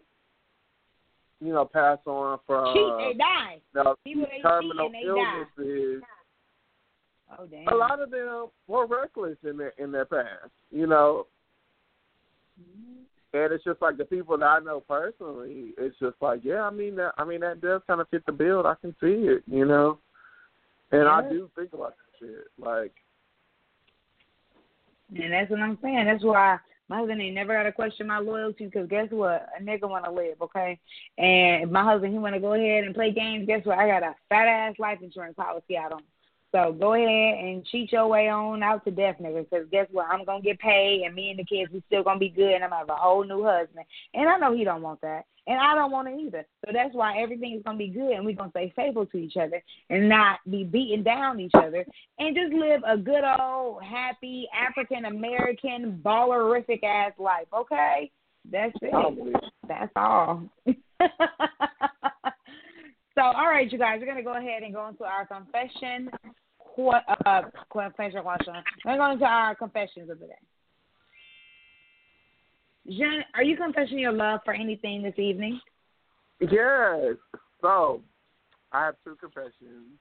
you 1.40 1.52
know 1.52 1.64
pass 1.64 1.98
on 2.06 2.38
from 2.46 2.74
cheat, 2.74 3.14
they 3.14 3.18
die. 3.18 3.94
People 4.04 4.26
they 4.30 4.40
terminal 4.42 4.90
they 4.90 5.02
die. 5.02 6.06
Oh 7.38 7.46
damn. 7.46 7.68
A 7.68 7.74
lot 7.74 8.00
of 8.00 8.10
them 8.10 8.46
were 8.66 8.86
reckless 8.86 9.36
in 9.48 9.56
their 9.56 9.72
in 9.78 9.92
their 9.92 10.04
past, 10.04 10.50
you 10.70 10.86
know. 10.86 11.26
Mm-hmm. 12.60 13.02
And 13.34 13.52
it's 13.52 13.64
just 13.64 13.80
like 13.80 13.96
the 13.96 14.04
people 14.04 14.36
that 14.38 14.44
I 14.44 14.58
know 14.58 14.80
personally. 14.80 15.72
It's 15.78 15.98
just 15.98 16.16
like, 16.20 16.40
yeah, 16.44 16.62
I 16.62 16.70
mean 16.70 16.96
that. 16.96 17.12
I 17.16 17.24
mean 17.24 17.40
that 17.40 17.60
does 17.60 17.80
kind 17.86 18.00
of 18.00 18.08
fit 18.10 18.24
the 18.26 18.32
bill. 18.32 18.66
I 18.66 18.74
can 18.80 18.94
see 19.00 19.28
it, 19.28 19.42
you 19.46 19.64
know. 19.64 19.98
And 20.90 21.08
I 21.08 21.22
do 21.28 21.50
think 21.56 21.72
about 21.72 21.94
that 21.96 22.26
shit. 22.26 22.44
Like, 22.58 22.92
And 25.14 25.32
that's 25.32 25.50
what 25.50 25.60
I'm 25.60 25.78
saying. 25.82 26.04
That's 26.04 26.22
why 26.22 26.58
my 26.88 26.98
husband 26.98 27.22
ain't 27.22 27.34
never 27.34 27.54
got 27.54 27.62
to 27.62 27.72
question 27.72 28.06
my 28.06 28.18
loyalty 28.18 28.66
because 28.66 28.88
guess 28.88 29.08
what? 29.10 29.48
A 29.58 29.62
nigga 29.62 29.88
want 29.88 30.04
to 30.04 30.10
live, 30.10 30.42
okay? 30.42 30.78
And 31.16 31.64
if 31.64 31.70
my 31.70 31.82
husband, 31.82 32.12
he 32.12 32.18
want 32.18 32.34
to 32.34 32.40
go 32.40 32.52
ahead 32.52 32.84
and 32.84 32.94
play 32.94 33.12
games, 33.12 33.46
guess 33.46 33.64
what? 33.64 33.78
I 33.78 33.86
got 33.86 34.02
a 34.02 34.14
fat 34.28 34.46
ass 34.46 34.74
life 34.78 34.98
insurance 35.02 35.34
policy 35.34 35.78
out 35.78 35.92
on. 35.92 36.02
So 36.52 36.76
go 36.78 36.92
ahead 36.92 37.42
and 37.42 37.64
cheat 37.64 37.92
your 37.92 38.08
way 38.08 38.28
on 38.28 38.62
out 38.62 38.84
to 38.84 38.90
death, 38.90 39.16
nigga. 39.20 39.48
Because 39.48 39.66
guess 39.72 39.86
what? 39.90 40.06
I'm 40.10 40.26
gonna 40.26 40.42
get 40.42 40.58
paid, 40.58 41.02
and 41.06 41.14
me 41.14 41.30
and 41.30 41.38
the 41.38 41.44
kids 41.44 41.72
we 41.72 41.82
still 41.86 42.02
gonna 42.04 42.18
be 42.18 42.28
good, 42.28 42.52
and 42.52 42.62
I'm 42.62 42.70
gonna 42.70 42.80
have 42.80 42.90
a 42.90 42.94
whole 42.94 43.24
new 43.24 43.42
husband. 43.42 43.86
And 44.12 44.28
I 44.28 44.36
know 44.36 44.54
he 44.54 44.62
don't 44.62 44.82
want 44.82 45.00
that, 45.00 45.24
and 45.46 45.58
I 45.58 45.74
don't 45.74 45.90
want 45.90 46.08
it 46.08 46.20
either. 46.20 46.44
So 46.64 46.72
that's 46.74 46.94
why 46.94 47.18
everything 47.18 47.54
is 47.54 47.62
gonna 47.62 47.78
be 47.78 47.88
good, 47.88 48.12
and 48.12 48.26
we're 48.26 48.36
gonna 48.36 48.50
stay 48.50 48.70
faithful 48.76 49.06
to 49.06 49.16
each 49.16 49.38
other, 49.38 49.62
and 49.88 50.10
not 50.10 50.40
be 50.50 50.62
beating 50.62 51.02
down 51.02 51.40
each 51.40 51.54
other, 51.54 51.86
and 52.18 52.36
just 52.36 52.52
live 52.52 52.82
a 52.86 52.98
good 52.98 53.24
old 53.24 53.82
happy 53.82 54.46
African 54.54 55.06
American 55.06 56.02
ballerific 56.04 56.84
ass 56.84 57.12
life. 57.18 57.46
Okay, 57.54 58.10
that's 58.50 58.76
it. 58.82 58.92
I'm 58.92 59.16
with 59.16 59.34
you. 59.42 59.48
That's 59.68 59.92
all. 59.96 60.50
so, 60.66 60.74
all 63.22 63.48
right, 63.48 63.72
you 63.72 63.78
guys, 63.78 64.00
we're 64.00 64.06
gonna 64.06 64.22
go 64.22 64.36
ahead 64.36 64.62
and 64.64 64.74
go 64.74 64.86
into 64.88 65.04
our 65.04 65.24
confession. 65.24 66.10
Uh, 66.78 67.42
confession 67.70 68.22
question? 68.22 68.54
We're 68.84 68.96
going 68.96 69.12
into 69.12 69.24
our 69.24 69.54
confessions 69.54 70.08
of 70.10 70.18
the 70.20 70.26
day. 70.26 70.32
Jen, 72.88 73.24
are 73.34 73.44
you 73.44 73.56
confessing 73.56 73.98
your 73.98 74.12
love 74.12 74.40
for 74.44 74.54
anything 74.54 75.02
this 75.02 75.18
evening? 75.18 75.60
yes. 76.40 77.16
So, 77.60 78.00
I 78.72 78.86
have 78.86 78.96
two 79.04 79.16
confessions. 79.16 79.98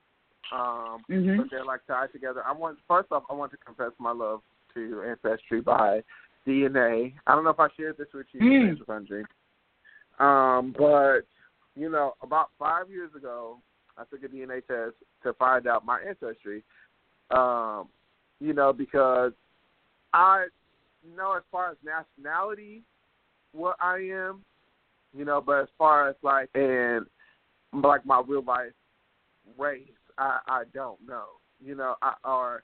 Um, 0.51 1.03
Mhm. 1.09 1.38
but 1.38 1.49
they're 1.49 1.63
like 1.63 1.86
tied 1.86 2.11
together. 2.11 2.43
I 2.45 2.51
want 2.51 2.80
first 2.88 3.11
off, 3.11 3.24
I 3.30 3.34
want 3.34 3.51
to 3.51 3.57
confess 3.57 3.91
my 3.99 4.11
love 4.11 4.41
to 4.74 5.03
ancestry 5.03 5.61
by 5.61 6.03
DNA. 6.45 7.15
I 7.28 7.36
don't 7.36 7.43
know 7.43 7.51
if 7.51 7.59
I 7.59 7.69
shared 7.78 7.97
this 7.97 8.11
with 8.13 8.28
you, 8.34 8.41
Mm. 8.41 9.26
Um, 10.19 10.72
but 10.74 11.22
you 11.76 11.89
know, 11.89 12.15
about 12.22 12.51
five 12.59 12.89
years 12.89 13.13
ago, 13.15 13.61
I 13.97 14.03
took 14.05 14.23
a 14.23 14.27
DNA 14.27 14.65
test 14.65 14.95
to 15.23 15.33
find 15.33 15.67
out 15.67 15.85
my 15.85 15.99
ancestry. 16.07 16.63
Um, 17.31 17.87
you 18.39 18.53
know, 18.53 18.73
because 18.73 19.31
I 20.13 20.47
know 21.15 21.33
as 21.33 21.43
far 21.51 21.71
as 21.71 21.77
nationality, 21.83 22.83
what 23.53 23.75
I 23.79 23.97
am, 23.97 24.43
you 25.15 25.25
know, 25.25 25.41
but 25.45 25.61
as 25.61 25.67
far 25.77 26.09
as 26.09 26.15
like 26.21 26.49
and 26.55 27.05
like 27.73 28.05
my 28.05 28.21
real 28.25 28.43
life 28.43 28.71
race, 29.57 29.81
I 30.17 30.39
I 30.47 30.63
don't 30.73 30.99
know, 31.07 31.25
you 31.63 31.75
know, 31.75 31.95
I 32.01 32.13
or 32.23 32.63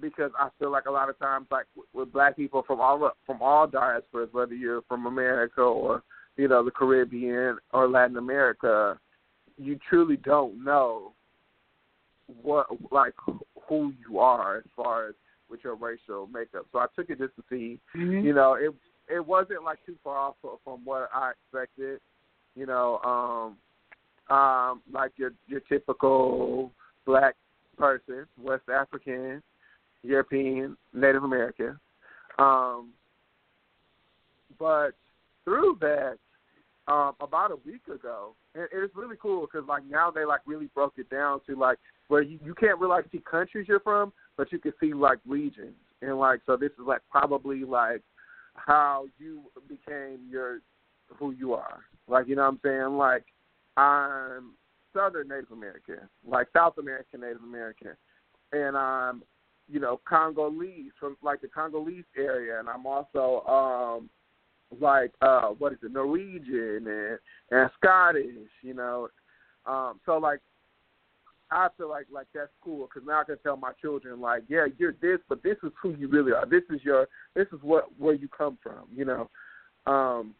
because 0.00 0.30
I 0.38 0.48
feel 0.58 0.70
like 0.70 0.86
a 0.86 0.90
lot 0.90 1.10
of 1.10 1.18
times, 1.18 1.46
like 1.50 1.66
with, 1.76 1.86
with 1.92 2.12
black 2.12 2.36
people 2.36 2.62
from 2.66 2.80
all 2.80 3.12
from 3.26 3.42
all 3.42 3.66
diasporas, 3.66 4.32
whether 4.32 4.54
you're 4.54 4.82
from 4.82 5.06
America 5.06 5.60
or 5.60 6.02
you 6.36 6.48
know 6.48 6.64
the 6.64 6.70
Caribbean 6.70 7.58
or 7.72 7.88
Latin 7.88 8.16
America, 8.16 8.98
you 9.60 9.78
truly 9.88 10.16
don't 10.16 10.62
know 10.64 11.12
what 12.42 12.66
like 12.90 13.14
who 13.68 13.92
you 14.08 14.18
are 14.18 14.58
as 14.58 14.64
far 14.76 15.08
as 15.08 15.14
with 15.50 15.60
your 15.64 15.74
racial 15.74 16.28
makeup. 16.32 16.66
So 16.72 16.78
I 16.78 16.86
took 16.94 17.10
it 17.10 17.18
just 17.18 17.34
to 17.36 17.42
see 17.50 17.80
Mm-hmm. 17.96 18.26
you 18.26 18.34
know, 18.34 18.54
it 18.54 18.74
it 19.08 19.24
wasn't 19.24 19.64
like 19.64 19.78
too 19.84 19.96
far 20.04 20.16
off 20.16 20.34
fro- 20.40 20.60
from 20.64 20.84
what 20.84 21.10
I 21.12 21.32
expected. 21.32 22.00
You 22.54 22.66
know, 22.66 22.98
um, 24.28 24.36
um, 24.36 24.82
like 24.92 25.12
your 25.16 25.32
your 25.48 25.60
typical 25.60 26.72
black 27.06 27.34
person, 27.76 28.26
West 28.40 28.68
African, 28.72 29.42
European, 30.02 30.76
Native 30.92 31.24
American. 31.24 31.78
Um, 32.38 32.90
but 34.58 34.90
through 35.44 35.78
that, 35.80 36.18
um, 36.90 37.12
about 37.20 37.52
a 37.52 37.56
week 37.64 37.86
ago, 37.86 38.34
and 38.54 38.66
it's 38.72 38.96
really 38.96 39.16
cool 39.20 39.42
because 39.42 39.66
like 39.68 39.84
now 39.88 40.10
they 40.10 40.24
like 40.24 40.40
really 40.44 40.68
broke 40.74 40.94
it 40.96 41.08
down 41.08 41.40
to 41.46 41.54
like 41.54 41.78
where 42.08 42.22
you, 42.22 42.38
you 42.44 42.52
can't 42.54 42.78
really 42.80 42.90
like 42.90 43.04
see 43.12 43.22
countries 43.30 43.66
you're 43.68 43.80
from, 43.80 44.12
but 44.36 44.50
you 44.50 44.58
can 44.58 44.72
see 44.80 44.92
like 44.92 45.18
regions, 45.26 45.76
and 46.02 46.18
like 46.18 46.40
so 46.46 46.56
this 46.56 46.72
is 46.72 46.86
like 46.86 47.02
probably 47.08 47.62
like 47.62 48.02
how 48.54 49.06
you 49.18 49.42
became 49.68 50.18
your 50.28 50.60
who 51.16 51.30
you 51.30 51.54
are. 51.54 51.80
Like 52.08 52.26
you 52.26 52.34
know 52.34 52.42
what 52.42 52.48
I'm 52.48 52.60
saying? 52.64 52.96
Like 52.98 53.24
I'm 53.76 54.54
Southern 54.92 55.28
Native 55.28 55.52
American, 55.52 56.08
like 56.26 56.48
South 56.52 56.76
American 56.78 57.20
Native 57.20 57.44
American, 57.44 57.92
and 58.52 58.76
I'm 58.76 59.22
you 59.68 59.78
know 59.78 60.00
Congolese 60.08 60.90
from 60.98 61.16
like 61.22 61.40
the 61.40 61.48
Congolese 61.48 62.04
area, 62.16 62.58
and 62.58 62.68
I'm 62.68 62.84
also 62.84 63.46
um 63.46 64.10
like 64.80 65.12
uh 65.22 65.48
what 65.58 65.72
is 65.72 65.78
it 65.82 65.92
Norwegian 65.92 66.86
and 66.86 67.18
and 67.50 67.70
Scottish, 67.78 68.26
you 68.62 68.74
know. 68.74 69.08
Um 69.66 70.00
so 70.06 70.18
like 70.18 70.40
I 71.50 71.68
feel 71.76 71.88
like 71.88 72.06
like 72.12 72.28
that's 72.34 72.50
cool 72.62 72.86
because 72.86 73.06
now 73.06 73.20
I 73.20 73.24
can 73.24 73.38
tell 73.38 73.56
my 73.56 73.72
children 73.80 74.20
like, 74.20 74.44
yeah, 74.48 74.66
you're 74.78 74.94
this, 75.00 75.18
but 75.28 75.42
this 75.42 75.56
is 75.62 75.72
who 75.82 75.94
you 75.96 76.08
really 76.08 76.32
are. 76.32 76.46
This 76.46 76.62
is 76.70 76.80
your, 76.84 77.08
this 77.34 77.48
is 77.52 77.58
what 77.62 77.86
where 77.98 78.14
you 78.14 78.28
come 78.28 78.56
from, 78.62 78.84
you 78.94 79.04
know. 79.04 79.28
Um, 79.86 80.34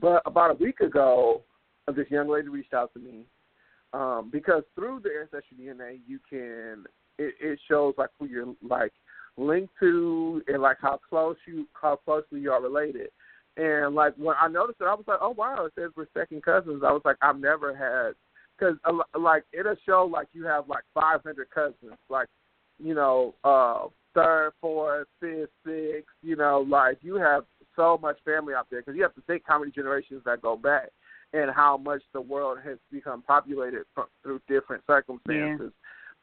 but 0.00 0.22
about 0.26 0.50
a 0.50 0.54
week 0.54 0.80
ago, 0.80 1.42
this 1.94 2.10
young 2.10 2.28
lady 2.28 2.48
reached 2.48 2.74
out 2.74 2.92
to 2.94 2.98
me 2.98 3.24
um, 3.92 4.30
because 4.32 4.64
through 4.74 5.00
the 5.04 5.10
ancestry 5.20 5.56
DNA, 5.60 6.00
you 6.06 6.18
can 6.28 6.84
it, 7.18 7.34
it 7.40 7.58
shows 7.68 7.94
like 7.96 8.10
who 8.18 8.26
you're 8.26 8.54
like 8.68 8.92
linked 9.36 9.74
to 9.80 10.42
and 10.48 10.62
like 10.62 10.78
how 10.80 10.98
close 11.08 11.36
you 11.46 11.66
how 11.80 11.96
closely 11.96 12.40
you 12.40 12.52
are 12.52 12.62
related. 12.62 13.08
And 13.56 13.94
like 13.94 14.14
when 14.16 14.36
I 14.40 14.48
noticed 14.48 14.80
it, 14.80 14.84
I 14.84 14.94
was 14.94 15.04
like, 15.06 15.18
oh 15.20 15.34
wow, 15.36 15.66
it 15.66 15.72
says 15.76 15.90
we're 15.96 16.06
second 16.14 16.42
cousins. 16.42 16.82
I 16.86 16.92
was 16.92 17.02
like, 17.04 17.16
I've 17.22 17.40
never 17.40 17.74
had 17.74 18.14
because 18.58 18.76
like 19.18 19.44
it'll 19.52 19.76
show 19.84 20.08
like 20.10 20.28
you 20.32 20.44
have 20.44 20.68
like 20.68 20.84
500 20.94 21.50
cousins, 21.50 21.98
like 22.08 22.28
you 22.78 22.94
know, 22.94 23.34
uh, 23.44 23.86
third, 24.14 24.52
fourth, 24.60 25.08
fifth, 25.20 25.50
sixth. 25.64 26.14
You 26.22 26.36
know, 26.36 26.66
like 26.68 26.98
you 27.02 27.16
have 27.16 27.44
so 27.74 27.98
much 28.00 28.18
family 28.24 28.54
out 28.54 28.66
there 28.70 28.80
because 28.80 28.96
you 28.96 29.02
have 29.02 29.14
to 29.14 29.22
think 29.22 29.42
how 29.46 29.58
many 29.58 29.70
generations 29.70 30.22
that 30.24 30.42
go 30.42 30.56
back 30.56 30.90
and 31.32 31.50
how 31.50 31.76
much 31.76 32.02
the 32.12 32.20
world 32.20 32.58
has 32.64 32.78
become 32.90 33.22
populated 33.22 33.82
from, 33.94 34.06
through 34.22 34.40
different 34.48 34.82
circumstances. 34.86 35.72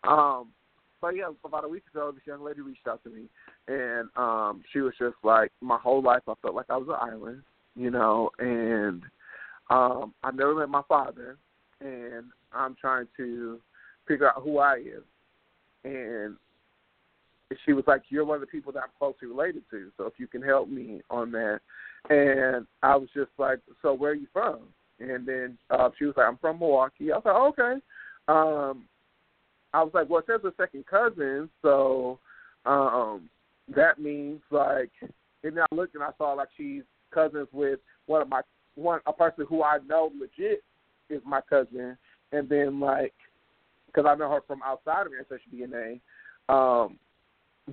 Um, 0.07 0.49
but 1.04 1.18
yeah, 1.18 1.28
about 1.43 1.66
a 1.66 1.68
week 1.68 1.84
ago, 1.93 2.14
this 2.14 2.26
young 2.26 2.45
lady 2.45 2.62
reached 2.62 2.88
out 2.88 3.04
to 3.04 3.10
me, 3.10 3.24
and 3.68 4.08
um, 4.16 4.64
she 4.72 4.80
was 4.80 4.93
just 4.97 5.18
like, 5.22 5.51
my 5.60 5.78
whole 5.78 6.01
life 6.01 6.22
I 6.30 6.34
felt 6.41 6.56
like 6.56 6.68
I 6.70 6.78
was 6.78 6.88
an 6.88 6.95
island, 7.12 7.41
you 7.76 7.91
know, 7.91 8.30
and 8.39 9.01
um, 9.70 10.14
I 10.24 10.32
never 10.32 10.56
met 10.56 10.70
my 10.70 10.82
father, 10.88 11.36
and 11.82 12.28
I'm 12.54 12.78
trying 12.80 13.08
to 13.18 13.60
figure 14.08 14.30
out 14.30 14.43
who 14.43 14.60
I 14.60 14.76
am. 14.76 15.91
And 15.91 16.38
she 17.66 17.74
was 17.74 17.84
like, 17.86 18.04
"You're 18.08 18.24
one 18.24 18.36
of 18.36 18.41
the 18.41 18.47
people 18.47 18.72
that 18.72 18.84
I'm 18.84 18.89
closely 18.97 19.28
related 19.28 19.64
to, 19.72 19.91
so 19.97 20.06
if 20.06 20.14
you 20.18 20.28
can 20.28 20.41
help 20.41 20.70
me 20.70 21.01
on 21.10 21.34
that." 21.34 21.60
And 22.10 22.66
I 22.82 22.95
was 22.95 23.10
just 23.14 23.32
like, 23.38 23.60
"So 23.82 23.93
where 23.93 24.12
are 24.12 24.16
you 24.16 24.28
from?" 24.32 24.60
And 25.01 25.28
then 25.28 25.58
uh, 25.70 25.89
she 25.99 26.06
was 26.06 26.14
like, 26.16 26.28
"I'm 26.28 26.38
from 26.38 26.60
Milwaukee." 26.60 27.12
I 27.12 27.18
was 27.18 27.26
like, 27.26 27.60
"Okay." 27.60 27.82
Um, 28.30 28.86
I 29.74 29.84
was 29.84 29.91
like, 29.93 30.09
"Well, 30.09 30.19
it 30.19 30.26
says 30.28 30.39
we're 30.43 30.53
second 30.57 30.86
cousins, 30.86 31.49
so 31.61 32.19
um, 32.65 33.30
that 33.76 33.99
means 33.99 34.41
like." 34.51 34.91
And 35.45 35.57
then 35.57 35.65
I 35.69 35.76
looked 35.76 35.95
and 35.95 36.03
I 36.03 36.11
saw 36.17 36.34
like 36.34 36.47
she's 36.55 36.84
cousins 37.13 37.47
with 37.51 37.80
one 38.05 38.21
of 38.21 38.30
my 38.30 38.41
one 38.76 39.01
a 39.05 39.13
person 39.13 39.45
who 39.47 39.63
I 39.63 39.80
know 39.88 40.11
legit 40.19 40.63
is 41.09 41.21
my 41.26 41.41
cousin, 41.41 41.97
and 42.32 42.49
then 42.49 42.80
like 42.80 43.13
because 43.88 44.05
I 44.07 44.15
know 44.15 44.30
her 44.30 44.41
from 44.47 44.61
outside 44.63 45.05
of 45.05 45.13
ancestry 45.17 45.51
DNA. 45.53 45.99
Um, 46.49 46.97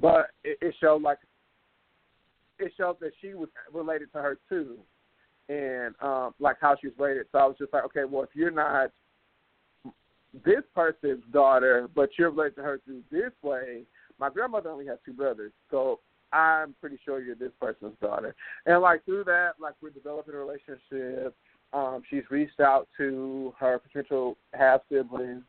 but 0.01 0.31
it, 0.45 0.59
it 0.61 0.75
showed 0.81 1.03
like 1.03 1.19
it 2.59 2.73
showed 2.77 3.01
that 3.01 3.13
she 3.21 3.35
was 3.35 3.49
related 3.73 4.13
to 4.13 4.19
her 4.19 4.39
too, 4.49 4.77
and 5.49 5.95
um, 6.03 6.35
like 6.39 6.57
how 6.61 6.77
she 6.81 6.89
was 6.89 6.97
related. 6.99 7.27
So 7.33 7.39
I 7.39 7.47
was 7.47 7.57
just 7.59 7.73
like, 7.73 7.85
okay, 7.85 8.05
well, 8.09 8.23
if 8.23 8.31
you're 8.35 8.51
not 8.51 8.91
this 10.45 10.63
person's 10.75 11.23
daughter, 11.33 11.89
but 11.95 12.11
you're 12.19 12.31
related 12.31 12.57
to 12.57 12.63
her 12.63 12.81
through 12.85 13.03
this 13.11 13.33
way, 13.43 13.83
my 14.19 14.31
grandmother 14.31 14.71
only 14.71 14.87
has 14.87 14.99
two 15.05 15.13
brothers, 15.13 15.53
so 15.71 16.01
I'm 16.33 16.75
pretty 16.81 16.99
sure 17.05 17.21
you're 17.21 17.35
this 17.35 17.53
person's 17.61 17.97
daughter. 18.01 18.35
And 18.67 18.81
like 18.81 19.05
through 19.05 19.25
that, 19.25 19.53
like 19.61 19.75
we're 19.83 19.91
developing 19.91 20.35
a 20.35 20.39
relationship. 20.39 21.35
Um, 21.73 22.03
she's 22.09 22.23
reached 22.31 22.61
out 22.61 22.89
to 22.99 23.55
her 23.59 23.79
potential 23.79 24.37
half 24.53 24.81
siblings, 24.91 25.43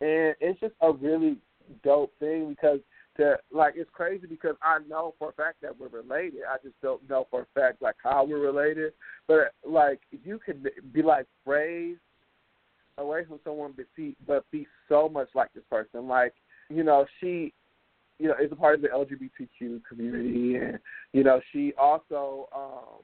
and 0.00 0.34
it's 0.40 0.60
just 0.60 0.74
a 0.80 0.92
really 0.92 1.38
dope 1.82 2.12
thing 2.18 2.48
because 2.48 2.80
to 3.16 3.36
like 3.50 3.74
it's 3.76 3.90
crazy 3.92 4.26
because 4.26 4.56
I 4.62 4.78
know 4.88 5.14
for 5.18 5.30
a 5.30 5.32
fact 5.32 5.62
that 5.62 5.78
we're 5.78 5.88
related. 5.88 6.40
I 6.48 6.56
just 6.62 6.80
don't 6.82 7.08
know 7.08 7.26
for 7.30 7.42
a 7.42 7.46
fact 7.54 7.80
like 7.80 7.96
how 8.02 8.24
we're 8.24 8.40
related. 8.40 8.92
But 9.26 9.52
like 9.66 10.00
you 10.10 10.38
could 10.44 10.68
be 10.92 11.02
like 11.02 11.26
raised 11.44 12.00
away 12.98 13.24
from 13.24 13.38
someone 13.44 13.72
but 13.76 13.86
be 13.96 14.16
but 14.26 14.44
be 14.50 14.66
so 14.88 15.08
much 15.08 15.28
like 15.34 15.52
this 15.54 15.64
person. 15.70 16.08
Like, 16.08 16.34
you 16.68 16.82
know, 16.82 17.06
she 17.20 17.52
you 18.18 18.28
know, 18.28 18.34
is 18.42 18.50
a 18.50 18.56
part 18.56 18.76
of 18.76 18.80
the 18.80 18.88
LGBTQ 18.88 19.82
community 19.86 20.56
and, 20.56 20.78
you 21.12 21.22
know, 21.22 21.40
she 21.52 21.72
also 21.78 22.48
um 22.54 23.02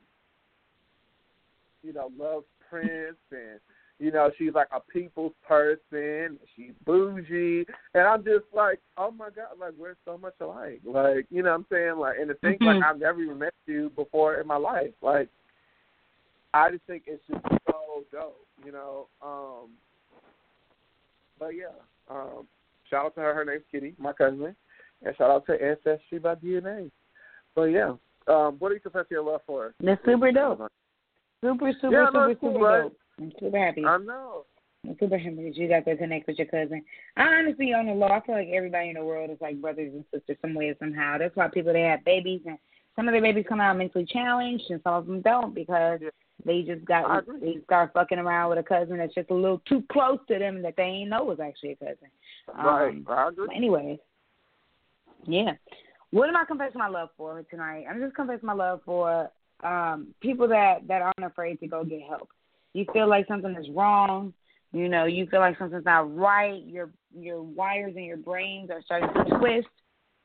you 1.83 1.93
know, 1.93 2.11
loves 2.19 2.47
Prince 2.71 3.17
and 3.31 3.61
you 4.03 4.11
know, 4.11 4.33
she's 4.37 4.53
like 4.53 4.67
a 4.75 4.81
people's 4.81 5.33
person. 5.47 6.37
She's 6.57 6.73
bougie, 6.85 7.65
and 7.95 8.03
I'm 8.03 8.25
just 8.25 8.47
like, 8.53 8.81
oh 8.97 9.13
my 9.13 9.29
god, 9.31 9.61
like 9.61 9.75
we're 9.79 9.95
so 10.05 10.19
much 10.19 10.35
alike. 10.41 10.81
Like, 10.85 11.27
you 11.31 11.45
know, 11.45 11.51
what 11.51 11.57
I'm 11.57 11.67
saying, 11.71 11.99
like, 11.99 12.17
and 12.19 12.29
to 12.29 12.35
think 12.35 12.61
mm-hmm. 12.61 12.81
like 12.81 12.85
I've 12.85 12.99
never 12.99 13.21
even 13.21 13.39
met 13.39 13.55
you 13.67 13.93
before 13.95 14.41
in 14.41 14.47
my 14.49 14.57
life. 14.57 14.91
Like, 15.03 15.29
I 16.55 16.71
just 16.71 16.85
think 16.87 17.05
it's 17.07 17.23
just 17.29 17.41
so 17.67 18.05
dope, 18.13 18.47
you 18.65 18.73
know. 18.73 19.07
Um, 19.23 19.71
but 21.39 21.51
yeah, 21.51 21.75
um, 22.11 22.47
shout 22.91 23.07
out 23.07 23.15
to 23.15 23.21
her. 23.21 23.35
Her 23.35 23.45
name's 23.45 23.65
Kitty, 23.71 23.95
my 23.99 24.13
cousin, 24.13 24.55
and 25.03 25.17
shout 25.17 25.31
out 25.31 25.47
to 25.47 25.53
Ancestry 25.53 26.19
by 26.19 26.35
DNA. 26.35 26.91
But 27.55 27.65
yeah, 27.65 27.95
um, 28.29 28.57
what 28.59 28.69
do 28.69 28.75
you 28.75 28.81
confess 28.81 29.07
your 29.11 29.23
love 29.23 29.41
for? 29.47 29.75
That's 29.83 30.05
super 30.05 30.31
dope. 30.31 30.71
Super, 31.43 31.73
super, 31.81 31.93
yeah, 31.93 32.07
super, 32.07 32.13
no, 32.13 32.29
super 32.29 32.41
cool, 32.41 32.61
right? 32.61 32.83
dope. 32.83 32.97
I'm 33.19 33.33
super 33.41 33.59
happy. 33.59 33.85
I 33.85 33.97
know. 33.99 34.45
I'm 34.87 34.97
super 35.01 35.19
happy 35.19 35.37
that 35.37 35.57
you 35.57 35.69
got 35.69 35.85
to 35.85 35.97
connect 35.97 36.27
with 36.27 36.39
your 36.39 36.49
cousin. 36.49 36.85
I 37.17 37.23
honestly, 37.23 37.73
on 37.73 37.87
the 37.87 37.93
law, 37.93 38.13
I 38.13 38.27
feel 38.27 38.35
like 38.35 38.49
everybody 38.53 38.91
in 38.91 38.95
the 38.95 39.05
world 39.05 39.31
is 39.31 39.39
like 39.41 39.61
brothers 39.61 39.93
and 39.95 40.05
sisters 40.13 40.37
some 40.43 40.55
way 40.55 40.69
or 40.69 40.75
somehow. 40.79 41.17
That's 41.19 41.35
why 41.35 41.49
people 41.49 41.73
they 41.73 41.83
have 41.83 42.05
babies 42.05 42.43
and 42.47 42.59
some 42.95 43.09
of 43.09 43.13
their 43.13 43.23
babies 43.23 43.47
come 43.49 43.61
out 43.61 43.79
mentally 43.79 44.05
challenged 44.05 44.65
and 44.69 44.81
some 44.85 44.95
of 44.95 45.07
them 45.07 45.23
don't 45.23 45.55
because. 45.55 46.01
They 46.45 46.63
just 46.63 46.85
got 46.85 47.25
they 47.41 47.59
start 47.65 47.93
fucking 47.95 48.19
around 48.19 48.51
with 48.51 48.59
a 48.59 48.63
cousin 48.63 48.99
that's 48.99 49.15
just 49.15 49.31
a 49.31 49.35
little 49.35 49.61
too 49.69 49.83
close 49.91 50.19
to 50.29 50.39
them 50.39 50.63
that 50.63 50.75
they 50.77 50.83
ain't 50.83 51.11
know 51.11 51.25
was 51.25 51.41
actually 51.41 51.73
a 51.73 51.77
cousin. 51.77 52.09
Right. 52.55 52.91
Um, 52.91 53.07
I 53.09 53.29
agree. 53.29 53.49
Anyways, 53.55 53.99
yeah. 55.27 55.53
What 56.11 56.29
am 56.29 56.37
I 56.37 56.45
confessing 56.45 56.79
my 56.79 56.89
love 56.89 57.09
for 57.17 57.43
tonight? 57.51 57.87
I'm 57.89 58.01
just 58.01 58.15
confessing 58.15 58.47
my 58.47 58.55
love 58.55 58.81
for 58.85 59.31
um 59.63 60.09
people 60.21 60.49
that 60.49 60.87
that 60.89 61.03
aren't 61.03 61.31
afraid 61.31 61.61
to 61.61 61.67
go 61.67 61.85
get 61.85 62.03
help 62.09 62.29
you 62.73 62.87
feel 62.93 63.09
like 63.09 63.27
something 63.29 63.55
is 63.55 63.69
wrong, 63.71 64.33
you 64.73 64.89
know, 64.89 65.05
you 65.05 65.27
feel 65.27 65.41
like 65.41 65.59
something's 65.59 65.85
not 65.85 66.15
right, 66.15 66.63
your 66.65 66.91
your 67.15 67.43
wires 67.43 67.95
in 67.97 68.05
your 68.05 68.17
brains 68.17 68.71
are 68.71 68.83
starting 68.83 69.11
to 69.13 69.39
twist. 69.39 69.69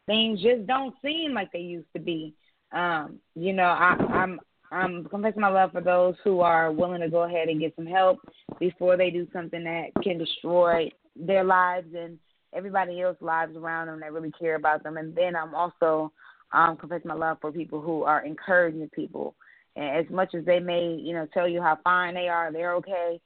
Things 0.06 0.42
just 0.42 0.66
don't 0.68 0.96
seem 1.04 1.34
like 1.34 1.52
they 1.52 1.60
used 1.60 1.92
to 1.94 2.00
be. 2.00 2.34
Um, 2.72 3.20
you 3.36 3.52
know, 3.52 3.64
I, 3.64 3.96
I'm 4.10 4.40
I'm 4.72 5.06
confessing 5.06 5.42
my 5.42 5.50
love 5.50 5.72
for 5.72 5.82
those 5.82 6.16
who 6.24 6.42
are 6.42 6.72
willing 6.72 7.02
to 7.02 7.10
go 7.10 7.24
ahead 7.24 7.48
and 7.48 7.60
get 7.60 7.76
some 7.76 7.86
help 7.86 8.20
before 8.60 8.98
they 8.98 9.10
do 9.10 9.28
something 9.32 9.64
that 9.64 9.92
can 10.04 10.18
destroy 10.18 10.92
their 11.16 11.44
lives 11.44 11.88
and 11.98 12.20
everybody 12.54 13.02
else's 13.02 13.22
lives 13.22 13.56
around 13.56 13.88
them 13.88 14.00
that 14.02 14.14
really 14.14 14.32
care 14.32 14.56
about 14.56 14.84
them. 14.84 14.98
And 14.98 15.16
then 15.16 15.36
I'm 15.36 15.56
also 15.56 16.12
um, 16.52 16.78
confessing 16.78 17.08
my 17.08 17.14
love 17.14 17.38
for 17.40 17.52
people 17.52 17.82
who 17.82 18.04
are 18.04 18.26
encouraging 18.26 18.90
people 18.90 19.36
and 19.78 19.96
as 19.96 20.12
much 20.12 20.34
as 20.34 20.44
they 20.44 20.60
may, 20.60 20.96
you 21.00 21.14
know, 21.14 21.28
tell 21.34 21.48
you 21.48 21.62
how 21.62 21.78
fine 21.84 22.16
they 22.16 22.28
are, 22.28 22.52
they're 22.52 22.74
okay. 22.76 23.22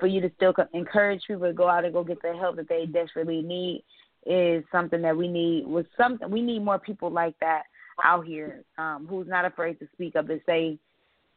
For 0.00 0.06
you 0.06 0.20
to 0.22 0.30
still 0.36 0.54
encourage 0.72 1.20
people 1.26 1.46
to 1.46 1.52
go 1.52 1.68
out 1.68 1.84
and 1.84 1.92
go 1.92 2.04
get 2.04 2.22
the 2.22 2.32
help 2.32 2.56
that 2.56 2.68
they 2.68 2.86
desperately 2.86 3.42
need 3.42 3.84
is 4.24 4.64
something 4.72 5.02
that 5.02 5.16
we 5.16 5.28
need. 5.28 5.66
With 5.66 5.86
something 5.98 6.30
we 6.30 6.40
need 6.40 6.64
more 6.64 6.78
people 6.78 7.10
like 7.10 7.34
that 7.40 7.64
out 8.02 8.26
here, 8.26 8.62
um, 8.78 9.06
who's 9.08 9.28
not 9.28 9.44
afraid 9.44 9.78
to 9.80 9.88
speak 9.92 10.16
up 10.16 10.28
and 10.28 10.40
say, 10.46 10.78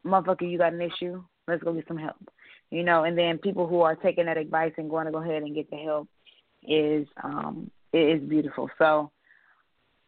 "Motherfucker, 0.06 0.50
you 0.50 0.58
got 0.58 0.74
an 0.74 0.82
issue. 0.82 1.24
Let's 1.48 1.64
go 1.64 1.74
get 1.74 1.88
some 1.88 1.98
help." 1.98 2.18
You 2.70 2.84
know, 2.84 3.04
and 3.06 3.18
then 3.18 3.38
people 3.38 3.68
who 3.68 3.82
are 3.82 3.96
taking 3.96 4.26
that 4.26 4.38
advice 4.38 4.74
and 4.78 4.90
going 4.90 5.06
to 5.06 5.12
go 5.12 5.22
ahead 5.22 5.44
and 5.44 5.56
get 5.56 5.70
the 5.70 5.78
help 5.78 6.08
is 6.64 7.08
um, 7.24 7.70
is 7.94 8.22
beautiful. 8.22 8.70
So 8.78 9.12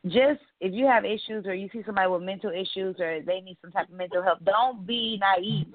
just 0.05 0.39
if 0.61 0.73
you 0.73 0.85
have 0.85 1.05
issues 1.05 1.45
or 1.45 1.53
you 1.53 1.69
see 1.71 1.83
somebody 1.85 2.09
with 2.09 2.21
mental 2.21 2.51
issues 2.51 2.95
or 2.99 3.21
they 3.25 3.41
need 3.41 3.57
some 3.61 3.71
type 3.71 3.89
of 3.89 3.95
mental 3.95 4.23
help, 4.23 4.43
don't 4.45 4.85
be 4.85 5.19
naive. 5.19 5.67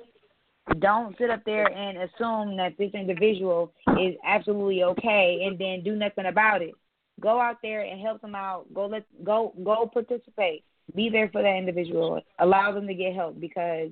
Don't 0.79 1.17
sit 1.19 1.29
up 1.29 1.45
there 1.45 1.71
and 1.71 1.99
assume 1.99 2.57
that 2.57 2.73
this 2.79 2.91
individual 2.95 3.73
is 4.01 4.15
absolutely 4.27 4.83
okay 4.83 5.45
and 5.47 5.59
then 5.59 5.83
do 5.85 5.95
nothing 5.95 6.27
about 6.27 6.63
it. 6.63 6.73
Go 7.21 7.41
out 7.41 7.59
there 7.63 7.83
and 7.83 8.01
help 8.01 8.21
them 8.21 8.35
out. 8.35 8.73
Go 8.75 8.87
let 8.87 9.05
go 9.23 9.53
go 9.65 9.89
participate. 9.93 10.65
Be 10.95 11.09
there 11.09 11.29
for 11.31 11.43
that 11.43 11.57
individual. 11.57 12.21
Allow 12.39 12.73
them 12.73 12.87
to 12.87 12.95
get 12.95 13.15
help 13.15 13.41
because 13.41 13.91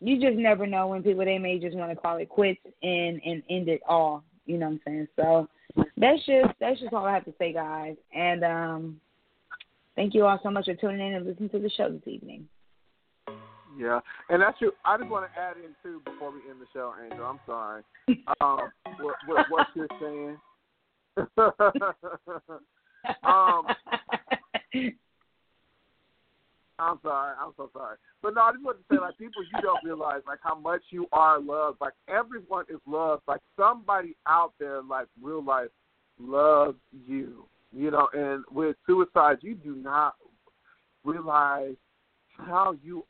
you 0.00 0.20
just 0.20 0.36
never 0.36 0.66
know 0.66 0.88
when 0.88 1.02
people 1.02 1.24
they 1.24 1.38
may 1.38 1.58
just 1.58 1.76
want 1.76 1.90
to 1.90 1.96
call 1.96 2.16
it 2.16 2.28
quits 2.28 2.60
and 2.82 3.20
and 3.24 3.42
end 3.50 3.68
it 3.68 3.82
all. 3.88 4.24
You 4.46 4.58
know 4.58 4.66
what 4.66 4.72
I'm 4.72 4.80
saying? 4.86 5.08
So 5.16 5.48
that's 5.96 6.24
just 6.26 6.54
that's 6.60 6.80
just 6.80 6.92
all 6.92 7.04
I 7.04 7.14
have 7.14 7.24
to 7.26 7.34
say, 7.38 7.52
guys. 7.52 7.96
And 8.14 8.44
um 8.44 9.00
Thank 9.96 10.14
you 10.14 10.26
all 10.26 10.40
so 10.42 10.50
much 10.50 10.64
for 10.64 10.74
tuning 10.74 11.06
in 11.06 11.14
and 11.14 11.26
listening 11.26 11.50
to 11.50 11.58
the 11.58 11.70
show 11.70 11.88
this 11.88 12.02
evening. 12.06 12.48
Yeah, 13.76 14.00
and 14.28 14.40
that's 14.40 14.58
true. 14.58 14.72
I 14.84 14.96
just 14.98 15.10
want 15.10 15.30
to 15.30 15.40
add 15.40 15.56
in 15.56 15.74
too 15.82 16.00
before 16.04 16.30
we 16.30 16.38
end 16.48 16.60
the 16.60 16.66
show, 16.72 16.92
Angel. 17.02 17.24
I'm 17.24 17.40
sorry. 17.46 17.82
Um, 18.40 18.58
what, 19.00 19.16
what, 19.26 19.46
what 19.50 19.66
you're 19.74 19.88
saying. 20.00 20.36
um, 23.22 23.66
I'm 26.78 26.98
sorry. 27.02 27.34
I'm 27.40 27.52
so 27.56 27.70
sorry. 27.72 27.96
But 28.22 28.34
no, 28.34 28.42
I 28.42 28.52
just 28.52 28.64
want 28.64 28.78
to 28.78 28.84
say, 28.90 29.00
like, 29.00 29.16
people, 29.18 29.42
you 29.42 29.60
don't 29.62 29.82
realize 29.84 30.22
like 30.26 30.40
how 30.42 30.56
much 30.56 30.82
you 30.90 31.06
are 31.12 31.40
loved. 31.40 31.78
Like 31.80 31.92
everyone 32.08 32.64
is 32.68 32.80
loved. 32.86 33.22
Like 33.28 33.40
somebody 33.56 34.16
out 34.26 34.52
there, 34.58 34.82
like 34.82 35.06
real 35.22 35.42
life, 35.42 35.68
loves 36.18 36.78
you. 37.06 37.46
You 37.72 37.90
know, 37.90 38.08
and 38.12 38.44
with 38.52 38.76
suicide, 38.86 39.38
you 39.40 39.54
do 39.54 39.74
not 39.74 40.14
realize 41.04 41.74
how 42.36 42.76
you 42.82 43.04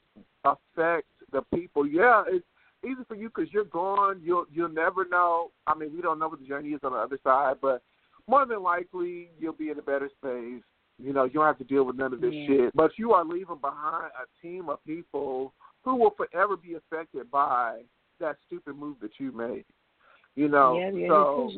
affect 0.44 1.06
the 1.32 1.42
people. 1.54 1.86
Yeah, 1.86 2.24
it's 2.26 2.44
easy 2.84 3.02
for 3.06 3.14
you 3.14 3.28
because 3.28 3.52
you're 3.52 3.64
gone. 3.64 4.20
You'll 4.22 4.46
you'll 4.52 4.68
never 4.68 5.06
know. 5.06 5.50
I 5.66 5.74
mean, 5.74 5.94
we 5.94 6.00
don't 6.00 6.18
know 6.18 6.28
what 6.28 6.40
the 6.40 6.46
journey 6.46 6.70
is 6.70 6.80
on 6.82 6.92
the 6.92 6.98
other 6.98 7.18
side, 7.22 7.56
but 7.60 7.82
more 8.26 8.46
than 8.46 8.62
likely, 8.62 9.30
you'll 9.38 9.52
be 9.52 9.70
in 9.70 9.78
a 9.78 9.82
better 9.82 10.10
space. 10.18 10.62
You 10.98 11.12
know, 11.12 11.24
you 11.24 11.34
don't 11.34 11.46
have 11.46 11.58
to 11.58 11.64
deal 11.64 11.84
with 11.84 11.96
none 11.96 12.12
of 12.12 12.20
this 12.20 12.32
yeah. 12.32 12.46
shit. 12.46 12.76
But 12.76 12.92
you 12.96 13.12
are 13.12 13.24
leaving 13.24 13.58
behind 13.60 14.12
a 14.12 14.46
team 14.46 14.68
of 14.68 14.84
people 14.86 15.52
who 15.82 15.96
will 15.96 16.14
forever 16.16 16.56
be 16.56 16.74
affected 16.74 17.30
by 17.30 17.80
that 18.20 18.36
stupid 18.46 18.76
move 18.76 18.96
that 19.02 19.10
you 19.18 19.32
made. 19.32 19.64
You 20.36 20.48
know, 20.48 20.78
yeah, 20.78 21.08
so 21.08 21.50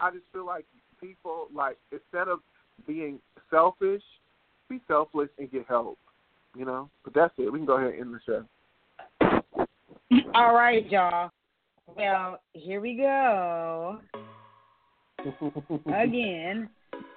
I 0.00 0.10
just 0.10 0.24
feel 0.32 0.46
like 0.46 0.64
people 1.00 1.48
like 1.54 1.76
instead 1.92 2.28
of 2.28 2.40
being 2.86 3.20
selfish, 3.50 4.02
be 4.68 4.80
selfless 4.88 5.28
and 5.38 5.50
get 5.50 5.66
help. 5.68 5.98
You 6.56 6.64
know, 6.64 6.88
but 7.04 7.14
that's 7.14 7.34
it. 7.38 7.52
We 7.52 7.58
can 7.58 7.66
go 7.66 7.76
ahead 7.76 7.92
and 7.94 8.00
end 8.00 8.14
the 8.14 8.20
show. 8.24 8.44
All 10.34 10.54
right, 10.54 10.90
y'all. 10.90 11.30
Well, 11.96 12.40
here 12.52 12.80
we 12.80 12.96
go. 12.96 14.00
Again, 15.86 16.68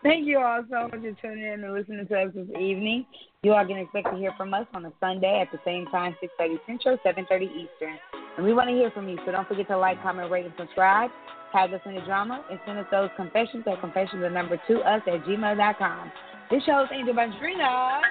thank 0.04 0.26
you 0.26 0.40
all 0.40 0.64
so 0.70 0.84
much 0.84 1.02
for 1.02 1.12
tuning 1.22 1.46
in 1.46 1.64
and 1.64 1.74
listening 1.74 2.08
to 2.08 2.22
us 2.22 2.30
this 2.34 2.48
evening. 2.60 3.06
You 3.44 3.54
all 3.54 3.66
can 3.66 3.78
expect 3.78 4.12
to 4.12 4.18
hear 4.18 4.34
from 4.38 4.54
us 4.54 4.66
on 4.74 4.86
a 4.86 4.92
Sunday 5.00 5.42
at 5.42 5.52
the 5.52 5.60
same 5.64 5.86
time, 5.88 6.16
6.30 6.24 6.58
Central, 6.66 6.98
7.30 7.06 7.44
Eastern. 7.44 7.98
And 8.38 8.46
we 8.46 8.54
want 8.54 8.70
to 8.70 8.76
hear 8.76 8.90
from 8.92 9.08
you, 9.10 9.18
so 9.26 9.32
don't 9.32 9.48
forget 9.48 9.68
to 9.68 9.78
like, 9.78 10.02
comment, 10.02 10.32
rate, 10.32 10.46
and 10.46 10.54
subscribe. 10.58 11.12
Tag 11.52 11.74
us 11.74 11.82
in 11.86 11.96
the 11.96 12.02
drama 12.02 12.44
and 12.50 12.60
send 12.66 12.80
us 12.80 12.86
those 12.92 13.10
confessions 13.16 13.64
at 13.68 13.80
confessions 13.82 14.22
the 14.22 14.30
number 14.30 14.60
two 14.68 14.80
us 14.80 15.02
at 15.08 15.24
gmail.com. 15.26 16.12
This 16.50 16.64
show 16.64 16.84
is 16.84 16.90
Angel 16.94 17.14
Bandrina. 17.14 18.02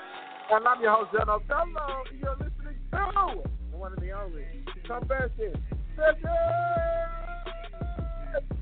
And 0.51 0.67
I'm 0.67 0.81
your 0.81 0.93
host, 0.93 1.11
John 1.13 1.29
Othello. 1.29 2.05
You're 2.21 2.33
listening 2.33 2.77
to 2.93 3.43
the 3.71 3.77
one 3.77 3.93
and 3.93 4.03
the 4.03 4.13
only 4.13 4.45
Confessions. 4.87 5.57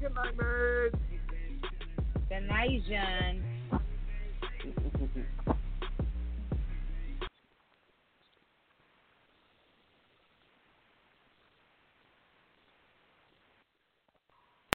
Good 0.00 0.14
night, 0.14 0.36
the 2.28 2.40
Nigerian. 2.40 3.42